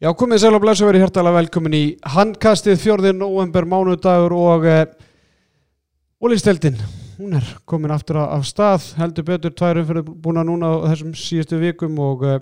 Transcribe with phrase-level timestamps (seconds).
[0.00, 4.62] Já, komið sæl og blæs og verið hjertalega velkomin í handkastið fjörðin november mánudagur og
[6.24, 6.78] Ólisteldin,
[7.18, 11.10] hún er komin aftur af, stað, heldur betur tværum fyrir búin að núna á þessum
[11.12, 12.38] síðustu vikum og uh,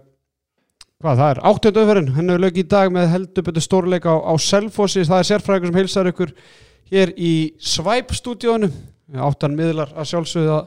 [1.03, 4.19] hvað það er, áttönd öðverðin, henni er lög í dag með heldur betur stórleika á,
[4.23, 6.35] á Selfossi, það er sérfræðingur sem heilsar ykkur
[6.95, 7.33] hér í
[7.75, 8.71] Svæp-stúdíónu,
[9.19, 10.61] áttan miðlar að sjálfsögðu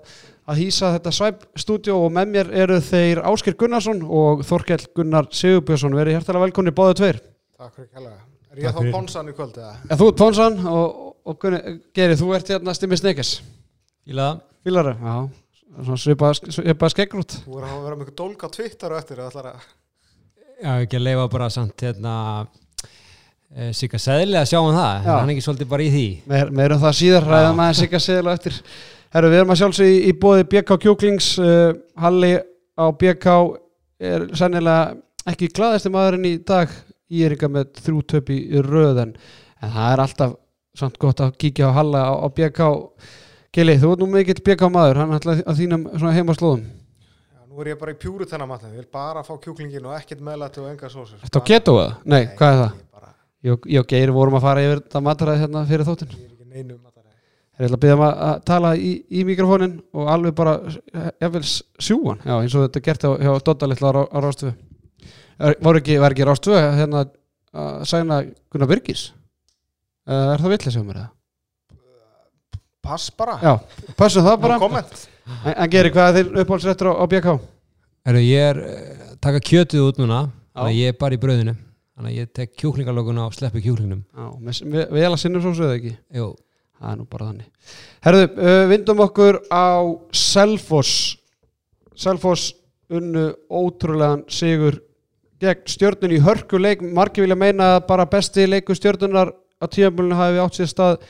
[0.52, 5.96] að hýsa þetta Svæp-stúdjó og með mér eru þeir Ásker Gunnarsson og Þorkell Gunnar Sigurbjörnsson.
[5.96, 7.22] Verið hærtalega velkonni báðu tveir.
[7.58, 8.20] Takk fyrir kælega
[8.52, 9.74] Er ég þá Ponsan í kvöld eða?
[9.88, 13.38] ja, Þú ert Pónsan og, og Gunni, Geri, þú ert hérna Stimmi Snekes.
[14.04, 14.42] Fílaða.
[14.66, 15.16] Fílari, já.
[15.72, 17.38] Svona svipað svipa skeggrút.
[17.46, 19.54] Þú voru að vera með eitthvað dólk á Twitter og eftir að
[20.62, 22.16] Já, ekki að leifa bara samt hérna
[23.50, 25.08] e, Sigga Sæðli að sjá um það.
[25.08, 25.14] Já.
[25.16, 26.04] hann er ekki svolítið bara í því.
[26.30, 28.60] Meir, Meirum það síðar, ræðum að segja það eftir
[29.12, 31.34] Herru, við erum að sjálfsög í, í bóði BK Kjúklings.
[31.36, 32.32] Uh, Halli
[32.80, 33.34] á BK
[34.00, 34.94] er sennilega
[35.28, 36.72] ekki glaðasti maðurinn í dag.
[37.12, 39.12] Ég er ykkar með þrjú töp í, röðan
[39.60, 40.38] en það er alltaf
[40.80, 42.70] samt gott að kíkja á Halla á, á BK
[43.52, 45.02] Gili, þú ert nú mikill BK maður.
[45.04, 46.64] Hann ætla að þínum svona heimaslóðum.
[47.36, 49.98] Já, nú er ég bara í pjúru þennan matna Ég vil bara fá kjúklingin og
[49.98, 51.20] ekkert meðlæti og enga sósur.
[51.20, 51.98] Ertu á keto eða?
[52.08, 52.80] Nei, hvað er það?
[52.80, 53.12] Ég, bara,
[53.76, 56.48] Ég og Geir vorum að fara yfir þetta mataræði hérna fyrir þóttin ég er ekki
[56.48, 56.91] neinu matari
[57.60, 60.54] Ég ætla að byrja maður að tala í, í mikrofónin og alveg bara
[61.22, 64.54] jafnvel sjúan, já eins og þetta er gert hjá, hjá Dodda litla á, á Rástvö
[65.62, 67.06] var ekki, var ekki Rástvö hérna
[67.52, 69.10] að sæna Gunnar Birgis?
[70.08, 71.10] Uh, er það villið sem er það?
[72.82, 73.38] Pass bara.
[73.46, 73.52] Já,
[73.98, 74.58] passum það bara.
[75.46, 77.36] en, en gerir hvað er þinn uppáhaldsrættur á, á BK?
[78.10, 80.24] Heru, Ég er eh, taka kjötið út núna
[80.58, 81.54] að ég er bara í brauðinu.
[81.94, 84.02] Þannig að ég tek kjúklingalöguna og sleppi kjúklingnum.
[84.02, 85.94] Já, með, með, vel að sinnum svo eða ekki?
[86.18, 86.32] Jú,
[86.82, 87.74] það er nú bara þannig.
[88.06, 89.70] Herðu, uh, vindum okkur á
[90.18, 91.18] Selfoss.
[91.96, 92.52] Selfoss
[92.92, 94.82] unnu ótrúlegan sigur
[95.42, 96.82] gegn stjörnun í hörkuleik.
[96.82, 101.06] Margir vilja meina að bara besti leiku stjörnunar á tíðanbúlinu hafi átt sér stað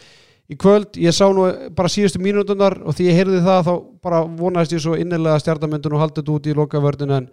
[0.51, 3.73] í kvöld, ég sá nú bara síðustu mínútunar og því ég heyrði það þá
[4.03, 7.29] bara vonaðist ég svo innilega stjarnamyndun og haldið út í lokavörðinu en,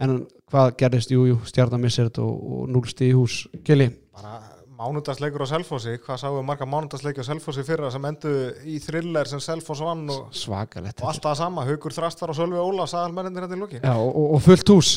[0.00, 3.42] en hvað gerðist, jú, jú, stjarnamissir og, og núlsti í hús.
[3.66, 5.96] Gili, Bara mánudagsleikur á Selfossi.
[6.04, 8.32] Hvað sáum við marga mánudagsleiki á Selfossi fyrra sem endu
[8.68, 11.64] í thriller sem Selfoss vann og, svakalett og alltaf það sama.
[11.68, 14.92] Haukur Þrastar og Sölvi Óla sagðalmennindir hérna í loki Já, og, og, og fullt hús.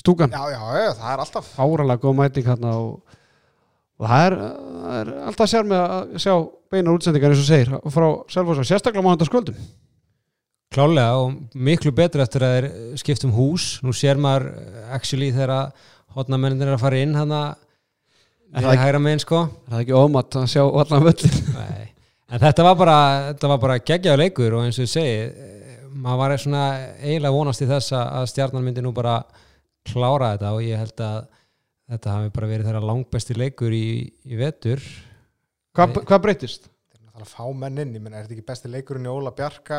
[0.00, 0.34] Stúkan.
[0.34, 1.54] Já, já, já, það er alltaf.
[1.54, 3.16] Fáralega góð mæting hérna og,
[4.02, 4.38] og það er,
[4.82, 6.34] það er alltaf sér með að sjá
[6.74, 9.58] beinar útsendingar eins og segir frá Selfoss sérstaklega mánundaskvöldum
[10.74, 13.76] klálega og miklu betur eftir að þeir skipt um hús.
[13.86, 15.70] Nú sér maður eh, actually þegar
[16.16, 17.54] hotnamennin er að fara inn hann Er
[18.62, 21.88] það að ekki- hægra megin sko það er ekki ómatt að sjá allan völlin Nei.
[22.34, 22.98] En þetta var bara,
[23.32, 26.62] þetta var bara geggjaðu leikur og eins og ég segi, eh, maður var svona
[27.04, 29.18] eiginlega vonast í þess að að stjarnan myndi nú bara
[29.86, 31.18] klára þetta og ég held að
[31.92, 33.84] þetta hafi bara verið þeirra langbesti leikur í,
[34.24, 34.80] í vetur.
[35.76, 36.64] hvað, hvað breytist?
[36.64, 39.30] Það er náttúrulega fá menn inn, ég menn, er þetta ekki besti leikurinn í Óla
[39.36, 39.78] Bjarka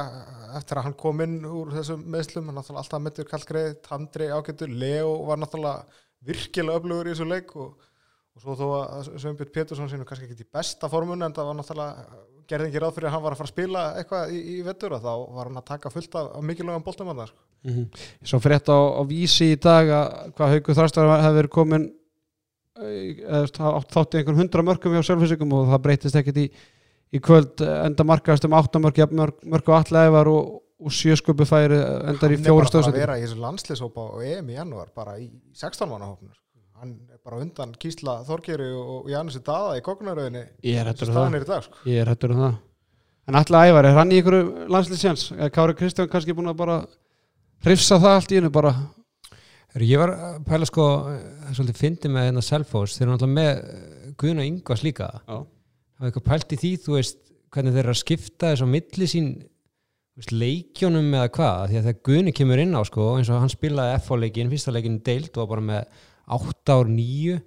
[0.59, 4.69] eftir að hann kom inn úr þessum meðslum, hann náttúrulega alltaf mittur kallgreið, Tandri ágættur,
[4.86, 5.84] Leo var náttúrulega
[6.30, 7.74] virkilega öflugur í þessu leik og,
[8.35, 11.57] og svo þó að Sveinbjörn Pétursson sinu kannski ekki í besta formunu en það var
[11.59, 12.16] náttúrulega,
[12.50, 14.96] gerði ekki ráð fyrir að hann var að fara að spila eitthvað í, í vetur
[14.97, 17.45] og þá var hann að taka fullt af, af mikilvægum boltum að það, sko.
[17.66, 18.03] Mm -hmm.
[18.29, 21.88] Svo frétt á, á vísi í dag að hvað Haukur Þarstar hefði verið komin
[22.84, 26.45] eh, eða átt þátt í einhvern hundra mörgum hjá Selfossigum og það breytist ekkert í,
[27.16, 31.79] í kvöld eh, enda markaðast um áttamörk mörg, mörg og allævar og, og sjösköpu færi
[31.79, 34.91] endar í Hann er fjóra bara að vera í þessu landslishópa og EM í janúar
[34.94, 36.35] bara í 16 manna hópnur.
[36.75, 41.16] Hann er bara undan Kísla Þorgeri og Janussi Daða í kognaröðinni Ég er hættur um
[41.16, 41.80] staðan það er í dag, sko.
[41.90, 42.59] Ég er hættur um það
[43.25, 45.24] En allir ævar, er hann í einhverju landslýsjans?
[45.41, 46.75] Er Kári Kristján kannski búin að bara
[47.66, 48.75] hrifsa það allt í hennu bara
[49.75, 50.13] Ég var
[50.47, 54.84] pæla sko, eh, svolítið fyndi með hérna Selfoss, þeir eru náttúrulega með eh, Guðna Ingvars
[54.86, 55.09] líka.
[55.28, 55.42] Já.
[56.00, 57.18] Hafði eitthvað pælt í því, þú veist,
[57.52, 59.28] hvernig þeir eru að skipta þess á milli sín
[60.31, 63.97] leikjónum eða hvað, því að þegar Guðni kemur inn á sko, eins og hann spilaði
[64.00, 67.39] F-leikin, fyrsta leikin deilt og var bara með 8 ár 9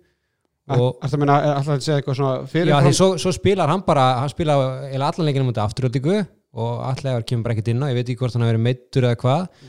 [0.68, 3.70] og Alltaf meina, er alltaf að segja eitthvað svona fyrir Já, því svo, svo spilar
[3.72, 4.56] hann bara, hann spila
[4.92, 6.18] allan leikinu mútið afturöldingu
[6.58, 9.06] og allega kemur bara ekkert inn á, ég veit ekki hvort hann hafi verið meittur
[9.08, 9.66] eða hvað.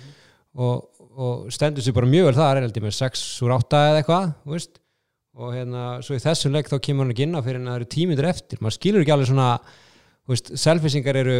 [0.59, 4.01] Og, og stendur sér bara mjög vel það, er heldur með 6 úr 8 eða
[4.01, 4.79] eitthvað,
[5.39, 7.79] og hérna, svo í þessum leik þá kemur hann ekki inn á fyrir en það
[7.79, 9.50] eru tímitur eftir, maður skilur ekki alveg svona
[10.59, 11.38] selfisingar eru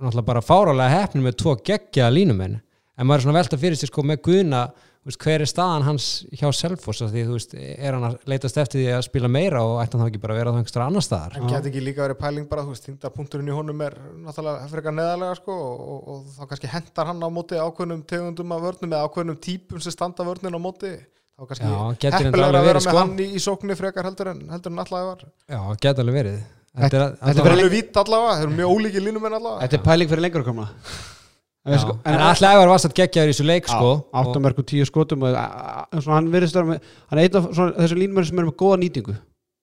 [0.00, 3.90] náttúrulega bara fárálega hefnir með tvo geggja línumenn, en maður er svona velta fyrir sér
[3.90, 4.64] sko með Guðna
[5.08, 6.06] veist, hver er staðan hans
[6.36, 7.00] hjá Selfoss?
[7.04, 9.96] Af því þú veist, er hann að leitast eftir því að spila meira og ætti
[9.96, 11.36] hann þá ekki bara að vera á einhverstað annar staðar?
[11.38, 14.96] En geti ekki líka verið pæling bara, þú veist, þingdarpunkturinn í honum er náttúrulega frekar
[14.96, 18.92] neðalega sko og, og, og þá kannski hendar hann á móti ákveðnum tegundum af vörnum
[18.92, 20.92] eða ákveðnum típum sem standa vörnin á móti.
[21.40, 22.98] þá kannski heppilega að vera með sko.
[23.00, 25.24] hann í, í sóknir frekar heldur en, heldur en allavega var.
[25.48, 26.42] Já, geta alveg verið.
[26.70, 29.64] Þetta- er þetta er alveg vít allavega, þeir eru mjög ólíki línumenn allavega.
[29.64, 30.68] Þetta er pæling fyrir lengur að koma
[31.60, 31.76] Já,
[32.08, 33.88] En alltaf var vast að gegja þér í þessu leik sko.
[33.90, 35.34] og- áttamörk og tíu skotum og,
[36.00, 36.80] svona, hann virðist vera með
[37.10, 39.16] hann er einn af svona, þessu línmörn sem er með góða nýtingu.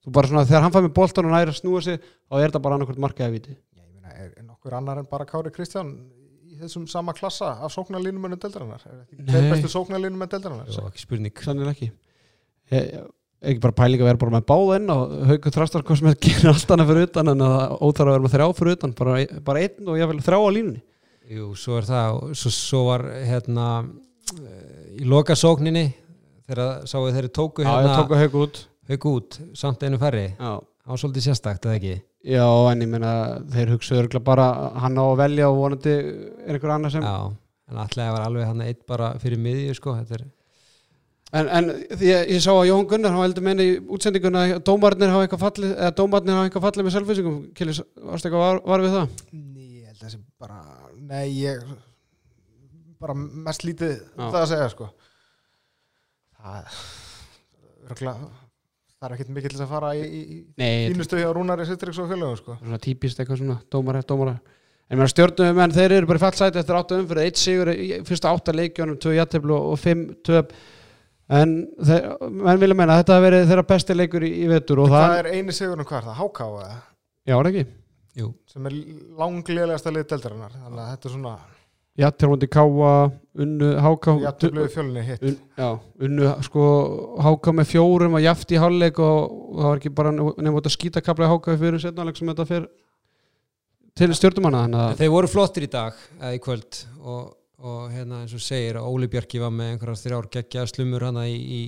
[0.06, 2.50] Þú bara svona þegar hann fær með boltan og næri að snúa sig þá er
[2.52, 3.56] þetta bara annarkvæmt markaði viti.
[3.74, 5.90] Já, ég meina, er, er nokkur annar en bara Kári Kristján
[6.46, 8.82] í þessum sama klassa af sóknarlínumennum deildarinnar?
[8.86, 9.34] Er ekki Nei.
[9.34, 10.68] tveir bestu sóknarlínumenn deildarinnar?
[10.70, 11.34] Jó, ekki spurning.
[11.34, 11.92] Ekki.
[12.72, 13.08] Ég,
[13.42, 16.16] ekki bara pæling að vera bara með báð inn og haugur þrastar hvað sem er
[16.22, 19.18] gerir allt annað fyrir utan en að óþarf að vera með þrjá fyrir utan bara,
[19.50, 20.82] bara einn og ég vil þrjá á línunni
[21.28, 25.90] Jú, svo er það svo, svo var hérna eh, í loka sókninni
[26.48, 30.00] þegar sáu þeir tóku já, ég hérna tók að haugu út haug út, samt einu
[30.00, 30.54] færri já.
[30.64, 33.12] á svolítið sérstakt, eða ekki já, en ég meina
[33.52, 34.48] þeir hugsaðu örgulega bara
[34.80, 37.18] hann á að velja og vonandi er einhver annar sem Já,
[37.68, 40.28] en alltaf var alveg hann eitt bara fyrir miðju sko, þetta er
[41.36, 44.62] En, en því að ég sá að Jón Gunnar hann heldur meina í útsendinguna að
[44.70, 48.62] dómarnir hafa eitthvað fallið eða dómarnir hafa eitthvað fallið með selvfýsingum Kilis, varstu eitthvað var,
[48.72, 49.10] var við það?
[49.34, 50.62] Nei, ég held að þessi bara,
[51.08, 51.64] nei, ég
[53.02, 54.28] bara mest lítið Já.
[54.34, 54.90] það að segja, sko.
[56.38, 56.78] Það,
[57.88, 58.30] örgulega,
[58.98, 62.10] það er ekkert þess að fara í, í, Nei, þetta fínustu hjá Rúnari Sittriks og
[62.12, 62.56] félögum, sko.
[62.58, 64.38] er svona típist eitthvað svona dómar eftir dómar
[64.88, 68.30] En mér stjórnum menn þeir eru bara fallsæti eftir átta umfyrir eitt sigur í fyrsta
[68.32, 70.54] átta leikjónum, tvö jætteflu og fimm töp
[71.28, 74.80] en þeir, menn vilja meina að þetta hafi verið þeirra besti leikur í, í vetur
[74.86, 76.78] og Það það, er eini sigurinn hvað er það, HK eða?
[77.28, 77.66] já, er ekki
[78.18, 78.76] Jú, sem er
[79.20, 80.58] langlegasta lið deildarinnar.
[80.58, 81.36] Þannig að þetta er svona
[81.98, 82.90] Jætteflundi Káa,
[83.42, 85.24] Unnu, Háká jafntöfluðu fjölinni hitt.
[85.26, 85.70] Un, já,
[86.06, 86.66] unnu sko
[87.26, 90.70] háka með fjórum og jaft í hálfleik og, og það var ekki bara nefnum að
[90.76, 92.68] skýta kapla í háka fyrir setnáleik sem þetta fer
[93.98, 97.24] til stjórnumanna að þeir voru flottir í dag eða í kvöld og,
[97.66, 101.26] og hérna eins og segir að Óli Bjarki var með einhverjar þrjár geggja slumur hana
[101.26, 101.62] í, í,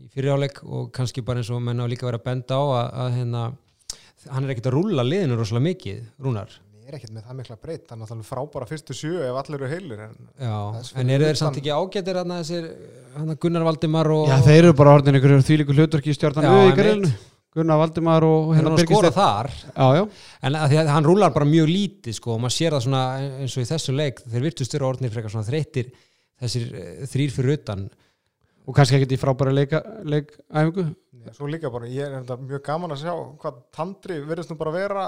[0.00, 2.88] í fyriráleik og kannski bara eins og menn á líka verið að benda á að,
[3.04, 3.44] að hérna
[4.30, 6.54] hann er ekkert að rúlla liðinu rosalega mikið, Rúnar.
[6.82, 9.36] Ég er ekkert með það mikla breytt þannig að það er frábæra fyrstu sjö ef
[9.38, 12.64] allir eru heilir en Já, Þess en eru þeir samt ekki ágættir hann þessir
[13.14, 17.06] hann Gunnar Valdimar og já, þeir eru bara orðin einhverjum þvílíku hlutverki í stjórnan
[17.52, 19.50] Gunnar Valdimar og hérna að skora þar.
[19.52, 20.02] Já, já,
[20.48, 23.02] en að því að hann rúlar bara mjög lítið sko, og maður sér það svona
[23.42, 25.90] eins og í þessu leik þeir virtust eru orðnir frekar svona þreyttir
[26.40, 27.82] þessir eh, þrír fyrir utan.
[28.64, 30.86] Og kannski ekkert í frábæra leikæfingu
[31.26, 34.58] ja, svo líka bara, ég er enda mjög gaman að sjá hvað Tandri verðist nú
[34.60, 35.06] bara vera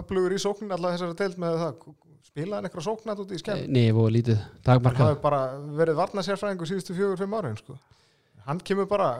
[0.00, 1.92] upplugur í sóknin allavega þessari deild með það.
[2.24, 5.40] Spilaði hann eitthvað sóknat út í skemmt nei, og lítið, hann dagmarkað hafi bara
[5.78, 7.76] verið varnasérfræðingur síðustu fjögur, fimm árin sko.
[8.48, 9.10] hann kemur bara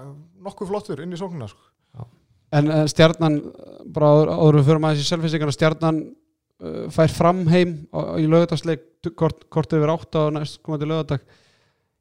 [0.43, 2.09] nokkuð flottur inn í sóknina sko.
[2.59, 3.39] en uh, stjarnan
[3.95, 8.89] bara áður, við förum aðeins í selvfýsingana stjarnan uh, fær fram heim á, í lögadagsleik
[9.15, 11.23] kort, kort yfir átta og næst komandi lögadag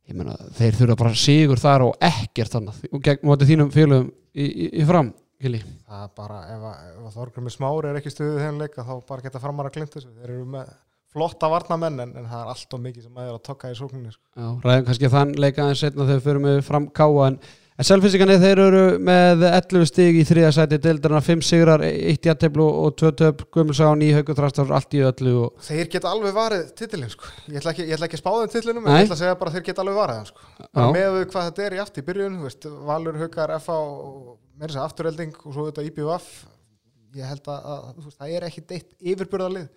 [0.09, 4.09] ég meina þeir þurfa bara sigur þar og ekkert annað og gegn móti þínum félögum
[4.33, 5.13] í, í, í fram
[5.44, 5.59] Kili.
[5.59, 6.65] það er bara, ef,
[7.03, 10.11] ef Þorgrumi Smári er ekki stuðið þegar leika þá bara geta framar að glinda þessu
[10.13, 10.69] þeir eru með
[11.13, 14.13] flotta varnamenn en, en það er allt og mikið sem er að tokka í sókninni
[14.13, 14.23] sko.
[14.33, 17.38] Já, ræðum kannski þann leika aðeins setna þegar við förum við fram káa en,
[17.73, 22.65] en selvfýsingarnir þeir eru með 11 stig í þriða sæti deildarna 5 sigrar, 1 jætteflu
[22.83, 26.73] og 2 töp Guðmulsá, 9 haugur þrastar allt í öllu og þeir geta alveg varið
[26.77, 27.29] titilin sko.
[27.47, 28.99] ég, ætla ekki, ég ætla ekki að spá þeim titilinum en Nei.
[29.01, 30.41] ég ætla að segja bara að þeir geta alveg varið þeim sko.
[30.97, 34.86] með hvað þetta er í aft í byrjun veist, Valur, Haukar, FA og meira sér
[34.86, 36.29] afturhelding og svo þetta IBUF
[37.17, 39.67] ég held að, að veist, það er ekki deitt yfirburðarlið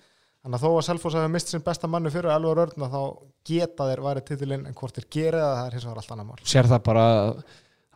[0.46, 3.00] þannig að þó að Selfoss hafi mist sinn besta mannu fyrir Elvar Örn þá
[3.46, 5.74] geta þeir varið titilin en hvort þeir gera það, það er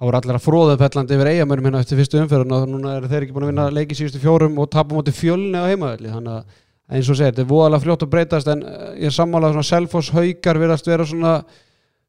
[0.00, 2.96] það voru allir að fróða upp hellandi yfir eigamörnum hérna eftir fyrstu umferðin og núna
[2.96, 6.14] eru þeir ekki búin að vinna leiki síðustu fjórum og tapa móti fjölni á heimaðalli
[6.14, 9.14] þannig að eins og segir, þetta er voðalega fljótt að breytast en eh, ég er
[9.14, 11.34] sammála svona Selfoss haukar virðast vera svona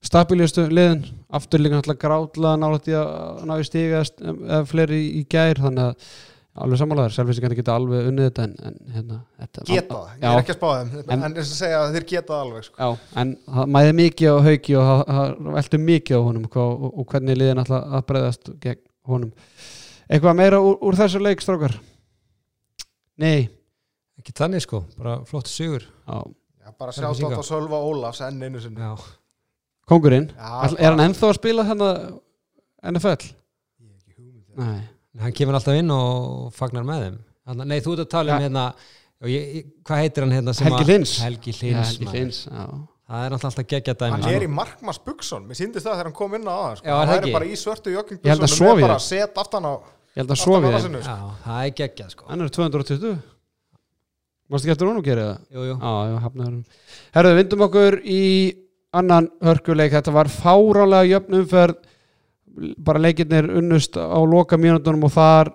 [0.01, 5.25] stabilistu liðin, aftur líka náttúrulega grátla nálægt í að ná í stiga eða fleiri í
[5.29, 5.61] gær.
[5.61, 6.15] Þannig að
[6.51, 10.25] alveg sammálaður, Selfossi kannski geta alveg unnið þetta en, en hérna þetta, geta það, ég
[10.31, 12.75] er ekki að spá þeim En- en, þess að segja að þeir geta alveg sko.
[12.81, 14.89] Já, en það mæði mikið á hauki og
[15.55, 18.81] veltu mikið á honum hvað, og, og hvernig liðin alltaf að breyðast gegn
[19.13, 19.31] honum.
[20.11, 21.77] Eitthvað meira úr, úr þessu leik, strákar?
[23.21, 23.47] Nei.
[24.19, 26.19] ekki þannig sko, bara flott sigur Já.
[26.61, 27.29] Já, bara Það er sjá líka.
[27.31, 28.91] þetta Sölva Ólafs enn einu sinni já,
[29.89, 32.19] Kongurinn, Já, er hann ennþá að spila þennan
[32.91, 33.31] NFL?
[33.81, 34.59] Ég hef ekki hugmynd.
[34.59, 34.81] Nei.
[35.19, 38.41] Hann kemur alltaf inn og fagnar með þeim Þannig, nei, þú ert að tala um
[38.41, 38.47] Ja.
[38.47, 38.65] hérna
[39.21, 41.13] og ég, hvað heitir hann hérna sem Helgi að- Hlins.
[41.21, 42.65] Helgi Já, Hlins, Helgi já.
[43.11, 46.13] það er alltaf geggja dæmi hann er í Markmas Bukson mér síndist það þegar hann
[46.13, 46.85] kom inn á það sko.
[46.87, 47.33] Já, er hann það ekki?
[47.33, 49.73] bara í svörtu Ég held að joggingbuksunum sofi með bara set aftan á
[50.11, 50.89] Ég held að sofi sko.
[51.01, 52.25] já, það er geggja sko.
[52.29, 53.19] Hann er 220.
[54.51, 55.37] Mástu ekki eftir honum gera það?
[55.55, 55.75] jú, jú.
[55.79, 56.63] Já, já, hafnaður
[57.15, 58.21] Herðu, vindum okkur í
[58.93, 61.75] annan hörkuleik Þetta var fárálega jöfn umferð
[62.77, 65.51] bara leikirnir unnust á loka mínútonum og þar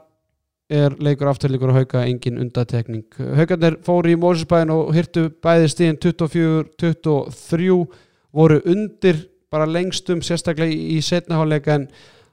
[0.72, 3.04] er leikur afturleikur og hauka engin undatekning.
[3.38, 7.68] Haukarnir fóru í Mósusbæðin og hyrtu bæði stíðin 24-23
[8.34, 9.22] voru undir
[9.52, 11.86] bara lengstum sérstaklega í setnaháleika en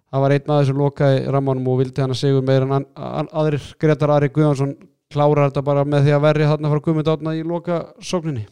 [0.10, 3.70] það var einn maður sem lokaði rammanum og vildi hann að segur meira en aðrir
[3.82, 4.75] Gretar Ari Guðjónsson
[5.13, 8.48] klárar þetta bara með því að verri þarna frá Guðmund átna í loka sókninni.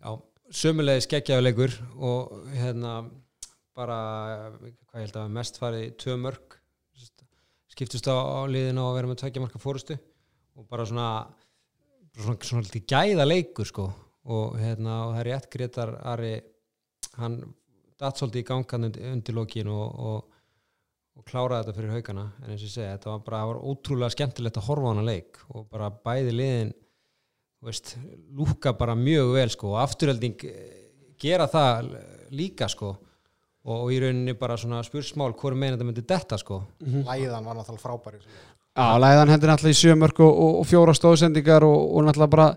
[0.00, 0.16] Já,
[0.56, 3.02] sömulegi skeggjaðuleikur og hérna
[3.76, 3.98] bara,
[4.58, 6.56] hvað ég held að mest farið tvö mörg
[7.70, 9.96] skiptust á, á liðinu og verið með tveggja marka fórustu
[10.58, 11.10] og bara svona
[12.18, 13.86] svona, svona litið gæða leikur sko.
[14.30, 16.34] Og hérna og það er rétt Gretar Ari
[17.20, 17.38] hann
[18.00, 20.36] datt svolítið í gangan undir, lókin og, og,
[21.16, 22.26] og kláraði þetta fyrir haugana.
[22.42, 25.06] En eins og ég segi, þetta var bara var ótrúlega skemmtilegt að horfa á hana
[25.06, 26.74] leik og bara bæði liðin
[27.64, 27.94] veist,
[28.36, 29.74] lúka bara mjög vel sko.
[29.74, 30.44] Og afturhelding
[31.20, 31.94] gera það
[32.36, 32.94] líka sko
[33.68, 36.62] og í rauninni bara svona spursmál hvort meina þetta myndi detta sko.
[36.80, 38.22] Læðan var náttúrulega frábæri
[38.70, 42.48] Já, læðan hendur náttúrulega í sjömörk og, og, og fjóra stóðsendingar og, og náttúrulega bara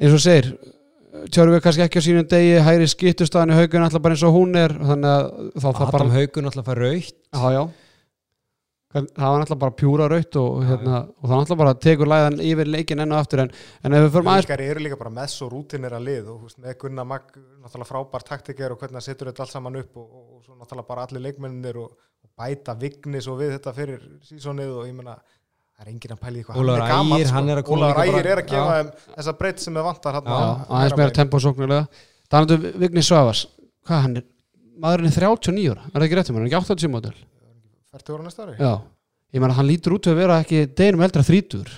[0.00, 0.50] eins og segir
[1.30, 4.34] tjóru við kannski ekki á sínum degi hægri skiptustafan í haugun náttúrulega bara eins og
[4.36, 7.62] hún er þannig að þá það bara Adam Haugun alltaf fær raukt Já, já
[8.90, 12.70] það var náttúrulega bara pjúra raut og, hérna, og það náttúrulega bara tekur læðan yfir
[12.74, 13.50] leikin enn og aftur en,
[13.86, 16.40] en ef við förum aðeins Helgari eru líka bara með svo rútinir að lið og
[16.40, 17.26] þú veist, með Gunnar Magg,
[17.62, 20.56] náttúrulega frábær taktiker og hvernig það setur þetta allt saman upp og, og, og svo
[20.56, 24.94] náttúrulega bara allir leikmennir og, og bæta vignis og við þetta fyrir sísonið og ég
[24.98, 27.36] meina það er enginn að pæla í hvað Ólafur hann er gamall Ægir, sko.
[27.38, 28.74] hann er að koma Ólafur líka Ægir er að gefa
[29.14, 30.34] þessa breytt sem er vantar hann Já,
[30.66, 31.14] aðeins meira
[33.90, 34.24] hann er,
[34.80, 37.14] maðurinn er 39 ára er það ekki rétt um hann, er ekki 80 módel
[37.90, 38.52] Færtu ára næsta ári?
[38.54, 38.72] Já,
[39.34, 41.70] ég meina hann lítur út við að vera ekki deginum eldra þrítur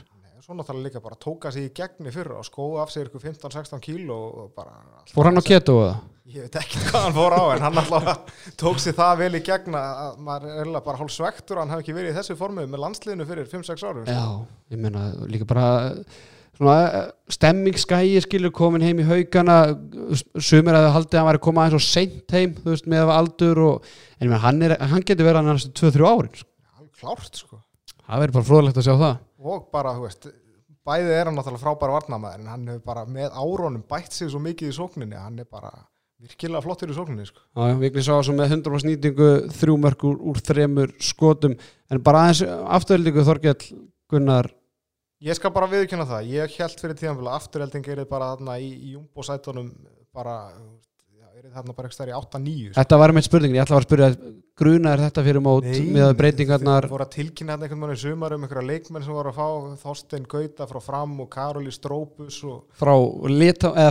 [0.43, 3.81] Svo náttúrulega líka bara tóka sig í gegni fyrir og skóða af sig ykkur 15-16
[3.81, 4.75] kíló og bara
[5.15, 5.95] Fór hann á keto eða?
[6.35, 9.43] Ég veit ekki hvað hann fór á en hann alltaf tók sér það vel í
[9.47, 12.67] gegna að maður er bara hálf svektur að hann hef ekki verið í þessu formu
[12.67, 14.19] með landsliðinu fyrir 5-6 árum sko.
[14.19, 15.67] Já, ég meina líka bara
[16.63, 19.59] svona eh, stemmingsskæi skilur komin heim í haugana
[20.39, 22.89] sumir að það haldið að hann væri að koma aðeins og seint heim þú veist
[22.91, 23.91] með aldur og
[24.23, 26.49] en hann, er, hann getur verið hann næstu 2-3 árin sko.
[26.79, 27.61] Alveg klárt sko
[28.03, 30.29] það verður bara fróðlegt að sjá það og bara, þú veist,
[30.87, 34.43] bæði er hann náttúrulega frábæra varnamæður en hann hefur bara með árónum bætt sig svo
[34.43, 35.73] mikið í sókninni hann er bara
[36.23, 37.43] virkilega flottur í sókninni sko.
[37.51, 41.57] Já, já, Vigni sá svo með 100% nýtingu þrjú mörg úr, þremur skotum
[41.91, 42.45] en bara aðeins
[42.79, 43.73] afturöldingu Þorkell
[44.13, 44.53] Gunnar
[45.23, 48.95] Ég skal bara viðkynna það, ég held fyrir tíðanfélag afturhelding er bara þarna í, í
[48.97, 49.69] jumbo-sætunum
[50.11, 50.33] bara,
[51.15, 52.75] já, er þarna bara ekki stær í 8-9 sko.
[52.81, 54.09] Þetta var með spurningin, ég ætla að að spyrja
[54.59, 56.89] gruna er þetta fyrir mót með að breytingarnar?
[56.89, 59.39] Þeir voru að tilkynna hérna einhvern veginn í sumar um einhverja leikmenn sem voru að
[59.39, 62.93] fá Þorstein Gauta frá Fram og Karoli Strópus og frá,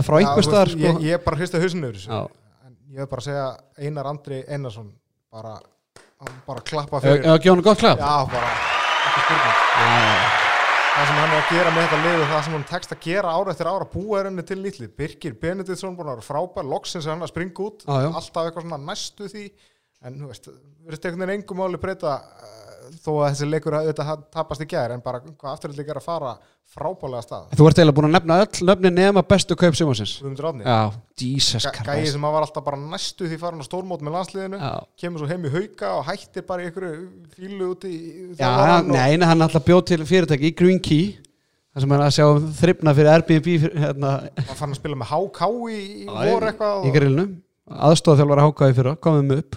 [0.04, 0.92] frá Já, einhver þú staðar veist, sko.
[1.00, 1.64] ég, ég er bara hristið
[2.12, 3.48] en ég vil bara segja
[3.80, 4.92] Einar Andri Einarsson
[5.32, 5.56] bara,
[6.44, 7.24] bara klappa fyrir.
[7.24, 7.60] ef að gefa
[10.92, 12.98] það sem hann er að gera með þetta lið og það sem hann tekst að
[13.06, 16.68] gera ára eftir ára búa er henni til lítli Birgir Benediktsson búin að vera frábær
[16.68, 17.86] loksins er hann að springa út.
[17.86, 18.10] Já.
[18.10, 19.44] alltaf eitthvað svona næstu því.
[20.02, 22.18] En þú veist, við einhvern veginn engum máli breyta
[23.02, 26.32] þó að þessi leikur auðvitað tapast í gær en bara hvað afturhaldið er að fara
[26.72, 27.48] frábælega stað.
[27.58, 30.78] Þú ert eiginlega búin að nefna öll nöfni nema bestu kaup Simonsins Guðmundur Árni, Já,
[31.20, 32.12] Jesus Gæ- gæi Christ.
[32.14, 34.70] sem að var alltaf bara næstu því farin á stórmót með landsliðinu Já,
[35.02, 37.94] kemur svo heim í hauka og hættir bara í einhverju fílu út í
[38.38, 41.18] Já hann, nei, nei, hann alltaf bjóð til fyrirtæki í Green Key
[41.74, 44.80] þar sem hann er að sjá um þryfna fyrir Airbnb fyrir, hérna, hann fann að
[44.80, 47.26] spila með HK í, í vor eitthvað í grillinu.
[47.72, 49.56] Aðstofþjálfara hákaði fyrir komum upp.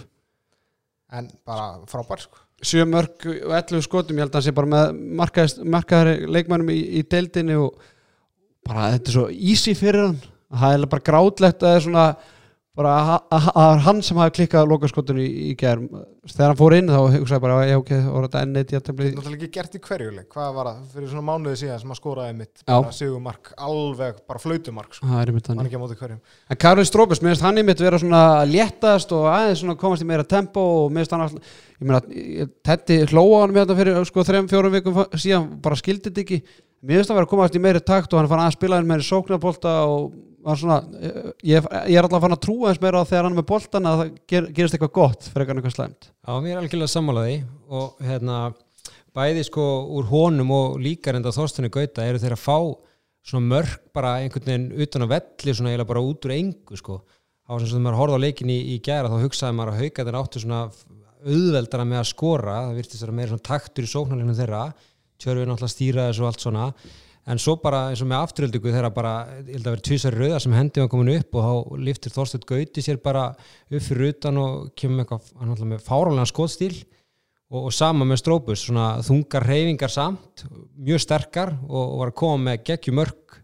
[1.16, 2.40] En bara frábær sko.
[2.64, 6.72] Sjö mörg og 11 skotum ég held að hann sé bara með markaðist, markaðari leikmannum
[6.72, 7.76] í, í deildinni og
[8.66, 10.16] bara þetta er svo easy fyrir hann.
[10.56, 12.06] Það er bara grátlegt að það er svona
[12.76, 12.92] bara
[13.32, 15.86] að er hann sem hafi klikkað lokaskotun í, í gerð
[16.28, 19.12] þegar hann fór inn þá hugsaði bara já ok, voru þetta enn eitt jafntefli.
[19.14, 22.36] náttúrulega ekki gert í hverjuleik hvað var það fyrir svona mánuði síðan sem að skoraði
[22.42, 22.64] mitt
[22.98, 25.08] sigumark, alveg bara flautumark sko.
[25.08, 26.20] er hann hann ekki á móti hverjum
[26.52, 30.10] En Karol Strópes, mér finnst hann einmitt vera svona léttast og aðeins svona komast í
[30.10, 34.06] meira tempo og mér finnst hann alltaf, ég meina, Teddy hlóa hann með þetta fyrir
[34.10, 36.40] sko þrem, fjórum vikum síðan, bara skildi þetta ekki.
[36.86, 38.88] Mér finnst hann vera að komast í meira takt og hann fann að spila hann
[38.88, 40.10] meira sóknarbolta og
[40.46, 40.76] var svona,
[41.42, 44.00] ég, ég er alltaf fann að trúa eins meira þegar hann er með boltan að
[44.00, 46.08] það ger, gerist eitthvað gott fyrir eitthvað slæmt.
[46.12, 47.36] Já, mér er algjörlega sammálaði
[47.74, 48.40] og hérna
[49.16, 49.64] bæði sko
[49.96, 52.58] úr honum og líka reynda Þorstinu Gauta eru þeir að fá
[53.26, 57.00] svona mörg bara einhvern veginn utan á velli svona eiginlega bara út úr engu sko.
[57.46, 60.06] Á sem sem maður horfði á leikin í, í gæra þá hugsaði maður að hauka
[60.06, 60.60] þeir áttu svona
[61.26, 62.60] auðveldara með að skora.
[62.68, 64.62] Það virtist vera meira svona taktur í sóknarlegnum þeirra.
[65.22, 66.66] Tjörfið náttúrulega stýra þessu og allt svona
[67.26, 70.40] en svo bara eins og með afturöldingu þegar bara, ég held að vera tvísar rauða
[70.42, 74.38] sem hendi var komin upp og þá liftir Þorstedt Gauti sér bara upp fyrir utan
[74.42, 76.72] og kemur eitthvað, hann ætla með fárálega skótstíl
[77.50, 80.46] og, og sama með Strópus, svona þungar reyfingar samt,
[80.78, 83.40] mjög sterkar og, og var að koma með geggjumörk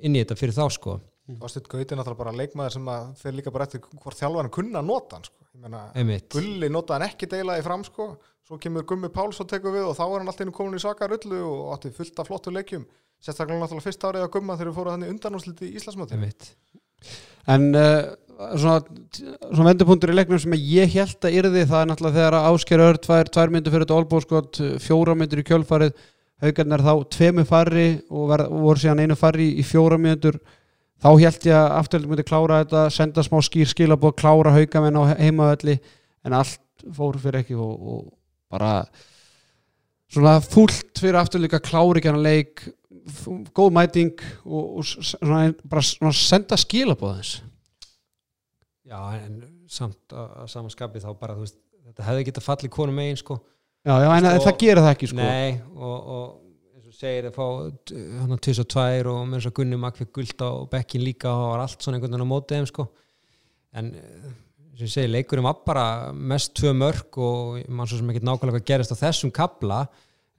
[0.00, 1.00] inn í þetta fyrir þá sko
[1.38, 2.88] Ástuð Gauti er náttúrulega bara leikmaður sem
[3.20, 5.39] þeir líka bara eftir hvort þjálfarinn kunna nota hann sko.
[5.50, 6.28] Ég Einmitt.
[6.30, 8.12] Gulli notaði hann ekki deilaði fram sko.
[8.46, 10.82] svo kemur Gummi Páls og tekur við og þá er hann alltaf inn komin í
[10.82, 12.86] svaka rullu og átti fullt af flottu leikjum
[13.20, 16.48] sérstaklega náttúrulega fyrsta árið að Gumma þegar við fóru þannig undanúsliti í Íslandsmóti Einmitt.
[17.50, 18.08] En uh,
[18.56, 18.78] svona,
[19.50, 23.02] svona vendupunktur í leiknum sem ég held að yrði það er náttúrulega þegar Ásker Örd
[23.04, 25.94] tvær, tvær myndir fyrir þetta olbóskot, fjóra myndir í kjölfarið
[26.40, 30.40] haugarnir þá tveimu farri og, voru síðan einu farri í fjóra myndir
[31.00, 35.02] þá held ég að afturhaldum myndi klára þetta, senda smá skýr skilabóð, klára haugamenn á
[35.20, 35.78] heimaölli
[36.26, 36.60] en allt
[36.96, 38.02] fór fyrir ekki og, og
[38.52, 38.72] bara
[40.10, 42.64] svona fullt fyrir afturhaldum klára ekki hann leik
[43.10, 44.12] f- góð mæting
[44.44, 47.38] og, og svona, bara svona senda skilabóð þess
[48.90, 49.36] Já, en
[49.70, 53.36] samt að, að samanskapi þá bara, þú veist, þetta hefði getað fallið konum megin sko
[53.86, 55.16] Já, já, en Sko- það gerir það ekki sko.
[55.24, 56.49] Nei, og, eins og
[57.00, 57.46] segir að fá
[58.20, 61.32] hann að tvis og tvær og þess að Gunni Magg fyrir gulda og Bekkin líka
[61.32, 62.86] og það var allt svona einhvern veginn á mótið þeim sko
[63.80, 64.30] en eh,
[64.80, 68.64] og ég segi, leikurinn var bara mest tvö mörg og mann svo sem ekki nákvæmlega
[68.64, 69.84] gerist á þessum kabla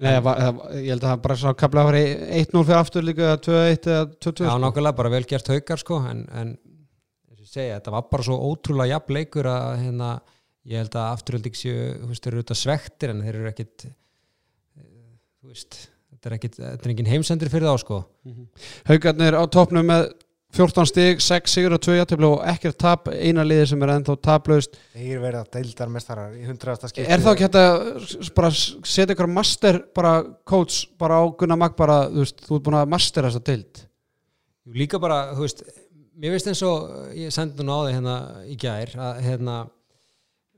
[0.01, 0.39] Nei, var,
[0.81, 4.05] ég held að það bara sá kapla að vera 1-0 fyrir aftur líka 2-1 eða
[4.17, 4.61] 2-2 Já, sko.
[4.63, 6.55] nákvæmlega, bara vel gert haukar sko en, en
[7.29, 10.09] og ég segja, þetta var bara svo ótrúlega jafn leikur að hérna,
[10.73, 13.85] ég held að afturölding séu, þú veist, þeir eru auðvitað svektir en þeir eru ekkit
[13.85, 13.93] eh,
[14.81, 15.77] þú veist,
[16.21, 18.03] þetta er ekkit þetta er engin heimsendur fyrir þá sko.
[18.89, 20.11] Haukarnir á toppnum með
[20.51, 24.17] 14 stig 6 sigur og 2 játtöflu og ekkert tap eina liði sem er ennþá
[24.19, 24.73] taplaust.
[24.91, 27.07] Þeir verða deildarmestarar í hundraðasta skipti.
[27.07, 27.47] Er þá ekki
[28.03, 32.57] s- bara setja ykkur master bara coach bara á Gunnar Magg bara, þú veist, þú
[32.59, 33.85] ert búin að mastera þessa deild?
[34.67, 35.63] Jú, líka bara, þú veist
[36.21, 38.17] mér veist eins og, ég sendi nú á þig hérna
[38.51, 39.55] í gær, að hérna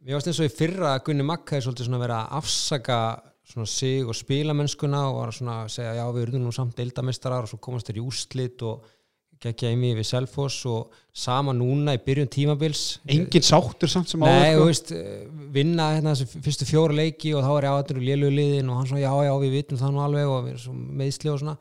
[0.04, 2.98] mér veist eins og í fyrra Gunni Magg hefði svolítið svona verið að afsaka
[3.44, 7.44] svona sig og spilamennskuna og var svona að segja já við erum nú samt deildamestarar
[7.46, 8.86] og svo komast þeir í úrslit og
[9.44, 14.30] geggja imi við Selfoss og sama núna í byrjun tímabils Engin sáttur samt sem Nei,
[14.32, 14.68] áður þú sko.
[14.70, 18.72] veist, eh, vinna hérna þessi fyrstu fjóra leiki og þá er áhættur og lélugu liðin
[18.72, 21.34] og hann svo já, já, við vitum það nú alveg og við erum svo meðsli
[21.34, 21.58] og svona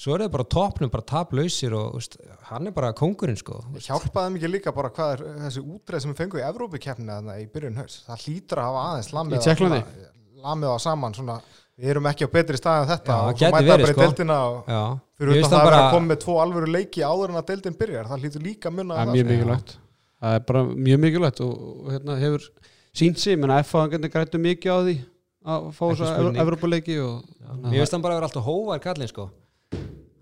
[0.00, 2.16] svo er það bara á toppnum, bara taplausir og þú veist,
[2.48, 6.22] hann er bara kóngurinn sko Hjálpaði ekki líka bara hvað er þessi útreið sem við
[6.22, 10.08] fengum í Evrópukeppni þarna í byrjun haus það hlýtur að hafa aðeins Í Tékklandi?
[10.44, 11.36] Lamið á saman svona,
[11.80, 14.00] við erum ekki á betri stað en þetta Já, og svo mæta bara í sko.
[14.04, 14.72] deildina og
[15.20, 17.78] fyrir utan það að bara- að koma með tvo alvöru leiki áður en að deildin
[17.80, 19.32] byrjar það hlýtur líka að munna Það er mjög sko.
[19.34, 19.76] mikilvægt
[20.20, 21.52] Það er bara mjög mikilvægt og,
[21.86, 22.48] og hérna hefur
[22.92, 24.96] sínt sig, menn að F-fáðan grættu mikið á því
[25.40, 26.18] að fá þess að
[27.00, 29.30] og mér finnst hann bara vera alltaf hóvar kallinn sko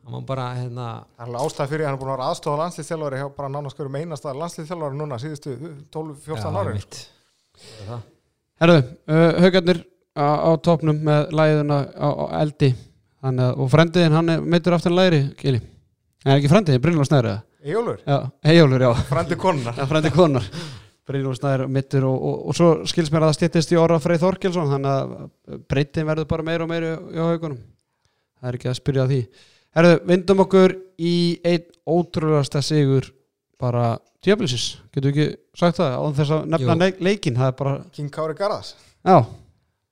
[0.08, 0.86] hann var bara hérna
[1.18, 3.50] Það er alveg ástæð fyrir að hann er búin að vera aðstofa landslýþjálfari hjá bara
[3.52, 5.56] nánast hverjum einasta landslýþjálfari núna síðustu
[5.92, 7.00] 12-14 ári einmitt.
[7.58, 8.06] Það er það.
[8.62, 8.78] Herðu,
[9.12, 9.82] uh, haugarnir
[10.18, 12.72] á, á topnum með læðuna á, á eldi.
[13.22, 15.58] Þannig, að- og frendiðin hann meittur aftur læri Kili,
[16.24, 17.32] en ekki frendiðin, Brynjólfur Snæri
[17.66, 20.44] Ejólfur, Já, Eyjólfur, já, frendi það frendi konar
[21.08, 24.22] Brynjólfur Snæri meittur og, og, og svo skils mér að það stýttist í orða Freyð
[24.22, 27.58] Þorkelsson þannig að breytin verður bara meira og meira hjá haugunum
[28.38, 29.20] það er ekki að spyrja því.
[29.78, 33.10] Herðu, vindum okkur í einn ótrúlegasta sigur
[33.58, 36.80] bara djöflisins, getur við ekki sagt það á þess að nefna Jú.
[36.84, 39.18] leik, leikin það er bara King Kári Garðas Já,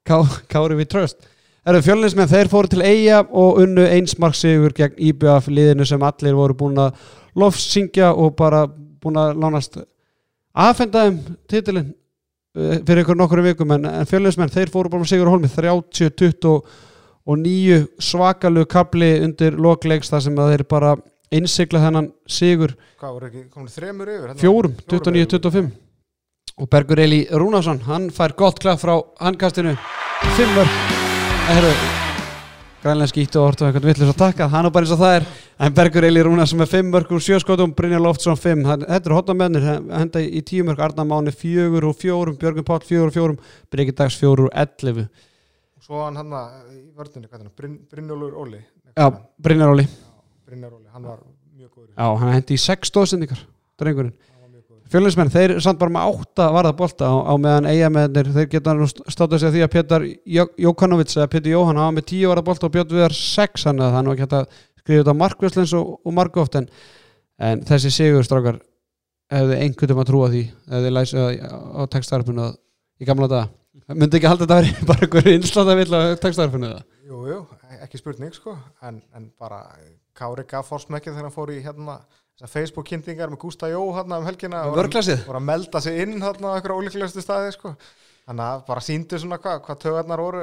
[0.07, 0.21] Ká,
[0.53, 1.33] Kári við tröst
[1.67, 6.37] Erum fjölinsmenn, þeir fóru til Eyja og unnu einsmark sigur gegn IBF liðinu sem allir
[6.39, 7.01] voru búin að
[7.35, 8.69] lofsingja og bara
[9.03, 9.81] búin að lánast
[10.55, 11.17] aðfenda þeim
[11.51, 13.75] titilinn eh, fyrir ykkur nokkru vikum.
[13.75, 16.55] En, en fjölinsmenn, þeir fóru bara sigur holmi 30-20
[17.27, 20.95] og nýju svakalu kapli undir lokleiks þar sem þeir bara
[21.35, 22.77] innsigla þennan sigur.
[23.03, 25.75] Hvað voru ekki, komin þremur yfir Fjórum 29-25
[26.57, 29.75] og Bergur Eli Rúnarsson hann fær gott klapp frá handkastinu.
[30.37, 30.71] Fimmur
[31.47, 31.73] Heru,
[32.83, 35.27] grænlega skýtt og orta eitthvað villus að taka, hann er bara eins og það er.
[35.67, 39.69] En Bergur Eli Rúnarsson með fimm mörg úr sjöskotum Brynjar Loftsson fimm, þetta er hotnamennir
[39.69, 43.39] henda í tíu mörg, Arna Máni fjögur og fjórum, Björgun Páll fjögur og fjórum
[43.71, 45.07] Breki Dags fjógur og ellefu.
[45.85, 46.33] Svo hann hann
[46.73, 48.65] í vördunni, er Bryn, Brynjólfur Óli.
[48.97, 49.11] Já,
[49.45, 49.89] Brynjar Óli,
[50.49, 51.21] hann var
[51.57, 53.45] mjög góður já, hann hendi í sex stóðsendingar
[53.81, 54.15] drengurinn
[54.93, 59.33] Fjölinsmenn, þeir samt bara með átta varða bolta á, á meðan eigamennir, þeir geta státt
[59.33, 60.07] að segja því að Pétur
[60.63, 63.97] Jókanovits eða Pétur Jóhann hafa með tíu varða bolta og Björn Viðar sex hann að
[63.97, 66.69] það nú ekki hægt að skrifa þetta markvæslens og, og margóft en,
[67.43, 68.61] en þessi sigurstrákar
[69.35, 72.51] hefði einhvern veginn að trúa því ef þið læsa á textarfinu
[73.03, 73.49] í gamla daga.
[73.91, 77.41] Myndi ekki halda þetta að vera bara einhver innslata vill að textarfinu það Jú, jú,
[77.83, 78.55] ekki spurning sko
[78.87, 79.61] en, en bara
[80.17, 81.99] Kári gaf fórsmekki þegar hann fór í hérna
[82.37, 84.75] þessar Facebook-kynningar með Gústa Jó hérna um helgina og
[85.25, 87.73] voru að melda sig inn hérna á einhverja ólíklegustu staði sko.
[88.27, 90.43] Þannig að bara síndu svona hvað hva tögarnar voru,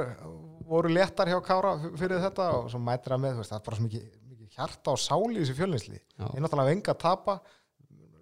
[0.66, 3.78] voru léttar hjá Kára fyrir þetta og svo mætir hann með veist, það er bara
[3.78, 5.58] svo mikið, mikið hjarta og sáli í þessu
[6.40, 7.36] er náttúrulega enga að tapa.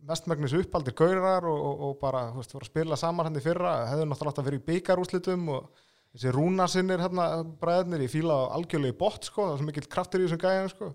[0.03, 3.73] Mestmægnis uppaldir gaurar og, og, og bara veist, voru að spila saman hann í fyrra
[3.89, 7.31] hefðu náttúrulega átt að vera í byggarúslitum og þessi rúnasinnir hérna
[7.63, 10.73] bræðnir, ég fíla algjörlega í bótt sko, það er svo mikill kraftur í þessum gæðum
[10.75, 10.93] sko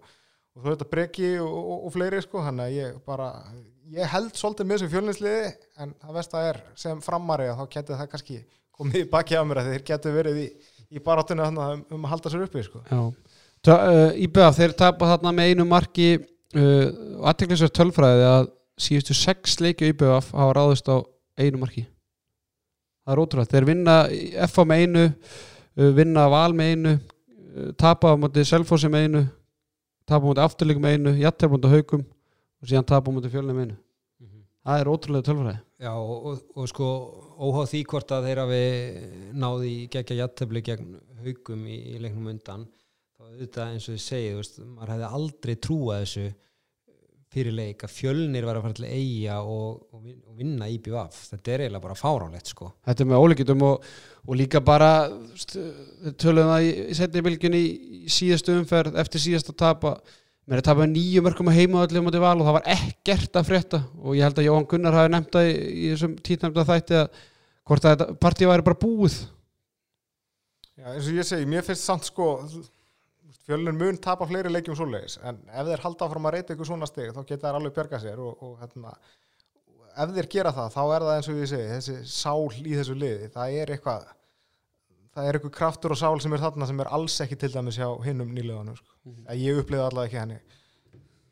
[0.58, 3.32] og þú veit að breki og, og, og fleiri sko, þannig að ég bara
[3.94, 5.50] ég held svolítið með þessu fjölninsliði
[5.84, 8.40] en það veist að er sem framari að þá getur það kannski
[8.78, 10.48] komið í baki á mér að þeir getur verið í,
[10.98, 12.82] í baráttinu um, um að halda sér uppi sko.
[13.68, 16.88] Uh, IBF þeir tapa þarna með einu marki uh,
[17.30, 18.50] aðteklisverð tölfræði að
[18.82, 21.02] síðustu sex á IBF hafa ráðist á
[21.38, 21.88] einu marki.
[23.06, 23.98] Það er ótrúlega, þeir vinna
[24.52, 26.98] FA með einu uh, vinna Val með einu
[27.80, 29.24] tapa á móti Selfossi með einu
[30.16, 32.06] móti Afturlík með einu Jattar móti Haukum
[32.62, 33.78] og síðan tapa á móti Fjölni með einu.
[34.68, 35.60] Það er ótrúlega tölfræði.
[35.80, 36.88] Já, og, og, og sko
[37.38, 38.64] óháð því hvort að þeir hafi
[39.38, 40.90] náði gegja jættefli gegn
[41.22, 45.54] haugum í, í leiknum undan þá auðvitað eins og þið segið, veist, maður hefði aldrei
[45.68, 46.26] trúað þessu
[47.34, 50.78] fyrir leik að fjölnir var að fara til eiga og, og, vin- og vinna í
[50.80, 52.70] BVF þetta er eiginlega bara fáránlegt sko.
[52.88, 53.90] Þetta er með ólíkitum og,
[54.24, 54.92] og líka bara
[55.44, 59.98] töluðum það í, í setni bylginni í síðastu umferð eftir síðasta tapa
[60.48, 63.50] mér er tapað nýju mörgum að heima öllum átti val og það var ekkert að
[63.50, 63.82] frétta.
[64.00, 67.18] Og ég held að Jóhann Gunnar hafi nefnt það í, í þessum títnefnda þætti að
[67.68, 69.18] hvort að þetta partíu væri bara búið.
[70.78, 72.30] Já, eins og ég segi, mér finnst samt sko
[73.48, 76.90] fjölun mun tapa fleiri leikjum svoleiðis en ef þeir halda áfram að reyta ykkur svona
[76.90, 78.94] stig þá geta þeir alveg bjarga sér og, og hérna,
[80.04, 82.98] ef þeir gera það þá er það eins og ég segi, þessi sál í þessu
[82.98, 84.08] liði, það er eitthvað
[85.18, 87.80] það er eitthvað kraftur og sál sem er þarna sem er alls ekki til dæmis
[87.80, 88.94] hjá hinnum nýleganum sko.
[89.26, 90.40] að ég upplifa allavega ekki henni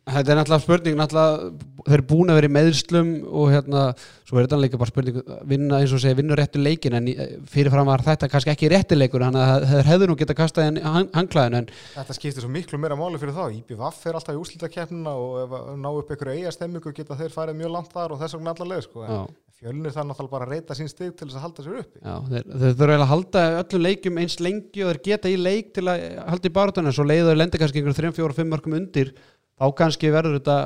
[0.06, 1.48] Þetta er náttúrulega spurning náttúrulega,
[1.88, 3.86] þeir eru búin að vera í meðslum og hérna,
[4.30, 5.16] svo er þetta líka bara spurning
[5.50, 7.08] vinna eins og segja, vinna réttu leikin en
[7.50, 11.10] fyrirfram var þetta kannski ekki rétti leikur þannig að þeir hefðu nú geta kastað inn
[11.16, 13.48] hanglaðin en Þetta skiptir svo miklu meira máli fyrir þá.
[13.58, 17.76] IBVF er alltaf í úslitakeppnina og ná upp einhverju eiga stemmingu geta þeir farið mjög
[17.80, 19.10] langt þar og þess vegna allar leið sko.
[19.56, 22.00] fjölnir það náttúrulega bara að reyta sín stig til þess að halda sér uppi.
[22.04, 25.70] Já, þeir, þeir þurfa að halda öllum leikjum eins lengi og þeir geta í leik
[25.78, 28.76] til að halda í barátuna svo leiðu þeir lendi kannski einhverjum 3, 4, 5 mörgum
[28.82, 29.14] undir
[29.56, 30.58] þá kannski verður þetta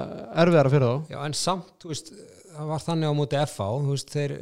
[0.44, 1.14] erfiðara fyrir þá.
[1.14, 2.12] Já, en samt, þú veist,
[2.56, 4.36] það var þannig á móti FH, þú veist, þeir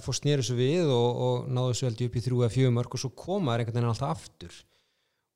[0.00, 2.76] FH snýru svo við og, og náðu svo held ég upp í þrjú eða fjögur
[2.78, 4.60] mörg og svo koma þeir einhvern veginn alltaf aftur.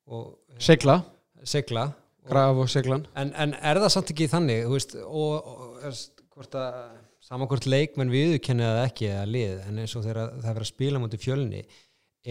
[0.05, 0.25] Og
[0.61, 0.99] segla,
[1.47, 5.49] segla og, graf og seglan en, en er það samt ekki þannig, þú veist og,
[5.49, 5.97] og er,
[6.35, 6.77] hvort að
[7.25, 10.67] saman hvort leikmenn viðurkenni það ekki eða lið, en eins og þegar það er verið
[10.67, 11.61] að spila móti fjölni,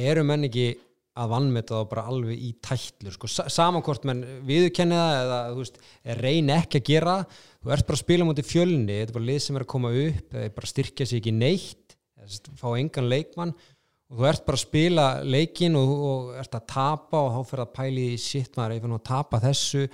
[0.04, 0.66] eru menn ekki
[1.14, 5.36] að vannmeta þá bara alveg í tætlur, sko, Sa- sama hvort menn viðurkenni það eða,
[5.60, 5.76] veist,
[6.18, 7.14] reyni ekki að gera,
[7.62, 9.92] þú ert bara að spila móti fjölni, þetta er bara lið sem er að koma
[10.00, 14.58] upp eða bara styrkja sig ekki neitt eða fá engan leikmann og þú ert bara
[14.58, 18.58] að spila leikin og, og ert að tapa og þá fyrir að pæli í sitt
[18.58, 19.86] maður, nú að tapa þessu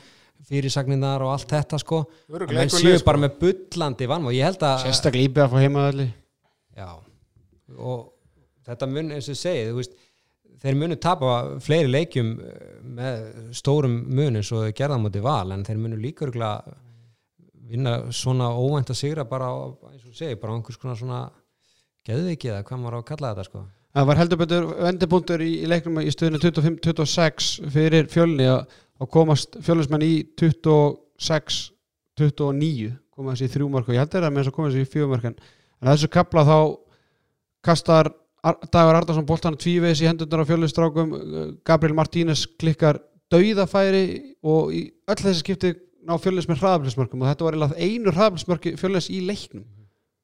[0.48, 1.98] fyrirsagninar og allt þetta sko.
[2.32, 3.06] Að menn séu sko.
[3.10, 6.06] bara með bullandi vann og ég held að sérstaklega íbjöð að fá heimaðalli
[6.80, 6.88] já,
[7.76, 8.06] og
[8.70, 9.98] þetta mun eins og ég segi, þú veist
[10.60, 12.54] þeir munu tapa fleiri leikjum eh,
[12.98, 13.14] með
[13.56, 16.56] stórum mun eins og þeir gerða á móti val en þeir munu líka örugglega
[17.70, 19.56] vinna svona óvænt að sigra bara á,
[19.92, 21.20] eins og segi, bara á einhvers konar svona
[22.06, 23.60] geðveiki eða hvað maður á að kalla þetta sko.
[23.90, 28.60] Það var heldur betur vendipunktur í, í leiknum í stöðinu 25-26 fyrir fjölni að
[29.00, 34.52] að komast fjölinsmenn í 26-29 komast í þrjú mörg og ég held þeirra með þess
[34.52, 35.38] að komast í mörg en
[35.80, 36.58] að þessu kapla þá
[37.64, 41.10] kastar Ar Dagur Ardarsson boltan tvíveis í hendurnar á fjölinstrákum
[41.66, 44.04] Gabriel Martínez klikkar dauðafæri
[44.42, 45.74] og í öll þessi skipti
[46.06, 49.66] ná fjölins með hraðaflismörkum og þetta var einu hraðaflismörki fjölins í leiknum.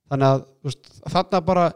[0.08, 1.66] Þannig að veist, þarna bara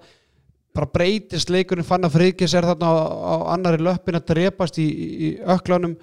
[0.71, 4.87] bara breytist leikurinn fann að friðkis er þarna á, á annari löppin að drepast í,
[4.87, 5.97] í, öklanum.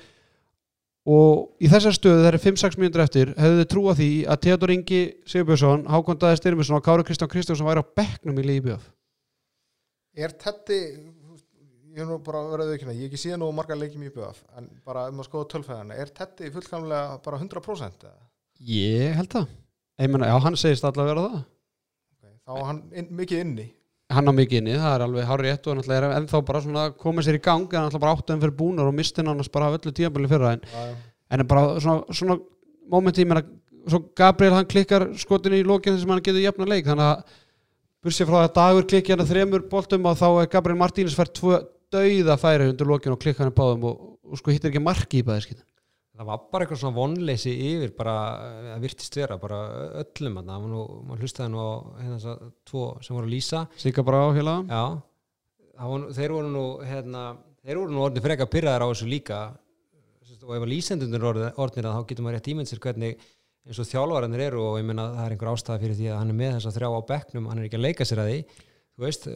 [1.08, 4.74] Og í þessar stöðu það eru 5-6 mínútur eftir hefðu þið trúað því að Theodor
[4.76, 8.90] Ingi Sigurbjörnsson, Hákon Daði Styrmisson og Kári Kristján Kristjánsson væri á bekknum í Líbjöf
[10.18, 10.80] Er Teddy
[11.98, 14.44] ég er nú bara vera auðvitað ég hef ekki síðan nú marga leikjum í BF
[14.58, 18.28] en bara um að skoða tölfæðana er Teddy fullkamlega bara 100% eða?
[18.68, 19.48] Ég held það
[19.98, 21.46] Ég menna, já, hann segist alltaf að vera það
[22.18, 22.34] Okay.
[22.46, 23.68] þá er hann inn, mikið inni
[24.14, 27.24] hann á mikið inni, það er alveg hárið rétt og er ennþá bara svona koma
[27.26, 29.94] sér í gang en náttúrulega bara áttuðum fyrir búnar og mistin annars bara af öllu
[29.94, 30.64] tíðanbæli fyrra en,
[31.36, 32.38] en bara svona, svona
[32.90, 33.44] momenti, ég meina
[33.88, 37.36] svo Gabriel hann klikkar skotinu í lokinn sem hann getur jafna leik þannig að
[38.08, 41.32] bursið frá það að dagur klikki hérna þremur boltum og þá er Gabriel Martínez fær
[41.36, 41.62] tvö
[41.94, 45.28] dauða færi undir lokin og klikka hann báðum og, og sko hittir ekki marki í
[45.28, 45.64] bæðiskinn
[46.18, 49.60] það var bara eitthvað svona vonleysi yfir bara, eh, það virtist vera bara
[50.02, 51.70] öllum að nú, maður hlustaði nú á
[52.02, 53.62] hérna þess að tvo sem voru að lýsa.
[53.78, 54.24] Sika bara
[55.78, 59.42] á nú- þeir voru nú hérna, þeir voru nú orðin freka pyrraðar á þessu líka.
[60.48, 61.24] Og ef að lýsendunir
[61.58, 63.18] orðnir þá getur maður rétt ímynd sér hvernig
[63.68, 66.32] eins og þjálfararnir eru og ég meina það er einhver ástæða fyrir því að hann
[66.34, 68.38] er með þess að þrjá á bekknum hann er ekki að leika sér að því
[69.04, 69.28] veist,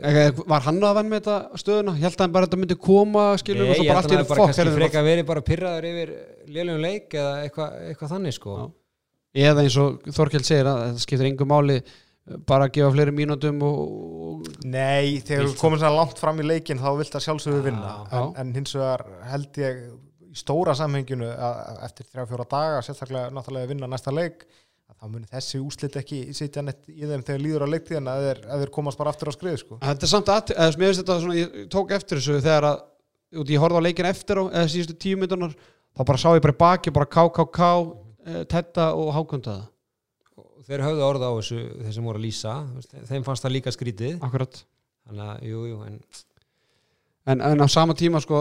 [0.52, 1.96] Var hann að venn með þetta stöðuna?
[2.02, 4.30] Held að hann bara að þetta myndi koma skilur Nei, ég bara held að hann
[4.30, 6.14] bara fokk kannski freka verið bara pyrraður yfir
[6.48, 8.64] lélegum leik eða eitthvað eitthva þannig sko Já.
[9.50, 11.82] eða eins og Þorkjell segir að þetta skiptir engum máli
[12.48, 16.82] bara að gefa fleiri mínútum og, Nei, þegar þú komið svona langt fram í leikin
[16.82, 19.82] þá vilt það sjálfsögðu vinna en, en hins vegar held ég
[20.32, 21.28] í stóra samhenginu
[21.86, 24.46] eftir 3-4 daga sérstaklega náttúrulega að vinna næsta leik
[24.92, 28.24] að þá muni þessi úslit ekki sitja nett í þeim þegar líður á leiktíðan að
[28.28, 29.80] þeir, að þeir komast bara aftur á skrið sko.
[29.84, 32.82] Þetta er samt að, eða mér finnst þetta svona, ég tók eftir þessu þegar að,
[33.42, 35.54] út ég horfði á leikin eftir á, eða síðustu tíu myndunar,
[35.96, 37.70] þá bara sá ég bara baki, bara KKK,
[38.26, 39.70] eh, Tetta og Hákundaða.
[40.42, 42.58] og þeir höfðu orð á þessu þeir sem voru að lýsa,
[43.10, 44.64] þeim fannst það líka skrítið Akkurat.
[45.08, 46.02] þannig að, jú, jú, en
[47.30, 48.38] En, en á sama tíma, sko,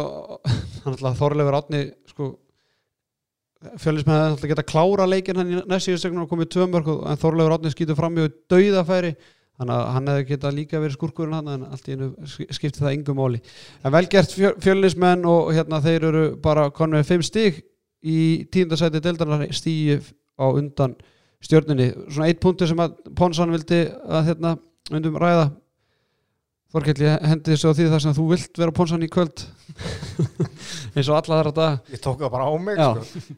[1.20, 2.30] Þorleifur Átni, sko,
[3.80, 6.88] fjölismenn hefði alltaf geta klára leikin hann í næst síðust segnum og komið tvö mörg
[6.88, 9.12] og- en Þorleifur Átni skýtur fram í dauðafæri.
[9.60, 12.80] Þannig að hann hefði geta líka verið skurkurinn hann en allt í einu sk- skipti
[12.80, 13.40] það yngu máli.
[13.84, 14.32] En velgert
[14.64, 17.58] fjölismenn og hérna þeir eru bara konum með fimm stig
[18.00, 19.98] í tíundasæti deildarnar stíi
[20.40, 20.94] á undan
[21.44, 21.90] stjörnunni.
[22.08, 24.54] Svona eitt punktur sem að Ponsan vildi að hérna
[24.90, 25.50] undum ræða
[26.70, 29.42] Þorkell, ég hendi þessu á því þar sem þú vilt vera Ponsan í kvöld.
[30.94, 33.34] Eins og alla þar að dag Ég tók það bara á mig sko.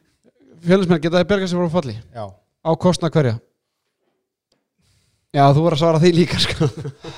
[0.67, 1.95] fjölusmenn geta það berga sér frá falli?
[2.13, 2.25] Já.
[2.29, 3.39] á kostna hverja?
[5.33, 6.67] Já, þú voru að svara því líka sko.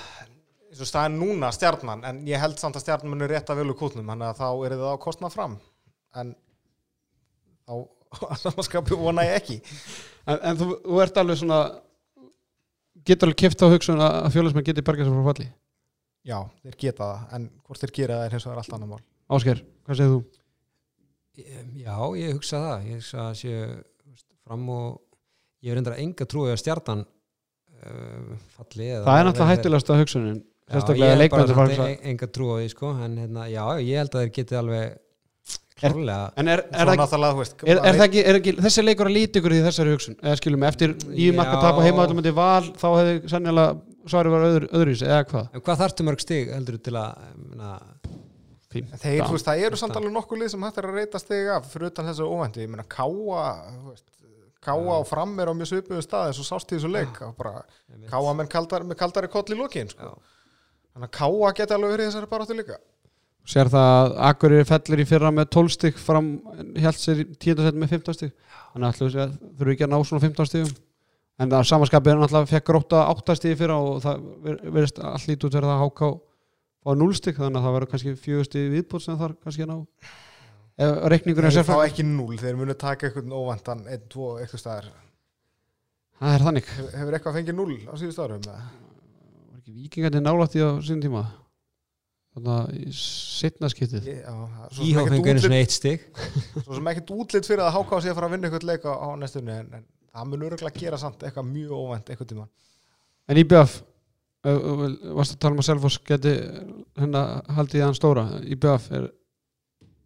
[0.70, 3.76] eins og staðin núna stjarnan en ég held samt að stjarnan muni rétt að velu
[3.76, 5.60] kútnum þannig að þá er það á kostnað fram.
[6.16, 6.32] En
[7.68, 7.76] þá
[8.46, 9.60] samanskapi vona ég ekki.
[10.24, 11.62] En, en þú, þú ert alveg svona
[13.04, 15.52] getur alveg kipt á hugsun að fjölusmenn geti berga sér frá falli
[16.26, 19.04] Já, þeir geta það en hvort þeir gera það er hins vegar allt annar mál.
[19.36, 20.24] Ásker, hvað segir þú?
[21.84, 22.88] já, ég hugsa það.
[22.90, 23.54] Ég hugsa að sé
[24.46, 24.90] fram og
[25.66, 29.90] ég er endur að enga trúi að stjartan uh, falli eða- Það er náttúrulega hættulegast
[29.94, 32.92] að hugsunin Já, sérstaklega ég hef bara leikmyndir samt en- enga trú á því sko
[33.06, 34.96] en hérna, já, ég held að þeir geti alveg
[35.76, 39.54] klárlega En er, er, er, er, það ekki, er ekki þessi leikur að líti ykkur
[39.54, 40.16] í þessari hugsun?
[40.24, 41.82] Eða skilum, eftir nýjum marka tap
[42.24, 43.76] til val þá hefði sannilega
[44.12, 45.48] svarið var öðru, öðruvísi eða hvað?
[45.52, 47.76] en hvað þarftu mörg stig heldur til að na.
[48.76, 51.20] En Þeir, þú veist, það eru samt alveg nokkuð lið sem hægt er að reyta
[51.22, 53.44] stig af fyrir utan þessu óvænti, ég meina Káa
[54.66, 57.22] Káa og Fram er á mjög svipuðu stað eins og sást í þessu leik
[58.10, 60.16] Káa menn kaldar, með kaldari koll í lokin sko.
[60.92, 62.82] Þannig að Káa geti alveg verið í þessari baráttu líka
[63.46, 66.30] Sér það að Akureyri fellir í fyrra með 12 stygg fram
[66.82, 67.62] held sér í 10.
[67.62, 68.32] set með 15 stygg
[68.74, 70.72] þannig að ætlum við að þurfum ekki að ná svona 15 styggum
[71.40, 75.28] en það samanskapið er náttúrulega fekk gróta 8 stygg fyrra og það ver- verðist allt
[75.30, 76.10] lítið út verið að háká
[76.86, 79.72] á 0 stygg þannig að það verður kannski 4 stygg viðbútt sem þar kannski að
[79.74, 79.78] ná.
[80.76, 84.02] Ef reikningur er Þeir sér fá frá ekki núl, þeir munu taka eitthvað óvæntan, einn,
[84.12, 84.90] tvo, eitthvað staðar.
[86.20, 86.68] Það er þannig.
[86.96, 88.44] Hefur eitthvað fengið núl á síðust árum?
[88.44, 88.60] eða?
[89.52, 91.24] var ekki vikingandi nálætt í á sín tíma?
[92.36, 94.08] Þannig að í setna skiptið.
[94.28, 96.04] Það- íhá einu útlit- svona eitt stig.
[96.66, 98.94] Svo sem ekkert útlitt fyrir að háká sig að fara að vinna eitthvað leik á,
[99.00, 99.86] á næstunni en, en
[100.16, 102.48] það mun öruglega gera samt eitthvað mjög óvænt eitthvað tíma
[103.28, 103.82] en IBF
[104.46, 106.34] varst að tala um að Selfoss geti
[107.00, 107.22] hérna
[107.58, 108.26] haldið í hann stóra?
[108.46, 109.08] IBF er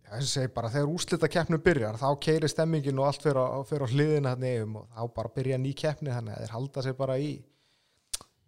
[0.10, 3.38] Já, þess að segja bara, þegar úslita keppnu byrjar þá keiri stemmingin og allt fyrir
[3.46, 6.54] á, fyrir á hliðina hann eigum og þá bara byrja ný keppni þannig að þeir
[6.56, 7.30] halda sér bara í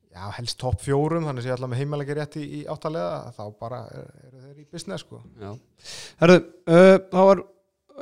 [0.10, 3.43] já, helst topp fjórum þannig að ég ætla með heimalega rétt í, í áttalega þá
[3.60, 5.21] bara eru er þeir í business sko.
[5.38, 5.52] Já.
[6.24, 7.43] Herðu, uh, þá var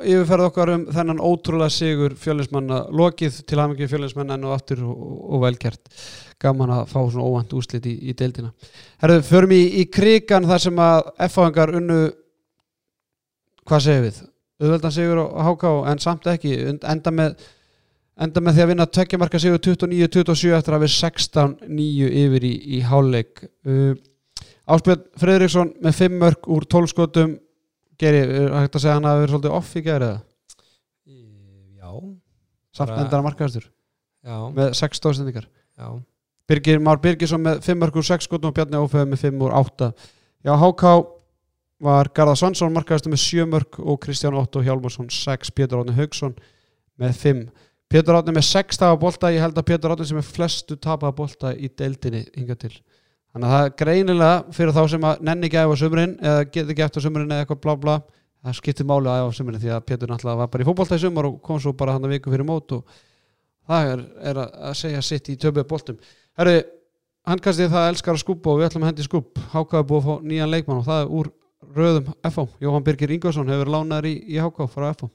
[0.04, 5.04] yfirferð okkar um þennan ótrúlega sigur fjölinsmanna lokið til hafingi fjölinsmanna enn og aftur og,
[5.34, 5.92] og velkert
[6.40, 8.52] gaman að fá svona óvænt úslit í, í deildina.
[9.02, 12.00] Herðu, förum í, í krigan þar sem að F-fáingar unnu
[13.68, 14.20] hvað segir við?
[14.60, 17.48] Auðveldan sigur á HK en samt ekki enda með
[18.20, 22.80] enda með því að vinna tveggjamarka sigur 29-27 eftir að við 16-9 yfir í, í
[22.84, 23.94] háleik uh,
[24.70, 27.38] Áspjörn Fredriksson með 5 mörg úr 12 skotum
[28.00, 30.10] Geri, er hægt að segja hann að það verið svolítið off í eða?
[31.80, 31.90] já,
[32.72, 33.66] Samt Bara- endara markaðastur
[34.24, 35.46] já, með 6 stóðsendingar
[35.78, 35.88] já.
[36.50, 39.52] Birgir Már Birgisson með 5 mörg úr 6 skotum og Bjarni Ófeð með 5 úr
[39.54, 39.92] 8
[40.44, 40.84] Já, HK
[41.80, 46.34] var Garðar Svansson markaðastur með 7 mörg og Kristján Otto Hjálmarsson 6, Pétur Átni Haugsson
[47.00, 47.44] með 5
[47.90, 51.16] Pétur Átni með 6 tafa bolta, ég held að Pétur Átni sem er flestu tapaða
[51.16, 52.72] bolta í deildinni hinga til
[53.30, 56.16] þannig að það er greinilega fyrir þá sem að nenni ekki að æfa á sumrin
[56.20, 57.94] eða get ekki eftir á sumrin eða eitthvað blá blá
[58.40, 60.98] það skiptir máli að æfa á sumrin því að Pétur náttúrulega var bara í fótbolta
[60.98, 62.98] í sumar og kom svo bara hann að viku fyrir mót og
[63.70, 66.00] það er, er að segja sitt í töfum boltum.
[66.40, 66.56] Herru,
[67.28, 70.08] handkastið það elskar að skúpa og við ætlum að hendi skúp Háka er búið að
[70.08, 71.32] fá nýjan leikmann og það er úr
[71.76, 75.10] röðum FH, Jóhann Birgir Ingvarsson hefur lánaður í, í Háka frá FH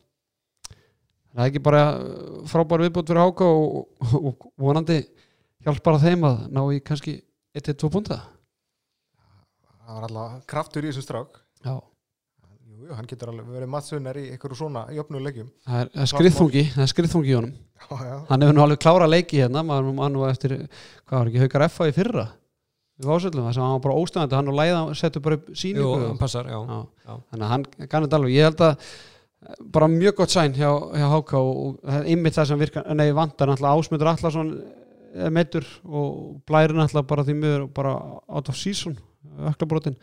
[1.36, 5.02] það er ekki bara uh, frábær viðbútt fyrir Háka og, og, og vonandi
[5.66, 7.18] hjálpar að þeim að ná í kannski
[7.56, 8.22] 1-2 púnta
[9.86, 11.36] það var alltaf kraftur í þessum strák.
[11.66, 16.06] Já, jú, jú, hann getur alveg verið mattsunnar í einhverju svona jöfnulegjum það er, það
[16.06, 17.54] er skriðþungi það er skriðþungi í honum.
[17.76, 20.56] Já, já, hann hefur nú alveg klára leiki hérna maður mann var eftir,
[21.06, 22.26] hvað var ekki haukar FH í fyrra?
[22.96, 25.56] Við ásöldum það sem hann var bara óstæðandi hann og læða settu bara upp Jú,
[25.60, 26.78] síningu hann passar, já, Já.
[27.10, 27.16] já.
[27.34, 28.36] þannig að hann gann þetta alveg.
[28.38, 32.08] Ég held að eh, bara mjög gott sæn hjá, hjá HK og, og það er
[32.14, 34.54] einmitt það sem virkar nei vantar náttúrulega ásmyndur Allarsson
[35.32, 37.96] meittur og blæri náttúrulega bara því miður bara
[38.28, 38.98] out of season
[39.52, 39.96] öklabrotin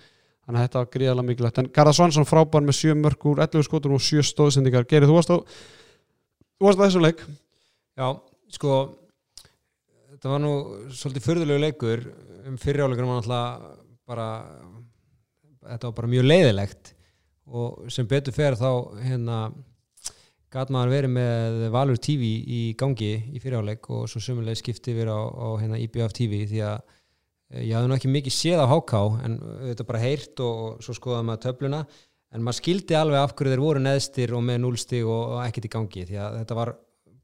[0.43, 1.61] þannig að þetta var gríðalega mikilvægt.
[1.61, 5.19] En Garðar Svansson frábær með 7 mörg úr 11 skotur og 7 stóðsendingar Gerið, þú
[5.19, 5.37] varst á
[6.63, 7.23] á þessu leik.
[7.99, 8.09] Já,
[8.51, 8.79] sko
[10.11, 10.53] þetta var nú
[10.95, 12.05] svolítið fyrðulegu leikur.
[12.47, 13.77] Um fyriráleikur var náttúrulega
[14.09, 14.29] bara
[15.63, 16.93] þetta var bara mjög leiðilegt.
[17.53, 18.71] Og sem betur fer þá
[19.03, 19.39] hérna
[20.53, 25.09] gat maður verið með Valur TV í gangi í fyriráleik og svo sömulega skipti yfir
[25.09, 26.79] á, á hérna, IBF TV því að
[27.53, 29.39] eh, ég hafði nú ekki mikið séð á HK en
[29.71, 31.83] þetta bara heyrt og, og svo skoðaði maður töfluna.
[32.33, 35.69] En maður skildi alveg af hverju þeir voru neðstir og með núlstig og, og ekkert
[35.69, 36.75] í gangi því að þetta var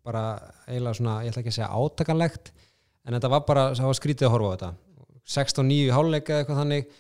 [0.08, 0.24] bara
[0.66, 2.52] eiginlega svona, ég ætla ekki að segja átakanlegt
[3.04, 4.74] en þetta var bara, það var skrítið að horfa á þetta.
[5.28, 6.92] 16-9 í háluleika eitthvað þannig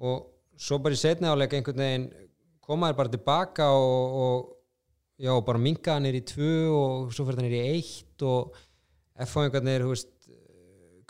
[0.00, 0.24] og
[0.60, 2.08] svo bara í setni háluleika einhvern veginn
[2.64, 4.48] komaður bara tilbaka og, og
[5.20, 8.56] já, bara minkaða nýr í tvö og svo fyrir það nýr í eitt og
[9.20, 10.14] F-fáingarnir, þú veist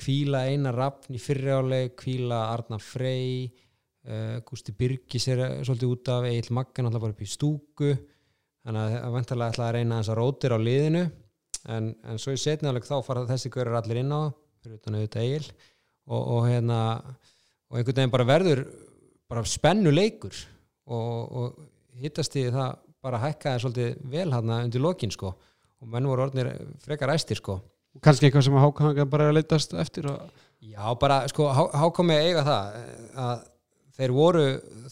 [0.01, 3.44] kvíla Einar Rafn í fyrri háluleik kvíla Arnar Frey
[4.09, 7.92] uh, Gústi Birgis er svolítið út af Egil Maggan alltaf bara upp í stúku
[8.64, 11.05] þannig að vantarlega ætla að reyna þess að rótir á liðinu
[11.77, 14.23] en, en svo í setniðaleg þá fara þessi görur allir inn á
[14.61, 15.51] fyrir utan auðvitað Egil
[16.11, 16.81] og, og hérna
[17.70, 18.64] og einhvern veginn bara verður
[19.31, 20.35] bara spennu leikur
[20.90, 25.34] og, og hittast í það bara hækkaði svolítið vel hann undir lokin sko.
[25.80, 26.52] Og menn voru orðnir
[26.84, 27.60] frekar æstir sko.
[27.96, 30.28] Og kannski eitthvað sem HK bara að leitast eftir og
[30.60, 32.74] Já, bara, sko, hákomi að eiga það
[33.22, 33.38] að
[33.96, 34.42] þeir voru,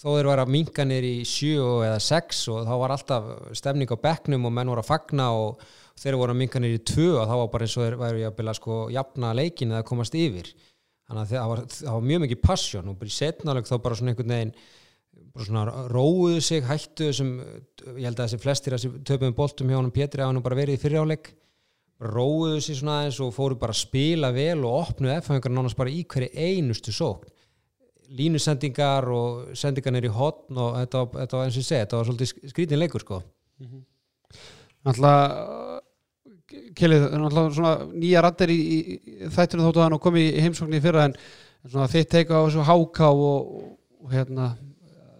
[0.00, 3.92] þó þeir var að minka niður í sjö eða sex og þá var alltaf stemning
[3.92, 5.60] á bekknum og menn voru að fagna og
[6.00, 8.24] þeir voru að minka niður í tvö og þá var bara eins og þeir væru
[8.30, 10.48] að bila sko jafna leikin eða komast yfir.
[11.04, 14.00] Þannig að það var, það var mjög mikið passjón og bara í setnáleg þá bara
[14.00, 14.54] svona einhvern veginn
[15.36, 17.34] róuðu sig, hættu sem,
[17.96, 20.78] ég held að þessi flestir þessi töpum boltum hjá hann Pétri að hann bara verið
[20.78, 21.32] í fyrirjáleik
[21.98, 25.90] róuðu sig svona aðeins og fóru bara að spila vel og opnuðu F-fengar nánast bara
[25.90, 27.30] í hverju einustu sókn.
[28.18, 31.98] Línusendingar og sendingar nýri hotn og þetta var, þetta var eins og ég segi, þetta
[31.98, 33.20] var svolítið skrítin leikur sko.
[34.86, 35.82] Náttúrulega
[36.48, 38.94] Kelið, náttúrulega svona nýja rattir í, í,
[39.34, 41.16] þættinu þóttu hann og kom í heimsókn í fyrra en
[41.66, 43.50] svona þitt teika á þessu háká og,
[44.00, 44.54] og hérna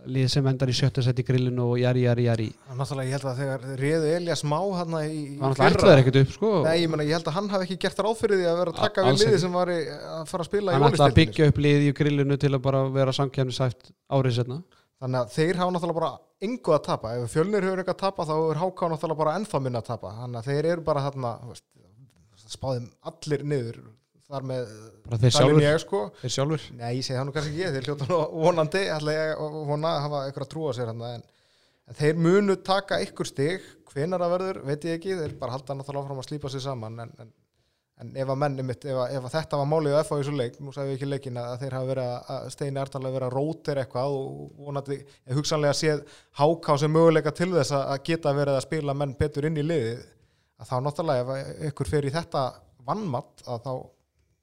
[0.09, 2.49] lið sem endar í sjötta sett í grillinu og jari, jari, jari.
[2.79, 6.35] Náttúrulega ég held að þegar réðu Elias Má hann í hann náttúrulega ætlaði ekkert upp
[6.35, 6.53] sko.
[6.65, 8.75] Nei, ég, mena, ég held að hann hafi ekki gert ráð fyrir því að vera
[8.75, 9.79] að taka við liði sem var í,
[10.17, 12.65] að fara að spila hann í ætlaði að byggja upp lið í grillinu til að
[12.69, 14.63] bara vera samkjæmnisæft árið setna
[14.99, 17.11] Þannig að þeir hafa náttúrulega bara engu að tapa.
[17.15, 20.15] Ef fjölnir hefur eitthvað að tapa þá er HK náttúrulega bara ennþá minna að tapa.
[20.17, 21.67] Þannig að þeir eru bara þarna, veist,
[22.49, 23.79] spáðum allir niður
[24.29, 26.03] þar með bara þeir sjálfur, ég sko.
[26.21, 26.69] þeir sjálfur.
[26.77, 29.93] Nei, ég segi það nú kannski ekki, þeir hljóta nú vonandi, ætla ég að vona
[29.95, 31.27] að hafa eitthvað að trúa sér hann en,
[31.89, 35.79] en þeir munu taka ykkur stig, hvenar það verður, veit ég ekki, þeir bara halda
[35.79, 37.33] náttúrulega áfram að slípa sér saman en, en,
[38.05, 40.29] en ef að menn, einmitt, ef, að, ef að þetta var málið á FA í
[40.29, 43.17] svo leik, nú sagði við ekki leikin að þeir hafa verið að, að steini ertalega
[43.17, 46.05] verið að rótir eitthvað og vonandi, ég hugsanlega séð
[46.43, 49.65] háká sem möguleika til þess að að geta verið að spila menn betur inn í
[49.65, 50.05] liðið
[50.59, 52.45] að þá náttúrulega ef að ykkur fer í þetta
[52.89, 53.73] vannmatt að þá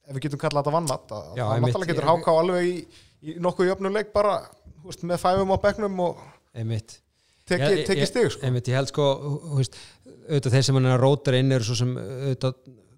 [0.08, 2.76] ef við getum kallað þetta vannmatt að Já, þá náttúrulega getur háká alveg í,
[3.26, 4.36] í nokkuð jöfnuleik bara
[4.86, 6.24] veist, með fæfum á bekknum og
[6.56, 7.00] einmitt.
[7.46, 8.46] Teki, ég- ég- stig sko.
[8.46, 9.06] einmitt, ég held sko,
[9.58, 9.78] veist
[10.30, 12.56] auðvitað þeir sem hann er að rótara inn eru svo sem auðvitað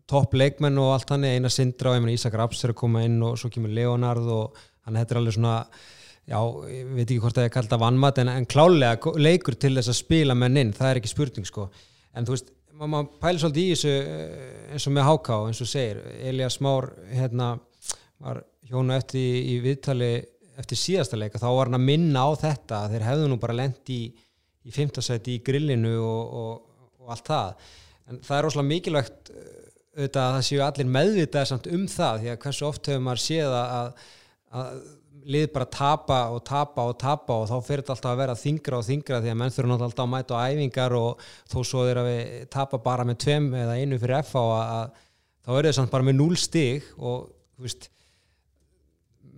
[0.08, 3.22] topp leikmenn og allt hann Einar Sindra og ég Ísak Raps er að koma inn
[3.28, 4.56] og svo kemur Leonard og
[4.88, 5.66] hann er alveg svona
[6.28, 6.40] já,
[6.72, 9.92] ég veit ekki hvort það er kallt að vannmat en, en klálega leikur til þess
[9.92, 11.68] að spila menn inn, það er ekki spurning sko.
[12.16, 15.64] En þú veist, maður ma pælir svolítið í þessu eh, eins og með Háká, eins
[15.64, 16.00] og segir.
[16.30, 17.50] Elias Már, hérna
[18.24, 20.14] var hjónu eftir í, í viðtali
[20.58, 23.92] eftir síðasta leika, þá var hann að minna á þetta þeir hefðu nú bara lent
[23.94, 24.02] í
[24.68, 27.68] í fimmtasæti í grillinu og, og, og allt það.
[28.08, 29.48] En það er rosalega mikilvægt uh,
[29.98, 33.24] auðvitað að það séu allir meðvitaðir samt um það því að hversu oft hefur maður
[33.24, 34.04] séð að,
[34.62, 34.82] að
[35.28, 38.80] lið bara tapa og tapa og tapa og þá fyrir þetta alltaf að vera þingra
[38.80, 42.00] og þingra því að menn náttúrulega alltaf að mæta á æfingar og þó svo þeir
[42.02, 44.46] að við tapa bara með tveim eða einu fyrir FH
[45.44, 47.90] þá eru þau samt bara með 0 stig og þú veist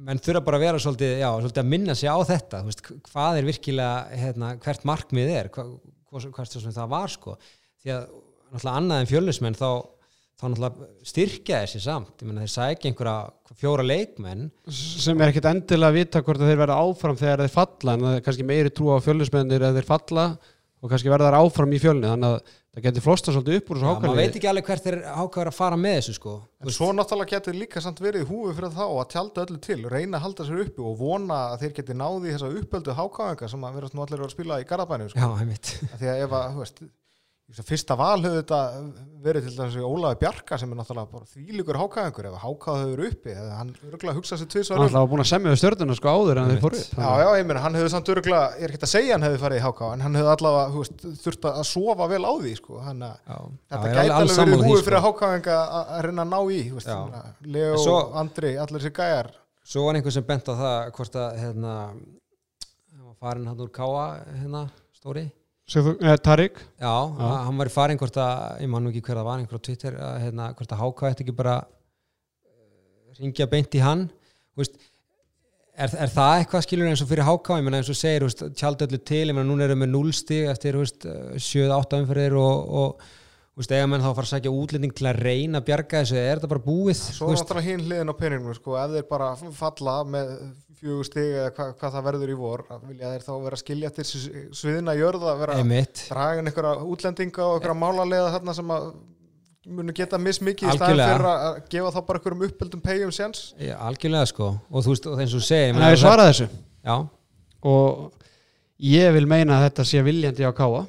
[0.07, 2.83] menn þurfa bara að vera svolítið, já, svolítið að minna sig á þetta, þú veist,
[3.09, 5.73] hvað er virkilega hérna, hvert markmið er hvað,
[6.09, 7.35] hvað, hvað það var sko.
[7.83, 8.05] Því að
[8.49, 9.69] náttúrulega annað en fjölusmenn þá,
[10.39, 12.13] þá náttúrulega styrkja þessi samt.
[12.21, 14.45] Ég menna þeir sækja einhverja fjóra leikmenn.
[14.71, 18.07] Sem er ekkit endilega að vita hvort að þeir verða áfram þegar þeir falla en
[18.07, 20.25] það er kannski meiri trú á fjölusmennir eða þeir falla
[20.79, 22.07] og kannski verða þær áfram í fjölni.
[22.07, 24.69] Þannig að það getur flosta svolítið upp úr þessu Já, maður hákalið veit ekki alveg
[24.69, 26.35] hvert þeir ákvæður að fara með þessu sko.
[26.63, 29.79] En svo náttúrulega getur líka samt verið í húfi fyrir þá að tjálta öllu til,
[29.91, 33.67] reyna að halda sér uppi og vona að þeir geti náði þessa uppöldu hákáðinga sem
[33.67, 35.19] að verðast nú allir að að spila í Garðabænum sko.
[35.19, 35.73] Já, einmitt.
[35.89, 37.08] Af Því að ef að, þú veist, ég að
[37.49, 38.57] fyrsta val hefur þetta
[39.23, 43.71] verið til þessi Ólafi Bjarka sem er náttúrulega hákáðingur ef hákáð hefur uppi, eða hann
[43.89, 44.97] örgulega hugsa sér tvisvar hann um.
[45.01, 47.47] að búin að semja við stjörnuna sko áður en þeir fóru upp Já, já, ég
[47.49, 49.93] meina, hann hefur samt örgulega, ég er ekki að segja hann hefur farið í hákáð,
[49.95, 53.39] en hann hefur allavega, þú veist, þurft að sofa vel á því, sko, hann Já,
[53.73, 54.85] Þetta gæti alveg verið húið sko.
[54.89, 56.93] fyrir hákáðinga að reyna að ná í, veist,
[57.57, 59.33] Leo, svo- Andri, allir þessi gæjar.
[59.69, 61.73] Svo var einhver sem bent á það hvort að hérna
[63.19, 64.63] farin hann úr Káa hérna,
[64.95, 65.25] stóri
[65.77, 67.31] eh, Tarik Já, já.
[67.45, 69.65] hann var í farin hvort að ég man nú ekki hver það var einhver á
[69.67, 71.57] Twitter að, hérna, hvort að Háka ætti ekki bara
[73.19, 74.05] ringja beint í hann.
[74.57, 74.77] Veist,
[75.75, 79.01] er, er það eitthvað skilur eins og fyrir Háka ég meina eins og segir, öllu
[79.11, 81.07] til ég meina núna erum við núlstig eftir þú veist,
[81.49, 83.09] 7-8 umferðir og, og
[83.59, 86.15] þú veist, eiga menn þá fara að sækja útlending til að reyna að bjarga þessu,
[86.15, 86.99] er þetta bara búið?
[87.11, 90.29] Svo Þú er náttúrulega hinn hliðin á peningum, sko, ef þeir bara falla með
[90.79, 93.89] fjögur stig eða hva, hvað það verður í vor, að vilja þeir þá vera skilja
[93.97, 96.03] til sviðina jörð að vera að einmitt.
[96.07, 98.85] draga inn einhverja útlendinga og einhverja málarlega þarna sem að
[99.79, 103.41] munu geta mismikið í staðin fyrir að gefa þá bara einhverjum uppöldum pegjum séns.
[103.59, 104.53] Já, algjörlega sko.
[104.71, 106.47] Og þú veist, og eins og þú segir ég en það er svarað þessu.
[106.87, 106.95] Já,
[107.73, 108.23] og
[108.87, 110.85] ég vil meina að þetta sé viljandi á Káa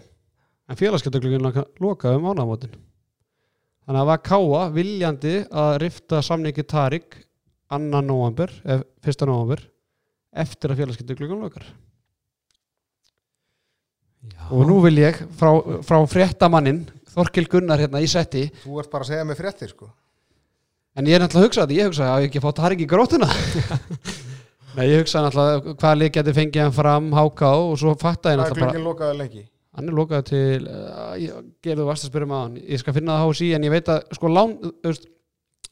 [0.71, 1.43] en félagskeptaglugin
[1.83, 7.18] lokaði um ánamótin þannig að það var Káa viljandi að rifta samningi Tarik
[7.71, 8.53] annan nóvambur,
[9.03, 9.62] fyrsta nóvambur
[10.31, 11.66] eftir að félagskeptaglugin lokar
[14.31, 14.43] já.
[14.51, 15.53] og nú vil ég frá,
[15.87, 19.91] frá fréttamannin Þorkil Gunnar hérna í setti Þú ert bara að segja mig fréttir, sko.
[20.95, 22.91] en ég er náttúrulega að hugsa þetta, ég hugsa að ég ekki fá Tarik í
[22.91, 23.31] grótuna
[24.77, 28.39] Nei, ég hugsa náttúrulega hvað lið geti fengið hann fram HK og svo fatta ég
[28.39, 29.43] Það er náttúrulega bara glöggin lokaði lengi.
[29.77, 33.18] Hann er lokað til uh, ég, gerðu vast að spyrja með hann ég skal finna
[33.21, 34.57] það HSI en ég veit að sko lán
[34.87, 35.07] veist,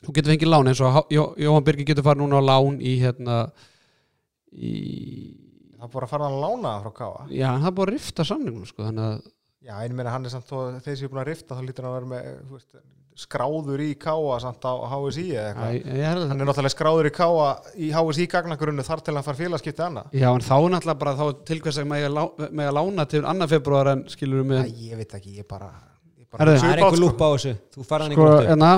[0.06, 2.94] þú getur fengið lán eins og Jó, Jóhann Birgir getur farið núna á lán í
[3.02, 3.38] hérna
[4.52, 4.72] í,
[5.78, 7.26] Það er bara að fara að lána það frá Káa.
[7.30, 9.18] já hann er búið að rifta samningum sko þannig að
[9.68, 11.92] Já, einu meina hann er samt þó þeir séu búin að rifta þá lítur hann
[11.92, 12.78] að vera með veist,
[13.18, 16.28] skráður í Káa samt á HSI eða eitthvað.
[16.30, 20.12] Hann er náttúrulega skráður í Káa í HSI gagnagrunnu þar til hann far félagskipti annað.
[20.14, 23.92] já en þá náttúrulega bara þá til hvers að með að, lána til annar februar
[23.94, 25.72] en skilur við með ég veit ekki, ég bara...
[26.18, 26.38] Ég Herðu.
[26.38, 27.02] bara Það er sko.
[27.02, 27.54] lúpa á þessu
[28.14, 28.70] sko hérna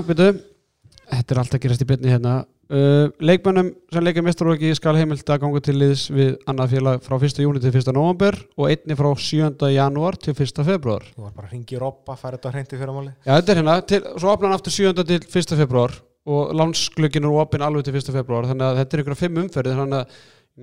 [1.10, 2.34] þetta er alltaf gerast í byrni hérna
[2.70, 7.16] uh, leikmönnum sem leika mestaróki skal heimilt að ganga til liðs við annað félag frá
[7.18, 7.40] 1.
[7.44, 7.90] júni til 1.
[7.96, 9.50] november og einni frá 7.
[9.74, 10.62] janúar til 1.
[10.66, 13.14] februar Þú var bara að ringi Robba, færi þetta hreinti fyrir máli.
[13.24, 14.92] Já, þetta er hérna, til, svo opna hann aftur 7.
[15.02, 15.56] til 1.
[15.62, 15.96] februar
[16.30, 18.12] og lánsglöggin er opinn alveg til 1.
[18.18, 20.20] februar þannig að þetta er ykkur fimm umferðir þannig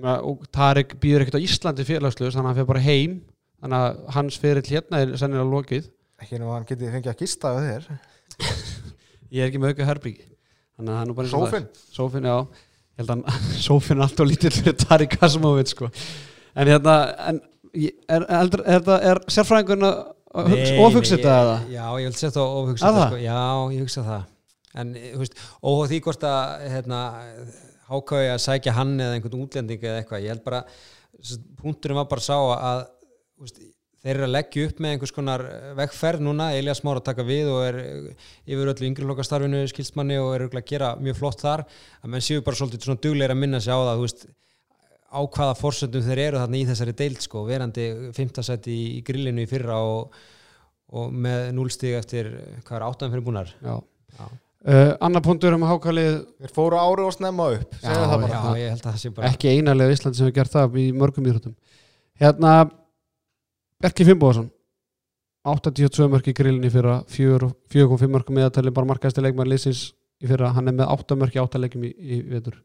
[0.08, 3.20] að Tarik býður ekkert á Íslandi félagslöðs þannig að hann fer bara heim
[3.58, 5.88] þannig að hans ferill hérna er sennilega lokið
[6.18, 7.84] Ekki nú að hann geti fengið að gista við þér.
[9.36, 10.26] ég er ekki með auka herbyggi
[10.78, 11.68] þannig að hann er bara og það Sófinn.
[11.68, 11.84] er.
[11.98, 12.36] Sófinn, já,
[12.98, 15.90] ég held að Sófinn er alltaf lítill fyrir Tarik Kasimovit sko.
[16.58, 16.96] en hérna
[17.32, 17.40] en,
[17.74, 19.98] er, er, er, er, er sérfræðingurinn að
[20.48, 20.58] nei,
[21.16, 21.56] þetta eða?
[21.72, 22.50] Já, ég vil setja það
[22.98, 23.08] það?
[23.08, 23.20] sko.
[23.24, 23.38] Já,
[23.74, 24.26] ég hugsa það
[24.78, 26.98] En, þú veist, óhóð því hvort að hérna,
[27.88, 30.60] hákáði að sækja hann eða einhvern útlending eða eitthvað Ég held bara,
[31.58, 32.82] punkturinn var bara sá að
[33.40, 33.58] veist,
[34.08, 35.42] þeir eru að leggja upp með einhvers konar
[35.76, 37.78] vegferð núna Elias Már að taka við og er
[38.48, 42.44] yfir öllu yngri lokastarfinu skilsmanni og er að gera mjög flott þar að menn séu
[42.46, 44.24] bara svolítið svona dugleir að minna sig á það þú veist,
[45.12, 47.86] á hvaða forsöndum þeir eru þarna í þessari deild sko, verandi
[48.16, 50.18] fimmtasætti í, í grillinu í fyrra og,
[50.96, 52.32] og með núlstig eftir
[52.64, 53.76] hvað er áttan fyrir búnar Já.
[54.18, 54.26] Já.
[54.68, 58.28] Uh, annar punktur um hákalið Þeir fóru ári og snemma upp, Já, það bara.
[58.32, 60.86] Já, ég held að það sé bara ekki einalega Íslandi sem hefur gert það í
[60.98, 61.54] mörgum íþróttum
[62.18, 62.54] hérna
[63.78, 64.48] Berki Fimboðsson
[65.46, 70.50] 82 mörk í grillinni fyrra 4,5 mörk meðatali bara markaðasti leikmar liðsins í fyrra.
[70.56, 72.58] Hann er með 8 mörk í 8 leikum í, í vetur.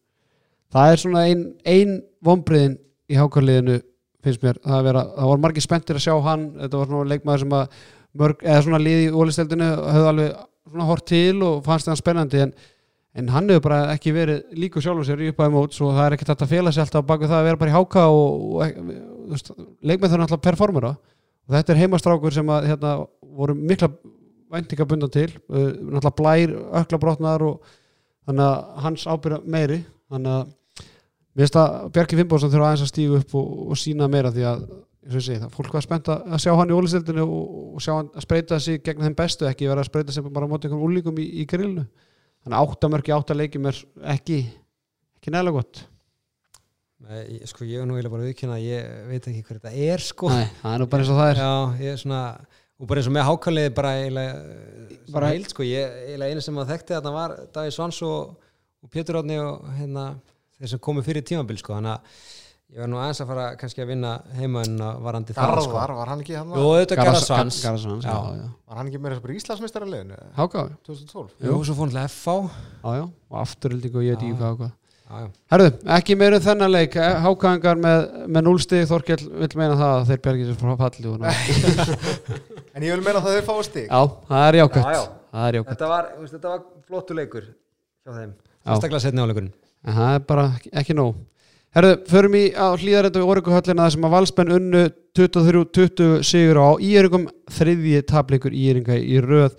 [0.74, 2.80] Það er svona ein, ein vonbriðin
[3.14, 3.78] í hákarliðinu
[4.24, 6.48] finnst mér, það, að vera, það var margir spenntir að sjá hann.
[6.64, 7.80] Þetta var svona leikmaður sem að
[8.24, 12.54] mörg, eða svona lið í ólisteldinu höfðu alveg hort til og fannst það spennandi en,
[13.20, 16.30] en hann hefur bara ekki verið líku sjálfur sér í mót svo það er ekki
[16.32, 19.13] þetta að fela sér alltaf baku það að vera bara í háka og, og
[19.84, 20.94] leikmenn þurfa alltaf að performera.
[21.44, 22.94] Og þetta er heimastrákur sem að hérna,
[23.36, 23.90] voru mikla
[24.54, 25.30] væntingabundan til.
[25.50, 27.76] Uh, náttúrulega blær, ökla brotnar og
[28.28, 29.82] þannig að hans ábyrða meiri.
[30.14, 30.88] Þannig að
[31.34, 34.50] mér finnst að Bjarki Fimboðsson þurfa aðeins að stígu upp og, og sína meira því
[34.52, 34.66] að
[35.04, 38.24] segi það, fólk var spennt að sjá hann í ólistildinu og, og sjá hann að
[38.24, 41.26] spreita sig gegn þeim bestu, ekki vera að spreita sig bara móti einhverjum úlíkum í,
[41.44, 41.84] í grillinu.
[42.46, 43.82] Þannig að áttamörki áttalegjum er
[44.14, 44.38] ekki
[45.24, 45.84] ekki nægilega gott
[47.50, 50.30] sko ég er nú eiginlega bara viðkynna ég veit ekki hver þetta er sko.
[50.32, 51.42] Nei, það er nú bara eins og það er.
[51.44, 52.22] Já, ég er svona
[52.80, 56.42] og bara eins og með hákalið bara eiginlega Bara- bara heild sko, ég eiginlega einu
[56.46, 58.38] sem að þekkti þarna var Davíð Svans og,
[58.84, 60.06] og Pétur Átni og hérna
[60.60, 62.00] þeir sem komu fyrir tímabil sko, þannig að
[62.74, 65.74] ég var nú aðeins að fara kannski að vinna heima en að varandi það sko.
[65.76, 67.60] Garðar, var hann ekki hann Jú, auðvitað Garðar Svans.
[67.62, 68.40] Garðarsvans, já, Já.
[68.40, 68.48] já.
[68.72, 72.08] Var hann ekki meira sem bara Íslandsmeistara leginu Háka, 2012 Jú, svo fór hann til
[72.08, 74.72] FH já, já, og afturölding og ég veit ekki hvað og hvað
[75.52, 76.96] Herðu, ekki meira um þennan leik.
[76.96, 81.12] Hákaðingar með, með núlstig Þorkell vill meina það að þeir bjargir sér frá falli
[82.74, 83.90] en ég vil meina það þau fáið stig.
[83.92, 85.04] Já, það er jákvæmt Já, já.
[85.34, 88.72] Það jákvæmt Þetta var, þú veist, þetta var flottu leikur hjá þeim, Já.
[88.72, 89.52] sérstaklega setni áleikurinn
[89.84, 91.22] En það er bara ekki, ekki nóg.
[91.74, 94.84] Herðu, förum í á hlýðarendu í Óreikuhöllina þar sem að valsmenn unnu
[95.20, 99.58] 23-20 sigur á Íringum þriðji tapleikur Íringa í röð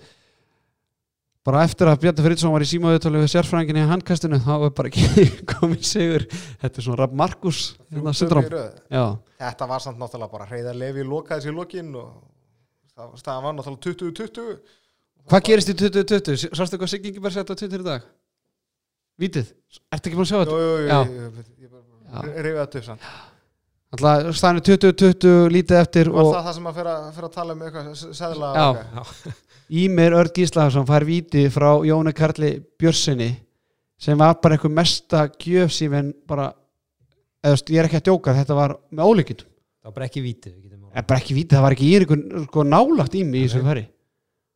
[1.45, 4.89] bara eftir að Bjarni Friðsson var í símaðutölu við sérfræðinginni í handkastinu þá er bara
[4.91, 7.59] ekki komið sigur þetta er svona Rapp Markus
[7.93, 8.13] hérna.
[8.15, 9.03] Í
[9.43, 12.09] þetta var samt náttúrulega bara Hreiðar Levi lokaði sér í lokin og
[12.95, 14.57] það staðan var náttúrulega 20-20
[15.29, 16.49] hvað gerist í 2020?
[16.57, 18.09] Sástu hvað Siggi Ingeberg sett á Twitter í dag?
[19.21, 19.53] Vítið?
[19.93, 20.99] Ertu ekki búin að sjá Jú, þetta?
[21.05, 21.29] jú,
[21.61, 21.69] jú,
[22.11, 23.07] bara reyfið þetta upp samt
[23.95, 27.61] Alltaf staðinu 2020 lítið eftir Var og það það sem að fyrir að, tala um
[27.63, 29.35] eitthvað.
[29.69, 33.31] Ímir Örd Gíslason fær víti frá Jóni Karli Björnssoni
[33.97, 38.07] sem var bara eitthvað mesta gjöf sem bara eða, þú veist, ég er ekki að
[38.09, 40.23] djóka, þetta var með ólíkjum það var bara ekki
[41.21, 43.85] ekki víti, það var ekki í einhvern sko, nálagt ími í þessu færi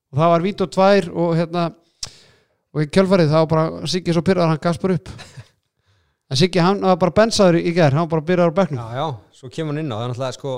[0.10, 1.70] og það var víti og tvær og hérna
[2.70, 5.10] og í kjölfarið þá bara Siggi svo pyrraðar hann bara upp.
[6.30, 8.80] En Siggi hann var bara bensaður í gær hann var bara byrjaður á bekknum.
[8.80, 9.08] Já, já,
[9.40, 10.54] svo kemur hann inn á það er náttúrulega sko,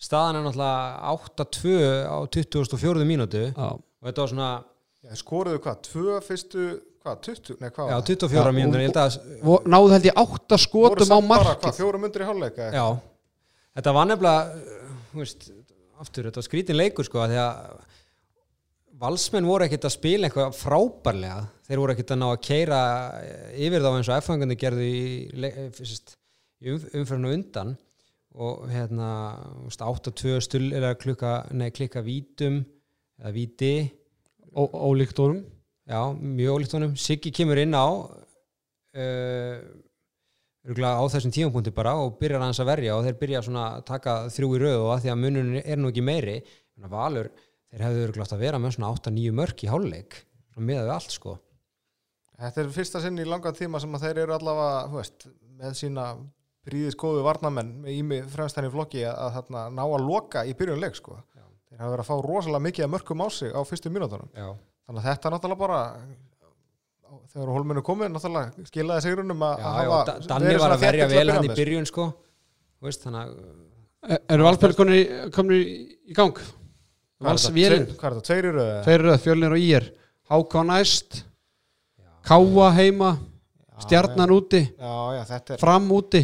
[0.00, 1.74] staðan er náttúrulega 8-2
[2.08, 3.42] á 2004 mínútu.
[3.52, 3.68] Já.
[4.00, 4.50] Og þetta var svona,
[5.16, 6.64] Skoruðu hvað, tvö fyrstu
[7.00, 8.08] hvað, 20, nei hvað já, var það?
[8.10, 9.14] 24 Já, mínútur ég held að,
[9.72, 11.60] náðu held ég átta Voru skotum á bara, markið.
[11.62, 12.84] hvað, fjórum undir í hálfleika já.
[13.78, 14.42] Þetta var nefnilega
[15.14, 15.46] þú veist,
[16.04, 17.86] aftur, þetta var skrítin leikur sko, af því að
[19.00, 21.44] valsmenn voru ekkert að spila eitthvað frábærlega.
[21.70, 22.80] Þeir voru ekkert að ná að keira
[23.56, 25.04] yfir þá eins og F-fangandi gerðu í,
[25.40, 26.16] le- eh, fyrst,
[26.60, 27.72] í um, umfyrirna undan.
[28.36, 29.08] Og hérna
[29.40, 32.60] þú veist, 8-2 stull eða klukka, nei, klikka vítum
[33.20, 33.72] eða víti
[34.50, 35.44] Ó- ólíkt honum
[35.90, 36.92] Já, mjög ólíkt honum.
[36.94, 39.58] Siggi kemur inn á uh,
[40.70, 44.50] á þessum tímapunkti bara og byrjar hans að verja og þeir byrja að taka þrjú
[44.54, 47.30] í röð og að því að munun er nú ekki meiri Þannig að Valur,
[47.70, 50.20] þeir hefðu öruglátt að vera með svona 8-9 mörk í hálfleik
[50.60, 51.38] með við allt sko
[52.40, 55.26] Þetta er fyrsta sinn í langan tíma sem að þeir eru allavega, þú veist,
[55.60, 56.04] með sína
[56.64, 60.96] príðis góðu varnamenn með ími fremstæni flokki að, að þarna, ná að loka í byrjunleik,
[60.96, 61.18] sko.
[61.80, 64.28] Þeir hafa verið að fá rosalega mikið að mörkum á sig á fyrstu mínútonum.
[64.36, 64.48] Já,
[64.84, 65.78] Þannig að þetta náttúrulega bara,
[67.32, 71.46] þegar hólminu komið, náttúrulega skilaði sigrunum að hafa Da- Danni var að verja vel hann
[71.48, 72.06] í byrjun sko
[72.80, 73.30] Þú veist, þannig
[74.10, 75.70] að Eru Valsberg komin í,
[76.10, 76.36] í gang?
[76.36, 77.30] Hvað er þetta?
[77.30, 78.76] Valsvélin Tveir- Hvað er þetta, tveir í röðu?
[78.84, 79.88] Tveir röð, fjölnir og ír
[80.30, 81.18] Háká næst
[82.28, 83.10] Káa heima
[83.80, 86.22] Stjarnan úti Já, já, þetta er, Fram úti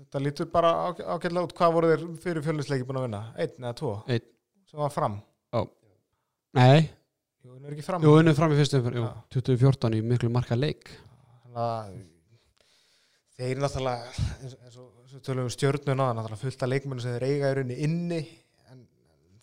[0.00, 1.52] þetta lítur bara á- ágætlega út.
[1.54, 3.20] Hvað voru þeir fyrir fjölnisleiki búin að vinna?
[3.38, 3.90] Einn eða tvo?
[4.10, 4.24] Einn.
[4.70, 5.18] Sem var fram?
[6.54, 6.80] Nei,
[7.44, 8.02] Jú, hann er ekki fram.
[8.04, 9.12] jú, unnið fram í fyrstu umferð, jú, Já.
[9.36, 10.90] 2014 í miklu marka leik
[11.54, 11.92] að
[13.38, 14.10] þeir náttúrulega
[14.42, 18.18] eins, og tölum við stjörnuna náttúrulega fullt af leikmennu sem þeir eiga í rauninni inni
[18.74, 18.82] en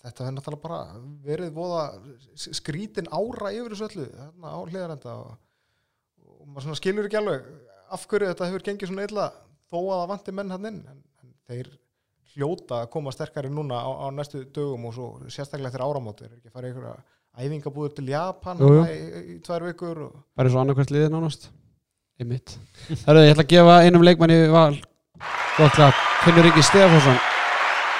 [0.03, 0.81] þetta hefur náttúrulega bara
[1.25, 1.81] verið voða
[2.59, 5.33] skrítin ára yfir þessu öllu þarna á hliðarenda og,
[6.27, 7.49] og maður skilur ekki alveg
[7.97, 9.29] af hverju þetta hefur gengið svona illa
[9.71, 11.71] þó að það vanti menn hann inn en, en þeir
[12.37, 16.31] hljóta að koma sterkari núna á, á næstu dögum og svo sérstaklega eftir áramóti þeir
[16.31, 16.97] eru ekki að fara í einhverja
[17.37, 18.83] æfingabúður til Japan Jú, jú.
[18.89, 21.49] í, í, tvær vikur og Bara svo annarkvært liðið nánast.
[22.17, 22.55] Einmitt.
[23.05, 24.77] Herðu, ég ætla að gefa einum leikmanni val.
[25.57, 27.19] Gott klart, Finnur Ríki Stefánsson.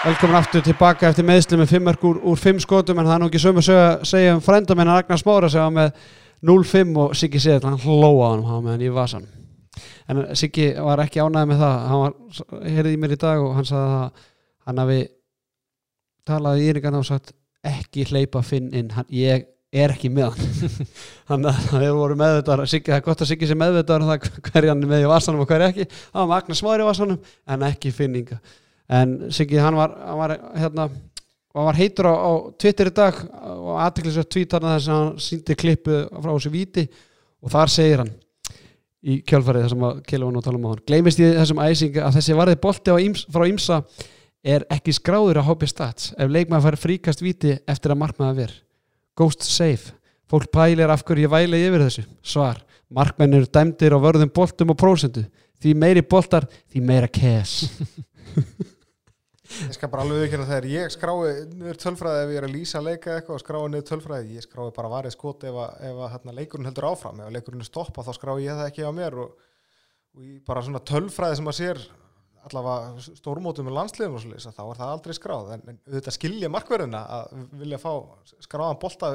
[0.07, 3.41] Velkomin aftur tilbaka eftir meðsli með fimmörk úr, fimm skotum en það er nú ekki
[3.41, 6.03] sömu að segja, segja um frænda minna Ragnar Smára sem var með
[6.45, 9.25] 0-5 og Siggi Seðl, hann hlóa hann, hann var með hann í vasan
[10.07, 11.75] en Siggi var ekki ánæði með það.
[11.91, 12.15] Hann var,
[12.63, 14.25] heyrði í mér í dag og hann sagði að
[14.67, 15.01] hann hafi
[16.27, 17.33] talaði í yringarna og sagt
[17.67, 20.77] ekki hleypa Finn inn hann, ég er ekki með hann.
[21.29, 24.85] Þannig að við vorum meðvitaðar það er gott að Siggi sé meðvitaðar um hverja hann
[24.85, 25.89] er með í vasanum og hverja ekki.
[25.91, 28.39] Það var Magna Smári í vasanum en ekki finninga
[28.87, 30.87] en Siggi hann var, hann var hérna
[31.57, 35.57] hann var heitur á, á Twitter í dag og aðteklisvægt tweetarna þess að hann síndi
[35.57, 36.85] klippu frá þessu víti
[37.41, 38.13] og þar segir hann
[39.05, 41.99] í kjálfarið þessum að kila hann og tala um á hann gleymist ég þessum æsing
[42.01, 43.81] að þessi varðið bolti íms, frá ímsa
[44.47, 46.11] er ekki skráður á HB Stats.
[46.17, 48.53] Ef leikmaður fær fríkast víti eftir að markmaða ver.
[49.17, 49.93] Ghost Safe.
[50.27, 52.03] Fólk pælir af hverju ég væli yfir þessu.
[52.23, 55.25] Svar, markmenn eru dæmdir á vörðum boltum og prósendu
[55.61, 57.67] því meiri boltar, því meira cash
[59.47, 62.81] Ég skal bara alveg ekki þegar ég skrái niður tölfræði ef ég er að lýsa
[62.83, 66.11] leika eitthvað og skrái niður tölfræði, ég skrái bara varðið skot ef, að, ef að,
[66.15, 67.21] hérna, leikurinn heldur áfram.
[67.23, 69.47] Ef leikurinn er stoppa þá skrái ég það ekki á mér og,
[70.17, 71.81] og bara svona tölfræði sem að sér
[72.47, 75.51] allavega stórmótum með landsliðum og svolítið, þá er það aldrei skráð.
[75.55, 77.91] En, en auðvitað skilja markverðina að vilja fá
[78.45, 79.13] skráðan bolta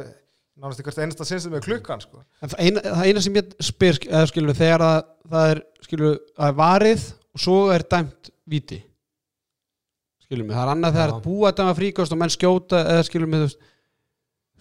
[0.61, 2.23] nánast ykkur einasta sinnstum með klukkan sko.
[2.61, 4.99] Eina, það eina sem ég spyr skilur þegar að,
[5.33, 8.83] það er skilur að varið og svo er dæmt viti
[10.33, 11.17] skilur mig, það er annað þegar Já.
[11.19, 13.53] að búa að dæma fríkost og menn skjóta eða skilur mig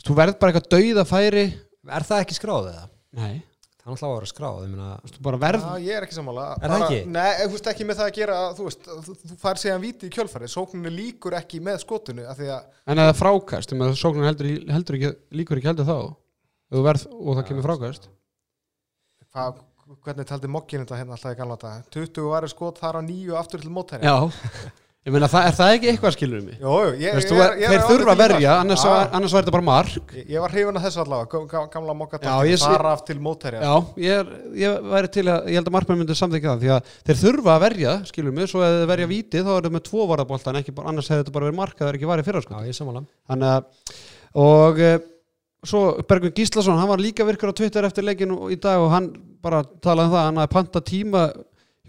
[0.02, 1.46] þú verð bara eitthvað dauða færi
[1.92, 2.84] Er það ekki skráð eða?
[3.18, 3.42] nei,
[3.82, 6.14] Það er náttúrulega að vera skráð, ég meina þú bara verð Já, ég er ekki
[6.20, 6.44] sammála.
[6.54, 7.00] Er það Bara- ekki?
[7.16, 10.06] Nei, þú veist ekki með það að gera þú veist, þú, þú fær síðan víti
[10.06, 10.52] í kjölfarið.
[10.54, 14.52] Sókninu líkur ekki með skotinu af því að en eða frákast, um að sóknun heldur,
[14.76, 15.12] heldur ekki,
[15.42, 15.98] líkur ekki heldur þá.
[16.70, 18.06] Ef þú verð og það kemur frákast.
[19.34, 19.48] Hva,
[20.06, 23.34] hvernig taldi mokkin þetta hérna alltaf í gamla dag 20 varir skot þar á nýju
[23.40, 24.14] aftur til mótæri já,
[25.02, 26.58] ég meina það er það ekki eitthvað skilur mig?
[26.62, 29.42] Jú, jú, ég, Veist, ég, ég þeir þurfa að verja annars, Já, var, annars var
[29.46, 30.12] þetta bara mark.
[30.14, 33.02] Ég, ég var hrifun af þessu allavega gam- gamla mokka Já, ég sé- þar af
[33.08, 33.74] til mótæri Já,
[34.06, 37.20] ég, ég væri til að, ég held að markmenn myndi samþykja það, því að þeir
[37.24, 40.06] þurfa að verja, skilur mig, svo ef þeir verja víti þá er það með tvo
[40.12, 40.28] bara,
[40.92, 42.62] annars hefði þetta bara verið markað, það er ekki varið fyrir Já, sko.
[42.62, 43.04] ég er sammála.
[43.32, 43.98] Þannig að,
[44.46, 44.92] og e,
[45.66, 49.10] svo Bergvin Gíslason, hann var líka virkur á Twitter eftir leikinu í dag og hann
[49.42, 51.26] bara talaði um það, hann hafði panta tíma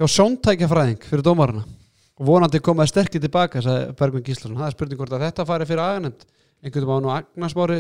[0.01, 1.65] hjá sjóntækjafræðing fyrir dómarana.
[1.69, 1.82] og
[2.21, 5.85] vonandi komaði sterkir tilbaka, sagði Bergvin Gíslason, það er spurning hvort að þetta fari fyrir
[5.85, 6.27] aganend,
[6.63, 7.79] einhvern veginn og Agnarsmári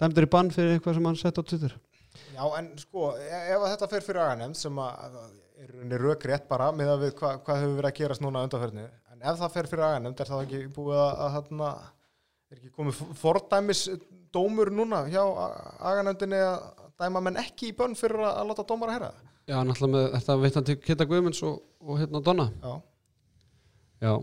[0.00, 1.74] dæmdur í bann fyrir eitthvað sem hann sett á Twitter.
[2.34, 5.18] Já, en sko, e- ef þetta fer fyrir aganemnd sem að
[5.64, 8.86] er rauninni rökrétt bara með að við hva, hvað hefur verið að gerast núna undanferðinu,
[9.14, 11.68] en ef það fer fyrir aganemnd er það ekki búið að, að þarna,
[12.50, 13.84] er ekki komið fordæmis
[14.34, 15.22] dómur núna hjá
[15.90, 16.66] aganemndinni að
[17.00, 19.12] dæma menn ekki í bönn fyrir að, að láta dómar að herra?
[19.44, 22.74] Já, náttúrulega með þetta veitan til Kitta Guðmunds og, og hérna Donna Já.
[24.02, 24.14] Já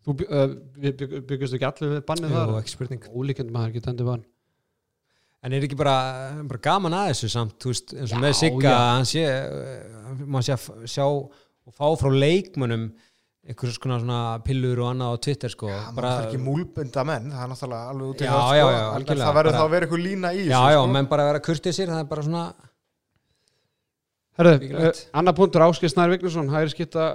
[0.00, 3.50] Þú by- uh, við bygg- byggust ekki allir við bannið Jú, þar ekki spurning Ólíkend
[3.52, 4.22] maður ekki tendið bann
[5.44, 5.94] En er ekki bara,
[6.48, 8.80] bara gaman að þessu samt, þú veist, eins og Já, með Sigga, já.
[8.92, 9.22] hann sé,
[10.28, 12.90] maður sé að sjá og fá frá leikmönnum
[13.48, 15.70] einhvers konar svona pillur og annað á Twitter, sko.
[15.72, 18.64] Það bara, er ekki múlbunda menn, það er náttúrulega alveg út í Já, það, já,
[18.66, 20.80] sko, já, en algjörlega, það verður þá að vera eitthvað lína í já, þessu, já,
[20.82, 20.92] sko.
[20.98, 22.44] menn bara vera kurtið sér, það er bara svona,
[24.40, 25.00] Herðu, uh, Mikilvægt.
[25.20, 27.06] annar punktur Áskei Snær Vignesson hægri skipta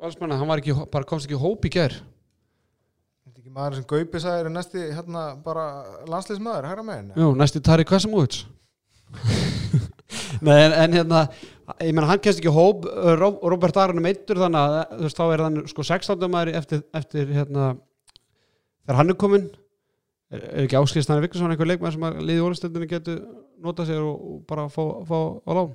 [0.00, 1.94] valsmanna, hann var ekki, bara komst ekki hóp í gær.
[3.26, 5.66] Þetta er ekki maður sem Gaupi sagði er næsti hérna bara
[6.10, 8.44] landsliðsmaður, hægra megin Jú, næsti Tari Kvasamúits
[10.46, 11.24] Nei, en, en hérna
[11.78, 12.86] ég meina hann kemst ekki í hóp
[13.20, 16.26] Robert Aron er meittur þannig að þú veist, þá er hann sko 16.
[16.32, 17.68] maður eftir, eftir hérna
[18.84, 19.46] þegar hann er kominn.
[20.30, 23.20] Er, er ekki Áskei Snær Vignesson einhver leikmaður sem að liði ólistöndinni getur
[23.62, 25.72] nota sér og, og bara fá, fá á lán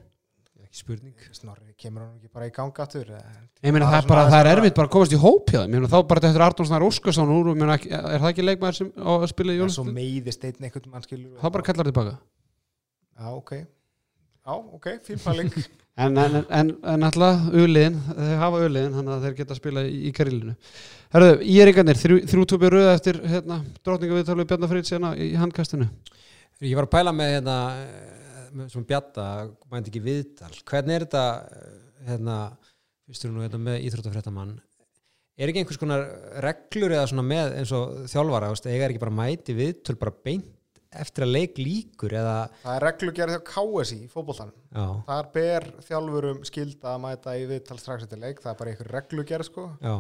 [0.76, 1.14] spurning.
[1.36, 4.50] Snorri, kemur hann ekki bara í ganga aftur Ég meina það er bara, það er
[4.52, 6.70] erfitt bara að komast í hóp hjá þeim, ég meina þá bara þetta er Arnóns
[6.72, 9.62] Snær Óskarsson úr, ég meina, er það ekki leikmaður sem á að spila í en
[9.62, 9.96] svo Jólastönd?
[9.96, 12.14] meiðist einn einhvern mann skilur Það bara kallar tilbaka.
[13.16, 13.52] Já, ok.
[14.46, 15.52] Já, ok, fín pæling.
[15.96, 19.84] En, en, en, en alltaf auðliðin, þeir hafa auðliðin þannig að þeir geta að spila
[19.88, 20.56] í, í karillinu
[21.16, 24.50] Herðu, í eringarnir, þrjú, þrjú tópi röða eftir hérna, drottninga viðtalið
[28.56, 29.26] Svona bjatta,
[29.72, 30.54] mændi ekki viðtal.
[30.70, 32.38] Hvernig er þetta, eh, hérna,
[33.06, 34.56] fyrstur nú hérna með íþróttafréttamann,
[35.36, 36.06] er ekki einhvers konar
[36.46, 40.54] reglur eða svona með eins og þjálfara, eiga er ekki bara mæti viðtöl bara beint
[40.96, 44.60] eftir að leik líkur eða, það er reglugerð hjá KSI í fótboltanum.
[44.72, 48.40] Já, þar ber þjálfurum skilda að mæta í viðtal strax eftir leik.
[48.44, 49.66] Það er bara einhver reglugerð sko.
[49.84, 49.96] Já,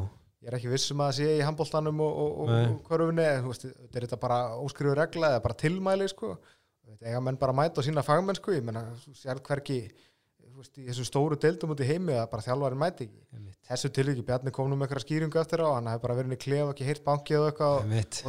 [0.45, 3.03] ég er ekki vissum að það sé í handboltanum og, og, og,
[3.49, 6.38] veist, þetta er þetta bara óskrifu regla eða bara tilmæli sko
[7.05, 8.53] eiga menn bara að mæta og sína fagmenn sko.
[8.55, 8.86] Ég menna,
[9.17, 9.79] sér hverki
[10.55, 13.41] þú veist, í þessum stóru deildum út í heimi að bara þjálfarinn mæti ekki.
[13.65, 16.38] Þessu tilviki, Bjarni kom nú með eitthvað skýringu eftir á hann hefði bara verið inn
[16.38, 17.77] í klef og ekki heyrt bankið og eitthvað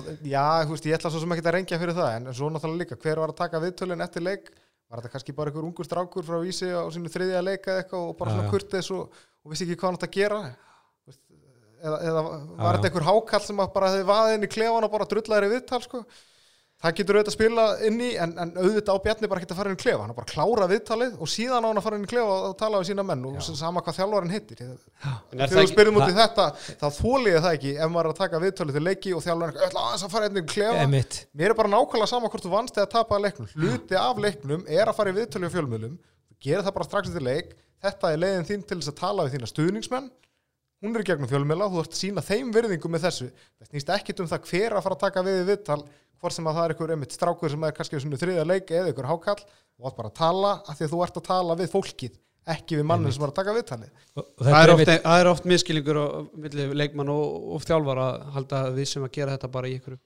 [0.01, 2.49] og, já, þú veist, ég ætla svo sem ekki að rengja fyrir það en svo
[2.51, 4.49] náttúrulega líka, hver var að taka viðtölin eftir leik?
[4.87, 8.17] Var þetta kannski bara einhver ungur strákur frá vísi á sínu þriðja leika eitthvað og
[8.19, 8.53] bara Já, svona já.
[8.55, 10.41] kurteis og, og vissi ekki hvað hann átt að gera?
[11.77, 15.09] Eða, eða var þetta einhver hákall sem bara hefði vaðið inn í klefan og bara
[15.11, 16.01] drullaðir í viðtal sko
[16.85, 19.59] það getur auðvitað að spila inn í en, en auðvitað á Bjarni bara ekki að
[19.61, 20.01] fara inn í klefa.
[20.05, 22.35] Hann er bara að klára viðtalið og síðan á hann að fara inn í klefa
[22.51, 25.71] og tala við sína menn og sama hvað þjálfarinn hittir En er þegar það þú
[25.73, 26.47] spyrir út í það- þetta
[26.83, 29.63] þá þólið ég það ekki ef maður er að taka viðtalið til leiki og þjálfarinn
[29.67, 30.85] ætla aðeins að fara inn í klefa.
[30.85, 31.19] Emitt.
[31.35, 33.49] mér er bara nákvæmlega sama hvort þú vannst eða tapaði leiknum.
[33.57, 37.09] Hluti af leiknum er að fara í viðtalið á fjölmiðlum þú gerir það bara strax
[37.09, 37.57] eftir leik.
[37.87, 40.11] Þetta er leiðin þín til þess að tala við þína stuðningsmenn
[40.85, 43.31] hún er í gegnum fjölmiðla þú ert að sína þeim virðingu með þessu.
[43.57, 45.81] Það snýst ekkit um það hver er að fara að taka við í viðtal
[46.21, 48.91] hvort sem að það er einhver einmitt strákur sem er kannski svona þriðja leik eða
[48.91, 51.73] einhver hákall og átt bara að tala af því að þú ert að tala við
[51.75, 52.17] fólkið
[52.57, 54.05] ekki við mannin sem er að taka viðtalið.
[54.15, 56.07] Og, og Það er, oft, er oft miskilningur á
[56.39, 59.97] milli leikmann og, og þjálfar að halda við sem að gera þetta bara í ykkur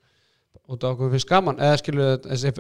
[0.71, 2.53] út af okkur finnst gaman eða skilur þessi,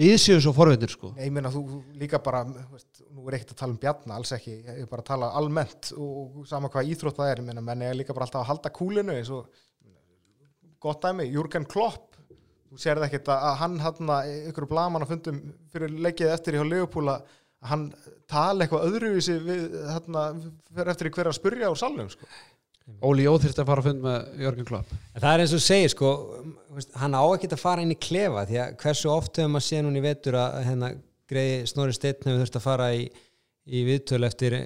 [0.00, 1.12] við séum svo forvitin sko.
[1.16, 1.62] Nei, ég meina þú
[2.00, 4.56] líka bara þú veist, nú er ekkert að tala um bjarna, alls ekki.
[4.64, 7.84] Ég er bara að tala almennt og sama hvað íþrótt það er ég meina, menn
[7.86, 9.46] ég er líka bara alltaf að halda kúlinu eins og
[10.82, 12.18] gott dæmi, Jürgen Klopp.
[12.74, 14.14] Þú sérði ekkert að að hann hann
[14.50, 17.36] ykkur blaman að fundum fyrir leikið eftir í hjá Leopold að
[17.70, 17.84] hann
[18.28, 20.42] tala eitthvað öðruvísi við hann
[20.74, 22.26] fyrir eftir í hver að spurja úr salnum sko.
[23.00, 24.90] Óli Jó þyrfti að fara að fund með Jörgen Klopp.
[25.14, 26.10] En það er eins og segir sko
[26.74, 29.66] veist, hann á ekki að fara inn í klefa því að hversu oft hefur maður
[29.68, 30.90] séð núna í vetur að hérna,
[31.30, 33.04] greiði Snorri Steinn hefur þurft að fara í,
[33.64, 34.64] í viðtölu eftir e,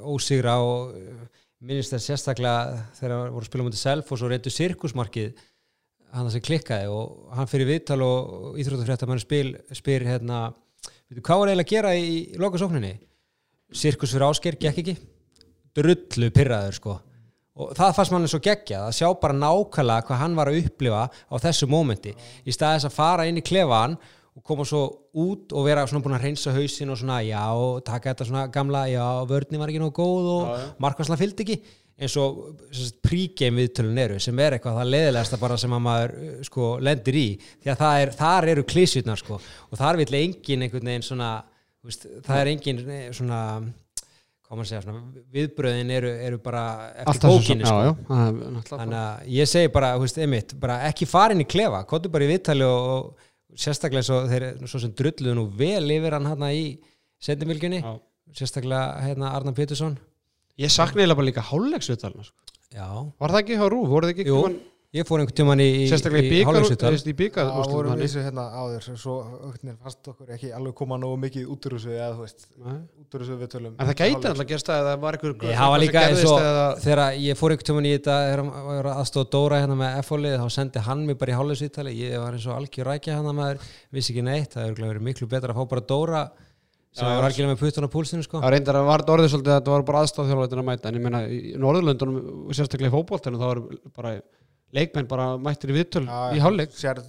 [0.00, 4.52] ósigra og eh, minnist það sérstaklega þegar voru að spila mútið self og svo reyndu
[4.52, 5.42] sirkusmarkið
[6.14, 10.44] hann sem klikkaði og hann fyrir viðtal og íþróttafréttamann spil spyr hérna,
[11.10, 12.94] veitu hvað var eiginlega að gera í, í lokasókninni
[13.74, 14.94] sirkus fyrir ásker, gekk ekki.
[15.74, 17.00] Drullu pyrraður sko
[17.54, 21.04] og það fannst manni svo geggjað að sjá bara nákvæmlega hvað hann var að upplifa
[21.06, 22.14] á þessu mómenti.
[22.42, 23.94] Í staðis að fara inn í klefan
[24.34, 24.82] og koma svo
[25.22, 27.44] út og vera svona búin að reynsa hausin og svona já,
[27.86, 30.68] taka þetta svona gamla já, vörni var ekki nógu góð og Já, já.
[30.82, 31.58] markvarsla fylgdi ekki.
[31.94, 32.40] Eins og
[33.06, 37.18] pre-game viðtölun eru sem er eitthvað það leðilegasta bara sem að maður uh, sko lendir
[37.20, 37.28] í.
[37.62, 39.38] Því að er, þar eru klísjutnar sko.
[39.70, 41.28] Og þar vil engin einhvern veginn svona
[41.86, 43.40] veist, það er engin eh, svona
[44.54, 46.62] hvað maður segja svona viðbröðin eru, eru bara
[47.02, 47.94] eftir bókinni sko.
[48.70, 52.30] þannig að ég segi bara, veist, einmitt bara ekki farin í klefa, kottu bara í
[52.30, 56.64] viðtali og, og sérstaklega svo þeir svo sem drulluðu nú vel yfir hann hérna í
[57.24, 57.82] sendimilgjunni,
[58.34, 59.98] sérstaklega hérna Arnar Pétursson.
[60.60, 62.36] Ég sakna eiginlega bara líka hálfleiksvitalna sko.
[62.74, 62.86] já,
[63.18, 63.88] Var það ekki hjá Rúf?
[63.90, 64.60] Voru það ekki Jú, komin-
[64.94, 69.16] ég fór einhvern tímann í, sérstaklega í byggar það voru úrslitum við hérna áður svo
[69.48, 72.76] auknir fast okkur ekki alveg koma nógu mikið út úr þessu eða þú veist Nei.
[73.02, 75.56] út úr þessu við tölum En það gæti alltaf gerst að það var einhver Nei,
[75.58, 76.46] það var líka eins og
[76.84, 80.38] þegar ég fór einhvern tímann í þetta þegar hann var aðstóð Dóra hérna með F-fólið
[80.38, 81.94] þá sendi hann mig bara í hálfleiksviðtali.
[82.04, 85.30] Ég var eins og algjör rækja hann að maður vissi ekki neitt, það verið miklu
[85.30, 86.24] betra að fá bara Dóra
[86.94, 88.38] sem var algjörlega með puttun á púlsinu sko.
[88.38, 91.02] Það reyndar að var orðið svolítið að þetta var bara aðstafþjóðleitin að mæta en ég
[91.02, 93.64] meina í Norðurlöndunum sérstaklega í fótboltinu þá eru
[93.96, 94.12] bara
[94.74, 96.74] leikmenn bara mættir í viðtöl í hálfleik.
[96.76, 97.00] sér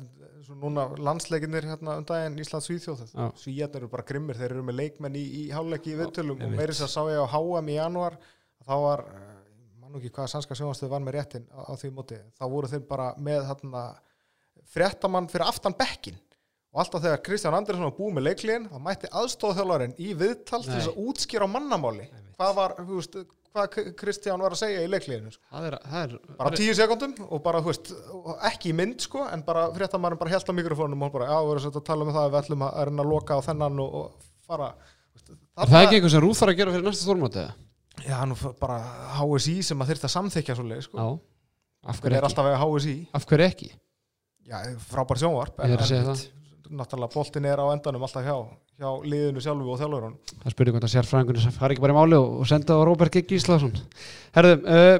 [0.55, 3.25] núna landsleikinir hérna um daginn Ísland Svíþjóð Já.
[3.41, 6.71] Svíjarnir eru bara grimmir, þeir eru með leikmenn í, í hálfleiki í viðtölum og meiri
[6.73, 8.15] þess að sá ég á HM í janúar
[8.65, 9.31] þá var, eh,
[9.81, 12.71] mann nú ekki hvaða sannska sjónastöð var með réttin á, á því móti þá voru
[12.71, 13.83] þeir bara með hérna
[14.75, 16.17] fréttamann fyrir aftan bekkin
[16.75, 20.73] og alltaf þegar Kristján Andersson var búið með leikliðin þá mætti aðstóðþjálfarinn í viðtal til
[20.73, 23.19] þess að útskýra á mannamáli hvað var, þú veist,
[23.55, 25.43] hvað Kristján var að segja í leikliðinu sko.
[25.51, 27.91] Það er, það er bara tíu sekundum og bara, þú veist,
[28.51, 31.53] ekki í mynd sko, en bara fréttamaðurinn bara held á mikrofónum og bara, já, við
[31.55, 34.27] erum að tala um það við ætlum að reyna að loka á þennan og, og
[34.45, 34.71] fara
[35.15, 37.45] veist, Er það ekki eitthvað sem Rúf þarf að gera fyrir næsta stórmáti?
[38.05, 38.79] Já, nú bara
[39.15, 41.05] HSI sem að þyrfti að samþykja svolítið, sko.
[42.01, 42.95] Hverju er alltaf að HSI?
[43.15, 43.69] Af hverju ekki?
[44.45, 44.57] Já,
[44.91, 45.63] frábær sjónvarp.
[45.65, 46.25] Ég
[46.65, 46.75] það.
[46.79, 48.37] Náttúrulega boltin er á endanum alltaf hjá,
[48.81, 50.15] hjá liðinu sjálfu og þjálfurinn.
[50.43, 53.15] Það spurði hvort að sérfræðingunni sem fari ekki bara í máli og, senda á Róbert
[53.15, 53.73] Gigg Gíslason.
[54.35, 54.97] Herðum, uh,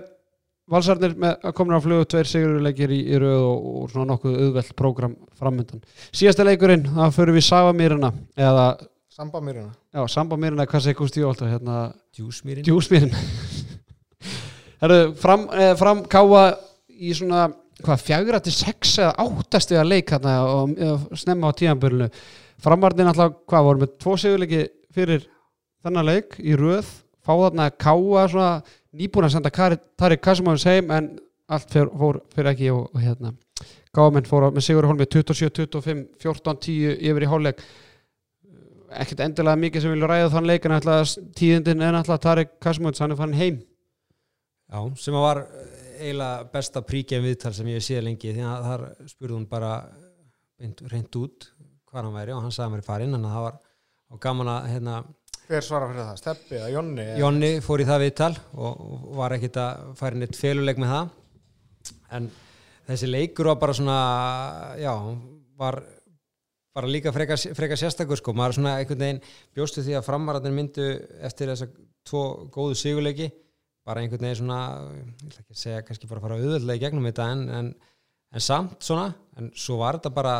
[0.71, 4.37] valsarnir með að komna á flugu tveir sigurleikir í, í röð og, og svona nokkuð
[4.45, 5.83] auðvelt prógram framöndan.
[6.15, 8.67] Síðasta leikurinn, það fyrir við Savamýrina eða,
[9.15, 9.71] Sambamýrina.
[9.93, 13.13] já, Sambamýrina, hvað segir Gústi Jólta, hérna, Djúsmýrin Djúsmýrin.
[14.81, 16.47] Herðu, fram, eh, fram káa
[16.89, 17.45] í svona,
[17.83, 22.09] hvað, fjagra til sex eða áttast eða leik hérna og og snemma á tíðanbörinu.
[22.63, 24.61] Framvarnin alltaf, hvað, voru með tvo sigurleiki
[24.95, 25.25] fyrir
[25.83, 26.87] þennan leik í röð,
[27.25, 28.51] fá þarna káa svona
[28.95, 31.09] nýbúin að senda Tarik Kasimovins heim en
[31.51, 33.33] allt fyr, fór fyrir ekki og, og hérna.
[33.95, 37.61] Káamenn fór á- með Sigur Holmi 27-25, 14-10 yfir í hálfleik.
[38.95, 42.99] Ekkert endilega mikið sem vilja ræða þann leik en alltaf tíðindin er alltaf Tarik Kasimovins,
[43.03, 43.61] hann er fann heim.
[44.71, 45.41] Já, sem að var
[45.99, 49.71] eiginlega besta príkjum viðtal sem ég séð lengi því að þar spurði hún bara
[50.61, 51.49] reynd út
[51.89, 54.95] hvað hann væri og hann sagði mér farinn en það var gaman að hérna,
[55.45, 56.15] Hver svara fyrir það?
[56.17, 57.03] Steppi eða Jonni?
[57.05, 58.79] eða- Jonni fór í það viðtal og,
[59.19, 61.09] var ekkit að færi neitt feluleik með það
[62.17, 62.29] en
[62.87, 63.97] þessi leikur var bara svona
[64.81, 64.93] já,
[65.57, 65.83] var
[66.75, 69.21] bara líka frekar, frekar sérstakur sko, maður svona einhvern veginn
[69.55, 70.87] bjóstu því að framararnir myndu
[71.23, 71.69] eftir þessa
[72.05, 73.29] tvo góðu sigurleiki
[73.85, 74.59] bara einhvern veginn svona
[74.95, 77.69] ég ætla ekki að segja kannski bara að fara auðvöldlega í gegnum þetta en, en,
[78.35, 79.07] en samt svona
[79.37, 80.35] en svo var þetta bara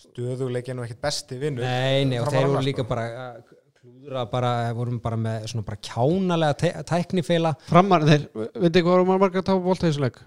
[0.00, 3.40] Stöðuleikinn og ekkert besti vinnu nei, nei, og þeir voru líka bara að
[3.80, 9.04] klúðra bara, vorum bara með svona bara kjánalega tæ, tæknifeila Framar, þeir, veit ekki hvað
[9.08, 10.18] var margar tápa bólta í þessu leik?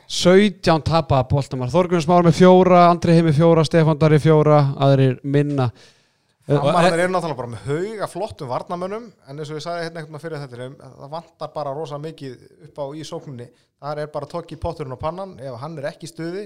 [0.09, 5.69] 17 tapa bóltamar Þorgunum Smára með fjóra, Andri heimi fjóra Stefán Dari fjóra, aðrir minna
[6.45, 10.21] Framarðir eru náttúrulega bara með hauga flottum varnamönnum en eins og ég sagði hérna veginn
[10.21, 12.35] fyrir þetta það vantar bara rosa mikið
[12.67, 13.47] upp á í sókninni
[13.81, 16.43] þar er bara tokki potturinn á pannan ef hann er ekki í stuði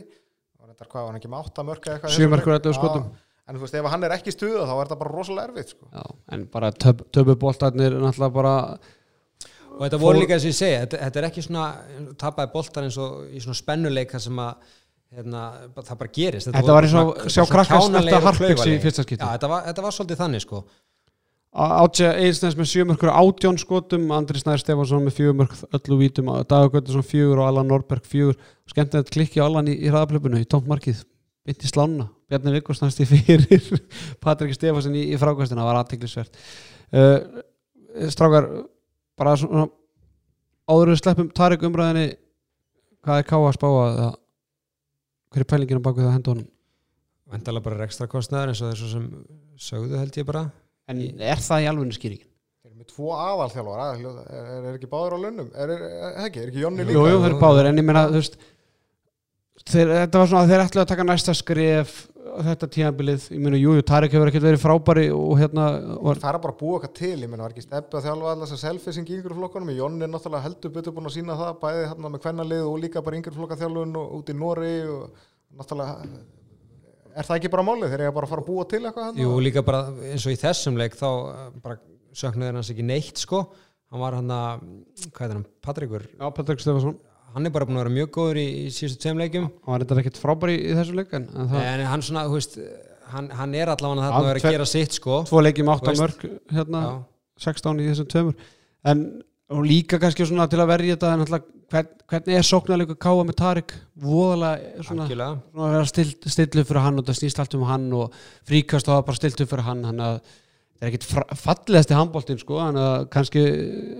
[0.61, 2.55] og er hvað, var hann ekki með átta mörka eitthvað í Sjö þessum mörk úr
[2.55, 2.69] leik?
[2.69, 3.09] 11 skotum.
[3.49, 5.71] En þú veist, ef hann er ekki í stuði þá er þetta bara rosalega erfitt
[5.73, 5.87] sko.
[5.89, 6.05] Já,
[6.37, 8.55] en bara töp, töpu bóltarnir náttúrulega bara
[9.79, 11.65] og þetta voru líka eins og ég segja þetta, þetta er ekki svona
[12.19, 14.75] tapaði boltar eins og í svona spennuleika sem að
[15.15, 15.45] hérna,
[15.79, 16.51] það bara gerist.
[16.51, 19.25] Þetta voru var eins og sjá svona krakkar kjánalegir snerta og Harpiks í fyrsta skipti.
[19.25, 20.63] Þetta þetta var svolítið þannig sko.
[21.59, 27.07] Átja Eilsnes með sjömörkur átjón skotum Andri Snær Stefánsson með fjögumörk öllu vítum, Dagur Göttursson
[27.09, 28.37] fjögur og Allan Norberg fjögur.
[28.69, 31.01] Skemmt að klikki Allan í, í hraðaplöpunu í tómt markið,
[31.49, 33.65] bytt í slána Bjarni Vikkos næst í fyrir.
[34.25, 36.43] Patrik Stefánsson í, í frákvæstina, það var aðteglisvert
[36.93, 37.17] uh,
[38.13, 38.51] Strákar
[39.19, 39.67] bara svona
[40.69, 42.07] áður við sleppum Tarik umræðinni
[43.05, 44.17] hvað er Ká að spá að það-
[45.33, 46.49] hver er pælingin á baku það að henda honum?
[47.29, 49.07] Vendalega bara ekstra kostnaður eins og þessu sem
[49.61, 50.47] sögðu held ég bara.
[50.89, 52.29] En er það í alveg skýringin?
[52.63, 55.51] Þeir eru með tvo aðalþjálfara er, er, er ekki báður á launum?
[55.53, 56.97] Er, er, er, ekki, er ekki Jonni líka?
[56.97, 58.39] Jú, jú, þeir eru báðir, en ég meina, þú veist
[59.73, 61.99] þeir, þetta var svona að þeir ætlaðu að taka næsta skref
[62.29, 65.69] á þetta tíðanbilið, ég meina, jú, jú, Tarik hefur ekkert verið frábæri og hérna
[66.05, 68.33] var, Það er bara að búa eitthvað til, ég menna, var ekki steppi að þjálfa
[68.33, 71.55] allar þessar selfising í yngri flokkunum, Jonni er náttúrulega heldur betur búin að sína það,
[71.63, 75.25] bæði hérna með kvennalið og líka bara yngri flokkaþjálfun og út í Nóri og
[75.59, 75.97] náttúrulega
[77.19, 79.25] er það ekki bara málið, þeir eru bara að fara að búa til eitthvað hérna?
[79.25, 79.81] Jú, líka bara
[80.13, 81.81] eins og í þessum leik þá eh, bara
[82.19, 83.43] söknuður hans ekki neitt sko.
[83.89, 84.65] Hann var hann að,
[85.17, 86.05] hvað er hann, Patrikur?
[86.13, 86.99] Já, Patrik Stefansson
[87.35, 89.85] hann er bara búin að vera mjög góður í, í síðustu tveim leikum hann var
[89.85, 92.59] þetta ekkert frábæri í, í þessu leik en, en en hann svona, veist
[93.13, 95.23] hann, hann er allavega þarna að vera að gera sitt sko.
[95.29, 96.03] Tvo leikjum átta veist.
[96.03, 96.97] mörg hérna, Já.
[97.49, 98.51] 16 í þessum tveimur.
[98.89, 99.05] En
[99.65, 103.77] líka kannski svona til að verja þetta alltaf, hvern, hvernig er sóknarleikur Káa með Tarik?
[104.03, 107.65] Voðalega svona svona að vera stilt, stilt upp fyrir hann og það snýst allt um
[107.69, 110.21] hann og fríkast og það bara stilt upp fyrir hann hann að
[110.79, 113.43] það er ekkit fra- fallegasti handbóltinn sko en að kannski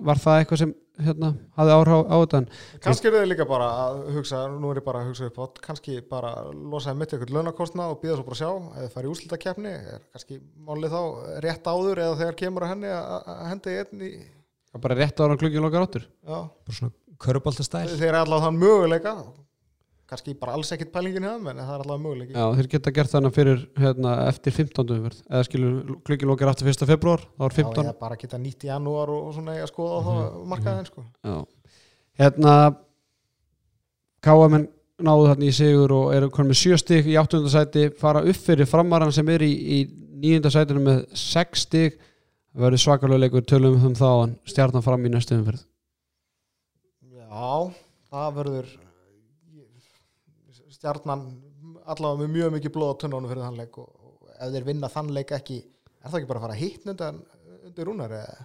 [0.07, 2.41] var það eitthvað sem hérna hafði áhrá á þetta
[2.83, 5.61] Kannski eru þeir líka bara að hugsa, nú er ég bara að hugsa upp átt,
[5.63, 9.75] kannski bara losaði mitt eitthvað launakostna og býða svo bara sjá, þið farið í úrslutakefni,
[9.95, 11.03] er kannski málið þá
[11.47, 14.13] rétt áður eða þegar kemur að henni að í einn í,
[14.73, 18.59] það er bara rétt ára klukkið lokar áttur bara svona köruboltastæl þeir eru allavega þann
[18.65, 19.15] möguleika,
[20.09, 22.33] kannski bara alls ekkit pælingin hjá þeim, en það er allavega möguleiki.
[22.33, 24.95] Já, þeir geta gert þannig fyrir hérna, eftir 15.
[24.97, 26.87] umferð eða skilur klukkið lokar aftur 1.
[26.89, 29.67] februar þá er Já, 15 eða bara geta nýtt í janúar og, og svona eiga
[29.67, 30.33] að skoða mm -hmm.
[30.33, 31.05] þá markaðin, sko.
[31.29, 31.37] Já.
[32.19, 32.55] Hérna
[34.25, 34.67] KM
[34.99, 38.67] náðu þarna í sigur og eru konum með sjö stig í áttundasæti fara upp fyrir
[38.67, 39.79] framaran sem er í, í
[40.19, 41.99] nýjundasætinu með sex stig
[42.51, 45.63] það verður svakalega leikur tölum um þá en stjarnan fram í næstu umferð
[47.29, 47.71] Já,
[48.11, 48.88] það verður
[50.79, 51.25] stjarnan
[51.89, 53.89] allavega með mjög mikið blóð á tunnónu fyrir þann leik og,
[54.39, 57.23] ef þeir vinna þann leik ekki er það ekki bara að fara að hittna undan
[57.69, 58.45] undir rúnar eða?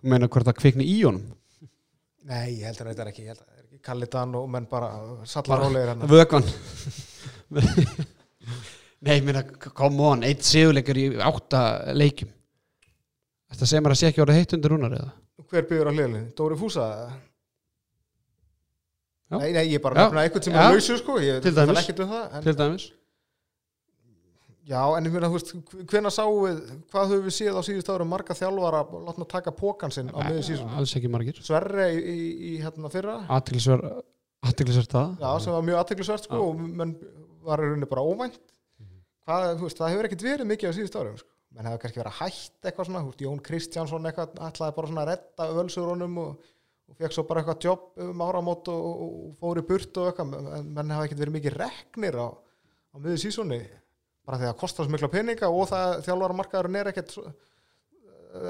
[0.00, 1.28] Þú meina hvort það kvikni í honum
[2.30, 4.90] Nei, ég heldur að þetta ekki, að það ekki kallitan og menn bara
[5.28, 6.08] sallar rólegir hérna.
[6.10, 6.44] Vökvan
[9.06, 9.40] Nei, ég meina,
[9.72, 11.62] come on eitt sigurleikur í átta
[11.96, 12.28] leikjum
[13.50, 15.10] Þetta segir maður að sé ekki orðið heitt undir rúnar eða
[15.50, 16.22] Hver byrður á hliðinni?
[16.36, 16.84] Dóri Fúsa?
[16.92, 17.29] Já.
[19.30, 22.02] Nei, nei, ég er bara að nefna eitthvað sem er lausu sko, ég það ekkert
[22.02, 22.86] um það en, til dæmis.
[24.70, 25.52] Já, en ég meina, þú veist,
[25.90, 26.58] hvenær sáum við
[26.92, 30.44] hvað höfum við séð á síðust árum marga þjálfara látna taka pókan sinn á miður
[30.46, 31.38] sísón Alls ekki margir.
[31.42, 32.16] Sverre í, í,
[32.50, 33.16] í hérna fyrra.
[34.46, 35.08] Aðtilsverð það.
[35.20, 36.94] Já, sem var mjög aðteglisvert sko og menn
[37.46, 38.38] var í rauninni bara óvænt.
[39.26, 41.30] Hvað, þú veist, það hefur ekkert verið mikið á síðust árum sko.
[41.50, 44.28] menn hefur kannski verið að hætta eitthvað svona, þú veist, Jón Kristjánsson eitthvað
[46.90, 50.00] að og, fekk svo bara eitthvað jobb um áramót og, og, og fór í burt
[50.02, 53.60] og eitthvað, en menn hefur ekkert verið mikið reknir á, á miður sísóni
[54.26, 57.30] bara því að það kostar svo mikla peninga og það þjálfara markaðurinn er ekkert svo-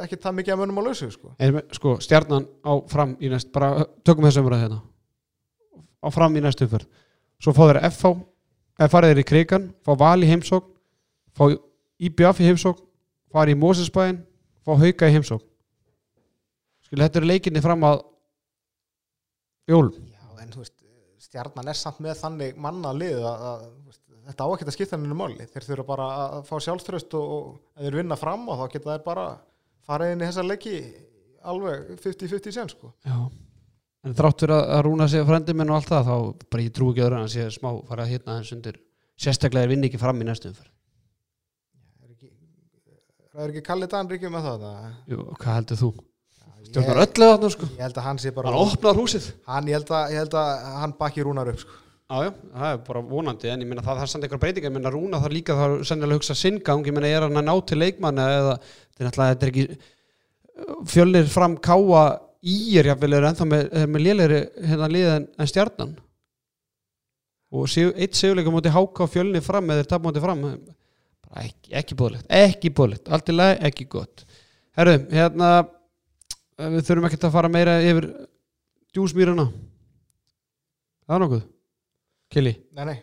[0.05, 1.30] ekkert það mikið að munum á lausu sko.
[1.41, 4.80] Er, sko, stjarnan á fram í næst bara tökum þessu umræði hérna.
[6.05, 6.88] Á fram í næstu umferð.
[7.41, 8.11] Svo fá þeir FH
[8.80, 10.68] eða farið þeir í krigan, fá val í heimsókn
[11.36, 11.47] fá
[12.01, 12.82] IBF í heimsókn
[13.32, 14.18] fara í Mósesbæin,
[14.66, 15.47] fá hauka í heimsókn.
[16.84, 18.01] Skil, þetta eru leikinni fram að
[19.70, 20.76] jólum Já, en þú veist,
[21.26, 24.96] stjarnan er samt með þannig manna lið að, að þú veist, þetta á að skipta
[24.96, 25.46] henni máli.
[25.50, 29.06] Þeir þurfa bara að fá sjálfströst og, og þeir vinna fram og þá geta þeir
[29.06, 29.28] bara
[29.88, 30.74] farið inn í þessa leiki
[31.50, 32.92] alveg 50-50 sen, sko.
[33.06, 33.16] Já.
[34.06, 36.90] En þráttur að, að rúna sig frendi minn og allt það, þá bara ég trú
[36.92, 38.78] ekki öðru en að sé smá fara að hitna þess undir
[39.20, 40.70] sérstaklega er vinni ekki fram í næstu umferð.
[42.00, 42.30] Er ekki,
[43.34, 44.64] er ekki Kalli Danriki með það?
[44.64, 44.94] það?
[45.12, 45.90] Jú, hvað heldur þú?
[46.68, 47.68] Stjórnar öllu þarna sko.
[47.76, 48.50] ég held að hann sé bara...
[48.50, 49.30] Hann opnar húsið.
[49.48, 51.78] Hann, ég held að, ég held að hann bakki rúnar upp, sko.
[52.11, 54.70] Já, já, það er bara vonandi en ég meina það, það er samt eitthvað breytingar,
[54.72, 57.52] ég meina rúna það líka er sennilega hugsa sinngang, ég meina er hann að ná
[57.70, 59.66] til leikmanna eða þetta er náttúrulega, þetta er ekki
[60.90, 62.02] fjölnir fram káa
[62.40, 64.40] ír jáfnvel er ennþá með, er með lélegri
[64.72, 65.96] hérna liðið en, en stjarnan
[67.50, 71.98] og sig, eitt sigurleika múti háka fjölnir fram eða tap múti fram bara ekki, ekki
[71.98, 74.24] bóðlegt, ekki bóðlegt allt í lagi, ekki gott
[74.78, 75.52] Herru, hérna
[76.61, 78.06] við þurfum ekki að fara meira yfir
[78.94, 81.46] djúsmýruna það er nokkuð
[82.30, 82.98] Kili, Nei, nei.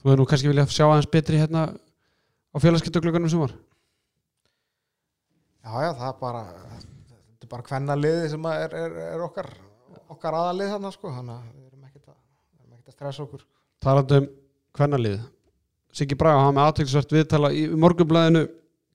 [0.00, 3.54] þú hefur nú kannski viljað sjá aðeins betri hérna á félagskiptaglöganum sem var
[5.60, 6.40] Já, já, það er bara,
[6.80, 9.48] þetta er bara hvenna liði sem er, er, er okkar,
[10.10, 11.10] okkar aðalið þarna, sko.
[11.12, 12.16] Þannig að við erum ekkert að,
[12.62, 13.42] erum ekkert að stressa okkur.
[13.84, 14.28] talandi um
[14.78, 15.18] hvernalið
[16.00, 18.42] Siggi Braga hafa með aðtækksvört viðtala í morgunblæðinu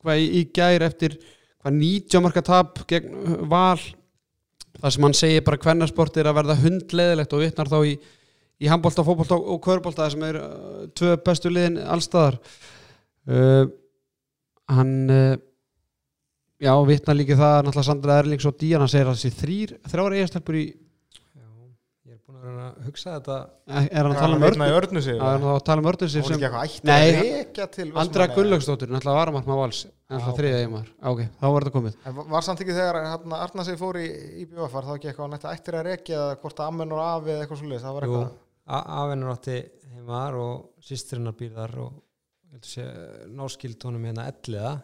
[0.01, 1.17] hvað í, í gær eftir
[1.65, 3.79] hvað 90 marka tap gegn val
[4.75, 7.95] það sem hann segir bara hvernarsport er að verða hundleðilegt og vitnar þá í,
[8.61, 12.37] í handbólta, fótbólta og körbólta sem er uh, tvö bestu liðin allstaðar
[13.31, 13.65] uh,
[14.75, 15.33] hann uh,
[16.61, 20.59] já, vitnar líka það náttúrulega Sandra Erlings og Díana segir að þessi þrýr, þrjára eigastelpur
[20.61, 21.49] í Já,
[22.05, 23.35] ég er búin að hugsa þetta
[23.85, 25.01] er hann að tala um Örnu.
[25.01, 25.15] sig.
[25.15, 26.09] Er hann að tala um örnu
[26.85, 27.87] Það reykja til.
[28.03, 28.27] Andra.
[28.35, 30.37] Gunnlaugsdóttir, náttúrulega varamark með vals það ok.
[30.37, 32.97] þriðja ég maður ok, þá var þetta komið var samt ekki þegar
[33.39, 34.05] Arna sig fór í,
[34.41, 37.33] í bjófar, þá ekki eitthvað nætti ættir að reykja eða hvort að ammenn og afi
[37.33, 37.85] eða eitthvað svolítið.
[37.85, 38.35] Það var eitthvað,
[38.99, 39.57] afennur átti
[39.95, 42.01] heimar og sýstrinnar býr þar og
[43.35, 44.75] náskild honum hérna elliða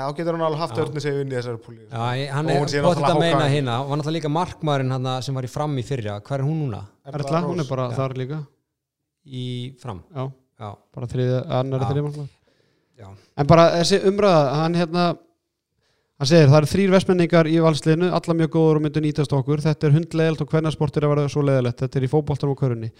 [0.00, 0.82] þá getur hún alveg haft Já.
[0.86, 1.80] örnu sig inn í þessari púli.
[1.84, 3.74] Já, ég, hann er bóttið að meina hérna.
[3.84, 6.14] Var náttúrulega líka markmaðurinn hann sem var í fram í fyrra.
[6.24, 6.80] Hver er hún núna?
[7.12, 7.96] Erla, hún er bara Já.
[7.98, 8.38] þar líka.
[9.28, 9.44] Í
[9.82, 10.00] fram.
[10.16, 10.30] Já,
[10.62, 11.90] Já, bara þriðja, annar Já.
[11.90, 12.18] þriðja mark
[13.02, 15.06] já, en bara þessi umræða, hann hérna
[16.22, 19.62] hann segir, það eru þrýr vestmenningar í valsliðinu, alla mjög góður og myndu nýtast okkur.
[19.64, 22.92] Þetta er hundlegelt og hvernarsportir að verða svo leðilegt þetta er í fótboltanum og körunni.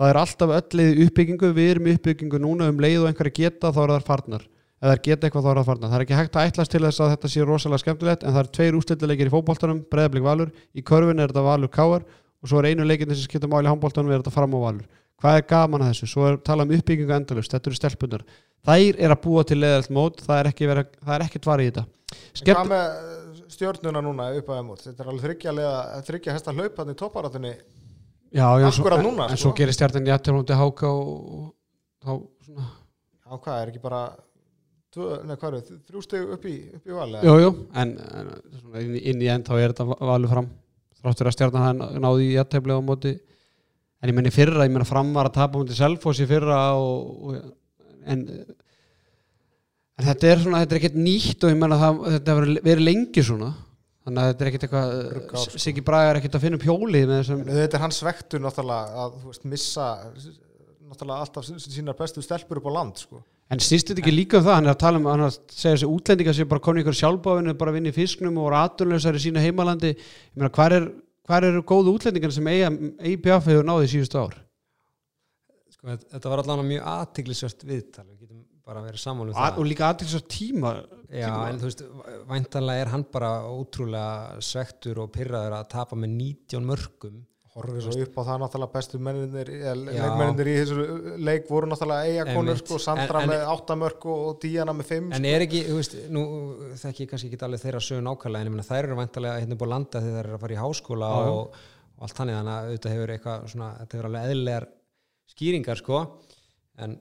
[0.00, 3.10] Það er alltaf öll leið í uppbyggingu, við erum í uppbyggingu núna um leið og
[3.10, 4.46] einhverja geta þá eru þar farnar
[4.80, 6.82] eða þær geta eitthvað þá eru þar farnar það er ekki hægt að ætlast til
[6.86, 10.54] þess að þetta sé rosalega skemmtilegt en það er tveir ústildilegir í fótboltanum breðablik valur,
[10.72, 12.06] í körfin er þetta valur káar
[12.40, 14.86] og svo er einu leikinni sem skipta máli í handboltanum er þetta fram á valur.
[15.20, 18.22] Hvað er gaman að þessu, svo er talað um uppbyggingu endalust, þetta eru stelpunar
[18.66, 21.62] þær er að búa til leðalt mót, það er ekki vera, það er ekkert var
[21.62, 21.84] í þetta.
[22.40, 24.82] Skemmt, Hvað með stjörnuna núna upp að emot?
[24.86, 25.26] Þetta er alveg
[26.08, 26.96] þryggja, hesta hlaup hann í
[28.74, 29.42] svo, akkurat núna, en sko.
[29.48, 31.52] svo gerir stjartan í aðtjálfandi háka og,
[32.04, 32.12] þá
[33.30, 34.18] hvað, er ekki bara, tvö, nei, hvað eru,
[35.86, 37.08] þrjú steg upp í, upp í val?
[37.14, 37.24] eða?
[37.28, 37.50] Jú, jú,
[37.82, 40.48] en, en svona, inn, í- end þá er þetta valur fram
[41.00, 43.12] þráttur að stjarnan það náði í jættefli á móti
[44.00, 46.58] en ég menni fyrra, ég menna fram var að tapa á móti Selfoss í fyrra
[46.80, 47.40] og, og,
[48.10, 48.26] en
[50.00, 51.78] en þetta er svona, þetta er ekkert nýtt og ég menna
[52.16, 53.50] þetta hefur verið lengi svona
[54.00, 54.92] þannig að þetta er ekkert eitthvað
[55.44, 55.60] sko.
[55.60, 56.60] Siggi Braga er ekkert að finna
[57.44, 59.88] En Þetta er hans vektur náttúrulega að, veist, missa
[60.88, 63.20] náttúrulega alltaf sínar bestu stelpur upp á land, sko.
[63.50, 65.38] En snýst þetta ekki líka um það, hann er að tala um hann er að
[65.50, 69.22] segja þessi útlendinga sem bara komin ykkur sjálfbáfinu bara í fisknum og voru aturlausar í
[69.24, 69.90] sína heimalandi.
[69.96, 70.86] Ég meina, hvar, er,
[71.26, 74.38] hvar eru góðu útlendingar sem EIPF hefur náði í síðustu ár?
[75.80, 78.04] sko, þetta- var allavega mjög aðtiklisvert viðtal.
[78.04, 79.58] Við getum bara verið saman um það.
[79.58, 80.72] og líka aðtilsast tíma
[81.10, 81.48] Já, tíma.
[81.48, 81.82] en þú veist,
[82.28, 87.94] væntanlega er hann bara ótrúlega svektur og pyrraður að tapa með 19 mörgum Horfið svo
[88.04, 89.72] upp á það náttúrulega bestu menninir, Já.
[89.74, 90.84] leikmenninir í þessu
[91.18, 95.08] leik voru náttúrulega eigakonur, sko, Sandra En- en- með 8 mörg og, Díana með 5,
[95.18, 96.22] En er ekki, þú veist, nú
[96.78, 99.74] þekki ég kannski ekki alveg þeirra sögu nákvæmlega en þær eru væntanlega hérna búið að
[99.74, 101.26] landa þegar þær eru að fara í háskóla já.
[101.34, 101.58] og,
[101.98, 104.68] og allt þannig þannig að auðvitað hefur eitthvað svona, þetta hefur alveg eðlilegar
[105.34, 105.98] skýringar sko
[106.78, 106.96] en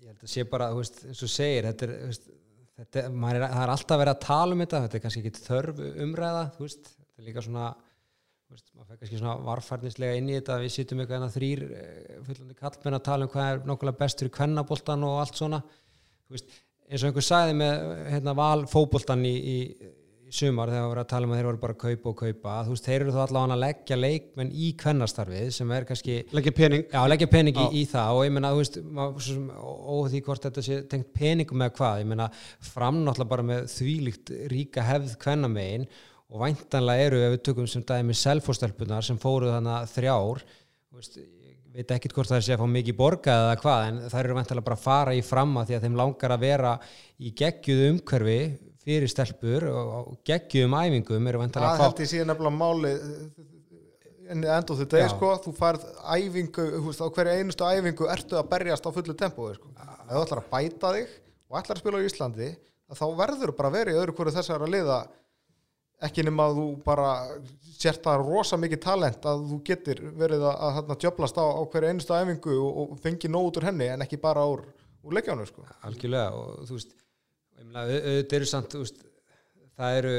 [0.00, 2.30] ég held að sé bara, þú veist, eins og segir þetta er, þú veist,
[2.78, 5.82] þetta, er- það er alltaf verið að tala um þetta, þetta er kannski ekki þörf
[6.06, 7.68] umræða, þú veist, þetta er líka svona
[8.54, 12.18] veist, maður fekk kannski svona varfærnislega inn í þetta, við sitjum eitthvað en þrýr eh,
[12.26, 15.62] fullandi kallmenn að tala um hvað er nokkulega bestur í kvennaboltan og allt svona.
[16.30, 16.58] Veist,
[16.90, 19.56] eins og einhver sagði með hérna, val fótboltan í, í,
[20.26, 22.18] í sumar þegar við vorum að tala um að þeir voru bara að kaupa og
[22.20, 26.18] kaupa þú veist, þeir eru þá allavega að leggja leikmenn í kvennastarfið sem er kannski
[26.34, 26.84] leggja pening.
[26.90, 28.78] Já, leggja pening í, í það og ég meina, þú veist,
[29.94, 32.30] óð því hvort þetta sé tengt peningum með hvað, ég meina
[32.72, 35.90] fram náttúrulega bara með þvílíkt ríka hefð kvennamegin
[36.30, 40.42] og væntanlega eru ef við tökum sem dæmi selfostelpunar sem fóruð þannig þrjár
[40.94, 41.18] veist,
[41.74, 44.68] veit ekkit hvort það sé að fá mikið borgað eða hvað en þær eru væntanlega
[44.68, 46.74] bara að fara í framma því að þeim langar að vera
[47.18, 48.40] í geggjuðu umhverfi
[48.80, 52.94] fyrir stelpur og geggjuðum æfingum eru væntanlega það að fá held ég síðan nefnilega máli
[54.30, 58.50] en endur þetta er sko þú færð æfingu, veist, á hverju einustu æfingu ertu að
[58.52, 59.72] berjast á fullu tempói sko.
[59.74, 61.16] ef þú ætlar að bæta þig
[61.50, 62.50] og ætlar að spila á Íslandi
[62.94, 65.00] þá verður bara í öðru hverju þessar að liða
[66.06, 67.10] ekki nema að þú bara
[67.80, 71.92] sért það rosa mikið talent að þú getur verið að, að djöblast á, á hverju
[71.92, 74.64] einustu æfingu og, og fengi nóg út úr henni en ekki bara úr,
[75.04, 75.64] úr leikjánu sko.
[75.88, 76.96] algjörlega og þú veist
[77.70, 79.00] auðvitað eru samt veist,
[79.76, 80.16] það eru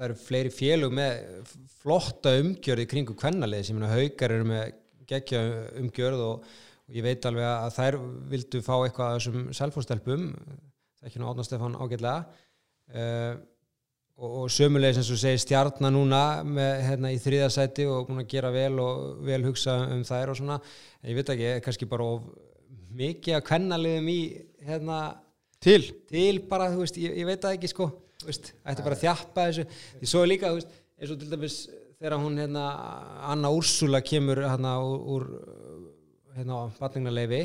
[0.00, 4.74] það eru fleiri félug með flotta umgjörð í kringu kvennalið sem haukar eru með
[5.10, 5.42] geggja
[5.80, 6.50] umgjörð og,
[6.86, 7.98] og ég veit alveg að þær
[8.30, 12.16] vildu fá eitthvað af þessum selfhóstelpum það er ekki nú Átna Stefán ágætlega
[12.94, 13.34] uh,
[14.20, 18.28] og, og sömulegis eins og segir stjarnar núna með, hérna, í þriðasæti og búin að
[18.34, 20.60] gera vel og vel hugsa um þær og svona.
[21.00, 22.28] En ég veit ekki, kannski bara of
[23.00, 24.20] mikið að kvennaliðum í
[24.66, 25.00] hérna
[25.60, 25.82] Til?
[26.08, 27.90] til bara, þú veist, ég, ég veit það ekki sko,
[28.24, 29.64] veist, ætti bara að þjappa þessu.
[30.00, 31.56] Því svo líka, þú veist, eins og til dæmis
[32.00, 32.62] þegar hún, hérna,
[33.28, 35.26] Anna Úrsula kemur, hérna, úr,
[36.36, 37.42] hérna, batningnarleifi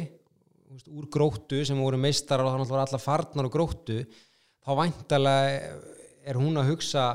[0.91, 3.99] úr gróttu sem voru meistarar og þannig voru allar farnar og gróttu
[4.65, 5.93] þá væntalega
[6.25, 7.07] er hún að hugsa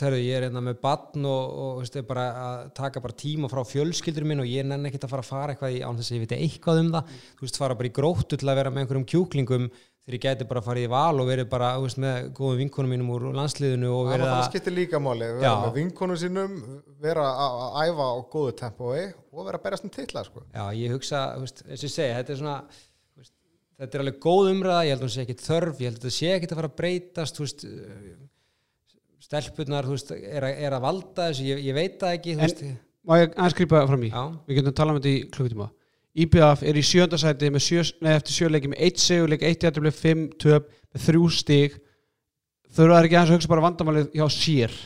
[0.00, 3.62] herru, ég er hérna með batn og, og er bara að taka bara tíma frá
[3.66, 6.16] fjölskyldur minn og ég nenni ekkert að fara að fara eitthvað í án þess að
[6.16, 8.84] ég veit eitthvað um það þú veist, fara bara í gróttu til að vera með
[8.84, 12.30] einhverjum kjúklingum þegar ég gæti bara að fara í val og verið bara, veist, með
[12.38, 15.76] góðum vinkonum mínum úr landsliðinu og það, verið það að skiptir líka máli vera með
[15.78, 16.56] vinkonum sínum
[17.02, 20.42] vera að að æfa á góðu tempói og vera að berjast um titla sko.
[20.50, 22.56] Já, ég hugsa, og ég segi, þetta er svona
[23.78, 26.02] þetta er alveg góð umræða, ég held að hún sé ekkit þörf, ég held að
[26.02, 27.64] þetta sé ekkit að fara að breytast, veist
[29.32, 32.38] stelpurnar, þú veist, er, að- er að valda þessu, ég, ég veit það ekki, þú
[32.38, 32.64] En- veist.
[33.02, 34.10] Má ég aðeins grípa fram í?
[34.12, 35.70] Já, Við getum talað um þetta í klukkutíma.
[36.22, 39.94] IBF er í sjönda sæti með sjö, nei, eftir sjöleiki með eitt segjuleik, eitt jættublið,
[39.96, 41.78] fimm töp með þrjú stig.
[42.72, 44.76] Þurfa það ekki aðeins að hugsa bara vandamálið hjá sér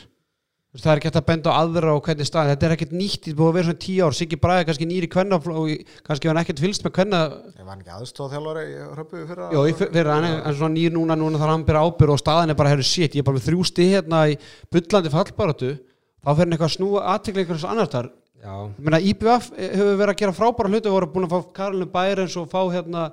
[0.77, 3.23] það er ekki hægt að benda á aðra og hvernig stað þetta er ekkert nýtt,
[3.25, 4.15] þetta búið að vera svona tíu ár.
[4.17, 5.71] Siggi Bræði kannski nýri kvenna og
[6.05, 7.21] kannski var hann ekkert fylgst með kvenna
[7.57, 11.17] ég var ekki aðstóð þjálfari í hröpu fyrir hann er hann er svona nýr núna,
[11.17, 13.47] núna þarf hann byrja ábyrð og staðan er bara, herru, shit, ég er bara með
[13.49, 14.37] þrjú stig hérna í
[14.73, 19.01] bullandi fallbaratu þá fyrir hann eitthvað að snúa aðtekla einhvers annars þar já, Ég meina,
[19.01, 22.61] IBF hefur verið að gera frábæra hluti voru búin að fá Karolin Bærens og fá
[22.69, 23.07] hérna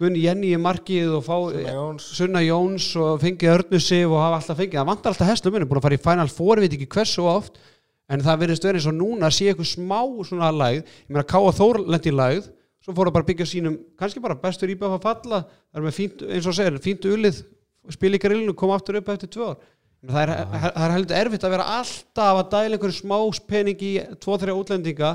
[0.00, 2.04] Gunni Jenny í markið og fá Sunna Jóns.
[2.16, 5.66] Sunna Jóns og fengið Örnu Sif og hafa alltaf fengið, það vantar alltaf heslu minni,
[5.68, 7.60] búin að fara í Final Four, ég veit ekki hversu oft
[8.08, 11.52] en það verðist verið eins og núna sé eitthvað smá svona lægð, ég meina Káa
[11.58, 12.48] Þór lendi í lægð,
[12.80, 15.96] svo fóru bara að byggja sínum kannski bara bestur IBF að falla það er með
[15.98, 17.44] fínt, eins og segir, fínt ulið
[17.92, 19.58] spila í grillinu, koma aftur upp eftir tvö ár.
[20.00, 23.18] Það er, það er heldur erfitt að vera alltaf að dæla einhverju smá
[23.52, 25.10] pening í tvo-þrjá útlendinga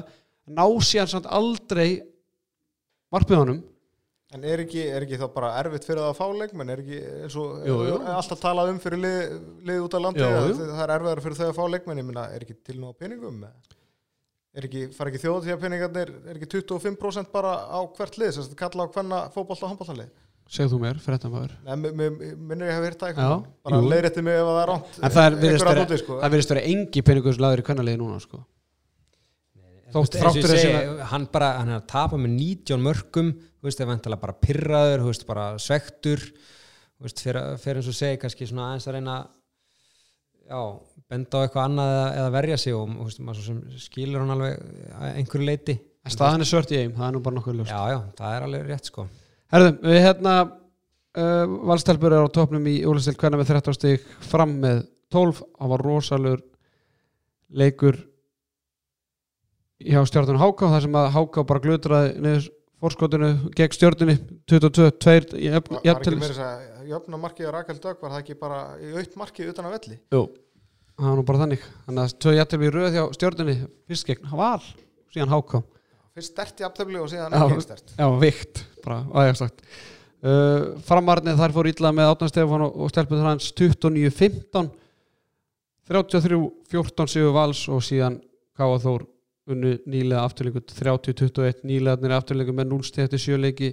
[0.45, 0.61] ná
[4.33, 6.71] En er ekki, er ekki þá bara erfitt fyrir það að fá leikmenn?
[6.73, 7.97] Er ekki eins og Jú, jú.
[8.01, 9.35] er alltaf talað um fyrir lið,
[9.69, 12.01] lið út á landi að það er erfiðar fyrir þau að fá leikmenn?
[12.01, 13.43] Ég meina, er ekki til nú á peningum?
[14.55, 18.33] Er ekki, fara ekki þjóð því að peningarnir, er ekki 25% bara á hvert lið,
[18.37, 20.09] sem sagt kalla á hvenna fótbolta og handboltanlið?
[20.45, 20.99] segð þú mér,
[21.65, 23.87] Nei, mér- mér- minnir ég hef verið það eitthvað, bara jú.
[23.89, 24.99] leiðrétti mig ef það er ránt.
[25.01, 28.43] en það virðist vera engi peningur sem laður í kvennaliði núna sko.
[29.93, 33.77] Þótt þráttur þessi segi, hann bara, hann er að tapa með 19 mörgum, þú veist,
[33.77, 38.19] það er vantilega bara pirraður, þú veist, bara svektur þú veist, fyrir, eins og segi
[38.21, 39.17] kannski svona aðeins að reyna
[40.49, 40.61] já,
[41.11, 44.35] benda á eitthvað annað eða, eða verja sig og þú veist, maður sem skilur hann
[44.35, 44.65] alveg
[44.95, 47.73] að einhverju leiti en staðan er svört í eim, það er nú bara nokkuð ljóst.
[47.73, 49.07] Já, já, það er alveg rétt sko.
[49.53, 54.57] Herðum, við hérna uh, valstelpur er á topnum í Úlastil hvernig með 13 stig fram
[54.61, 54.83] með
[55.13, 56.43] 12 hann var rosalur
[57.55, 57.97] leikur
[59.83, 62.47] hjá stjórnun Háká þar sem að Háká bara glutraði niður
[62.83, 64.15] fórskotinu gegn stjórnunni
[64.51, 68.21] 22, 2 í Var, var ekki þess að jöfna markið á Rakel Dögg, var það
[68.21, 69.97] ekki bara í aukt markið utan að velli?
[70.13, 70.21] Jú,
[70.99, 71.63] það var nú bara þannig.
[71.87, 73.55] Þannig að tvö jafntölu í röð hjá stjórnunni
[73.89, 74.67] fyrst gegn Val,
[75.15, 75.63] síðan Háká
[76.15, 77.89] Fyrst stert í aftöfli og síðan ekki stert.
[77.97, 83.25] Já, vikt, bara aðeins uh, Framarnið þar fór illa með Átnan Stefán og, og stelpuð
[83.25, 84.69] hans 29-15
[85.91, 88.21] 33-14 sigur vals og síðan
[88.55, 89.03] Káa Þór
[89.51, 93.69] unnu nýlega afturleiku 30-21 nýlegaðnir afturleiku með 0 stið eftir sjöleiki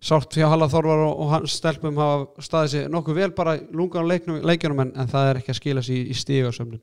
[0.00, 4.08] sátt fyrir Halla Þorvar og, hans stelpum hafa staðið sér nokkuð vel bara í lungan
[4.08, 6.80] leiknum, leikjunum en, en það er ekki að skila sér í, í stígasöfnun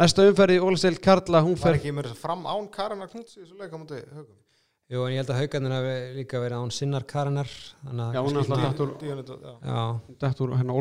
[0.00, 3.36] Næsta umferði Ólastil Karla, hún Var fer ekki meira þess að fram án Karana Knúts
[3.36, 4.36] í þessu leik á múti högum?
[4.90, 7.04] Jú, en ég held að haugarnir hafi líka verið án sinnar
[8.08, 9.52] að Já, hún er alltaf dætt úr, Díunit, já.
[9.62, 10.80] Já, dætt úr hennar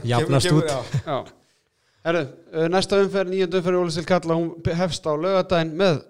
[0.00, 1.32] Æ, Jafnast kemur- út.
[2.02, 6.00] Herru, uh, næsta umferð, nýjöndu umferð Ólistil Kalla, hún hefst á lögadaginn með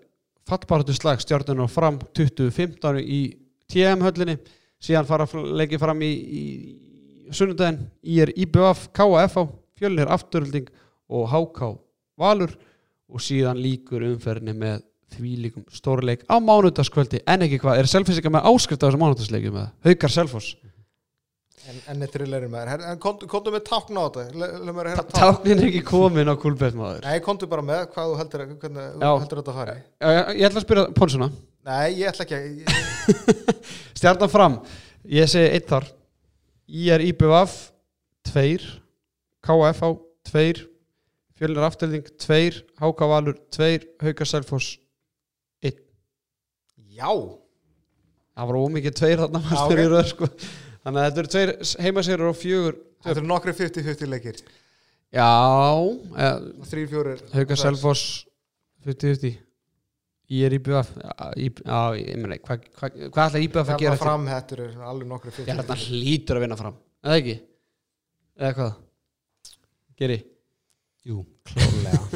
[0.48, 3.20] fallbaratu slag stjórnun og fram 2015 í
[3.69, 4.39] TM-höllinni,
[4.82, 6.43] síðan fara leikið fram í, í
[7.36, 9.36] sunnudaginn, í er IBF, KF
[9.77, 10.73] fjölnir afturölding
[11.12, 11.74] og HK
[12.20, 12.56] Valur.
[13.12, 14.81] Og síðan líkur umferðinni með
[15.12, 19.52] þvílíkum stórleik á mánudaskvöldi, en ekki hvað, er Selfoss ekki með áskrift á þessu mánudagsleikju
[19.52, 20.55] með Haukar Selfoss
[21.71, 25.05] En, en eittir í leirin maður, kontu, með tákn á þetta.
[25.15, 27.05] Táknin er ekki komin á kúlbett maður.
[27.07, 30.63] Nei, kontu bara með hvað þú heldur, hvernig heldur þetta að fara já, Ég ætla
[30.63, 31.29] að spyrja Ponsuna
[31.63, 33.31] Nei, ég ætla ekki ég,
[34.01, 34.59] Stjarnan fram,
[35.07, 35.87] ég segi eitt þar.
[36.67, 37.57] IR IBVF
[38.27, 38.67] tveir,
[39.47, 39.91] KF á
[40.33, 40.65] tveir,
[41.39, 44.77] fjölnir afturling tveir, HK Valur tveir, Hauka Selfoss
[46.93, 47.09] já,
[48.37, 50.29] það var ómikið tveir þarna Já, fannst mér í röð, sko.
[50.83, 51.53] Þannig að þetta eru tveir
[51.87, 54.43] heimasýrur og fjögur þetta eru nokkri 50-50 leikir,
[55.15, 55.29] já,
[56.71, 57.23] þrýr, fjórir.
[57.35, 58.05] Hauka Selfoss
[58.87, 59.39] 50-50
[60.33, 64.07] IR IBVF já, í- já, ég meina, hvað hva, hva ætla IBVF að gera eftir-
[64.07, 65.89] fram hættur er alveg nokkri Já, þetta 50-50.
[65.93, 67.35] hlýtur að vinna fram eða ekki?
[68.41, 68.73] eða hvað?
[70.03, 70.17] Geri?
[71.07, 72.01] Jú, klárlega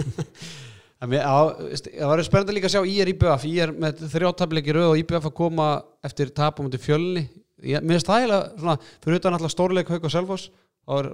[0.96, 5.34] Það var spennandi líka að sjá IR IBF IR með þrjáttableiki röð og IBF að
[5.36, 5.66] koma
[6.08, 7.26] eftir tapum í fjölni
[7.64, 10.50] Ég- mér finnst það eiginlega svona fyrir utan alltaf stórleik Hauk og Selfoss
[10.86, 11.10] þá er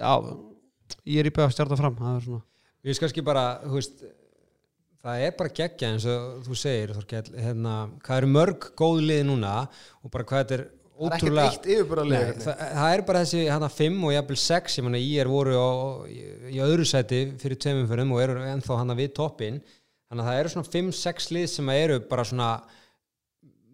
[0.00, 0.12] já,
[1.14, 2.42] IR IBF stjarta fram það er svona
[2.84, 4.02] Við skal ekki bara, þú veist
[5.04, 9.22] það er bara geggja eins og þú segir Þorkell, hérna, hvað eru mörg góð lið
[9.30, 9.52] núna
[10.02, 10.64] og bara hvað þetta er
[10.94, 12.36] Það er ótrúlega ekkert eitt Nei, leik.
[12.44, 15.68] það, það er bara þessi hana 5 og jafnvel 6 ég í er voru á,
[16.06, 16.18] í,
[16.54, 20.38] í öðru sæti fyrir tveimum fyrir og eru ennþá hana við toppin þannig að það
[20.42, 22.50] eru svona 5-6 lið sem eru bara svona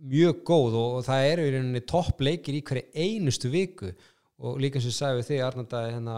[0.00, 3.92] mjög góð og, og það eru í rauninni toppleikir í hverju einustu viku.
[4.40, 6.16] Og líka og ég sagði við þig Arnandæði hérna,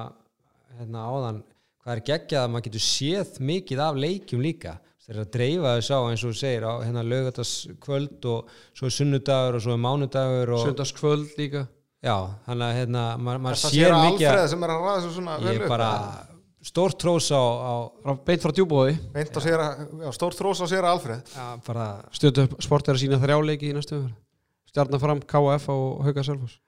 [0.78, 1.42] hérna áðan
[1.82, 4.76] hvað er geggjað að maður getur séð mikið af leikjum líka.
[5.02, 8.86] Þeir eru að dreifa þess á eins og þú segir á hérna lögataskvöld og svo
[8.86, 11.64] er sunnudagur og svo er mánudagur og Söndaskvöld líka.
[12.02, 14.84] Já, þannig að hérna, maður, maður Það sér sér mikið Alfreð að sem er að
[14.84, 15.90] ræða þessu svona ég er bara
[16.62, 20.66] stórt trós á, á beint frá djúbóði Beint að sér að, já, stór þrós á
[20.70, 21.22] sér að Alfreð.
[21.34, 24.20] já, bara, stjórnum sport er að sína þrjáleiki í næstu umferð
[24.72, 26.60] stjarnar fram KF og Hauka Selfoss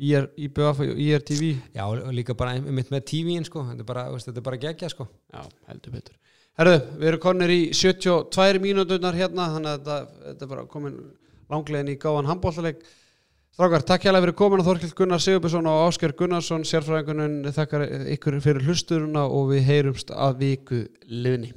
[0.00, 3.88] IR IBF og IR TV já, og líka bara einmitt með TV-in sko, þetta er
[3.88, 6.16] bara, er bara gegja sko Já, heldur betur.
[6.60, 10.96] Herðu, við erum konir í 72 mínúturnar hérna, þannig að þetta, þetta er bara komin
[11.50, 12.80] langlegin í gáðan handbóltaleg.
[13.60, 17.82] Strákar, takk hjá fyrir komin að Þorkild Gunnar Sigurbjörnsson og Ásker Gunnarsson, sérfræðingunum þakkar
[18.14, 21.50] ykkur fyrir hlusturuna og við heyrumst að viku liðni.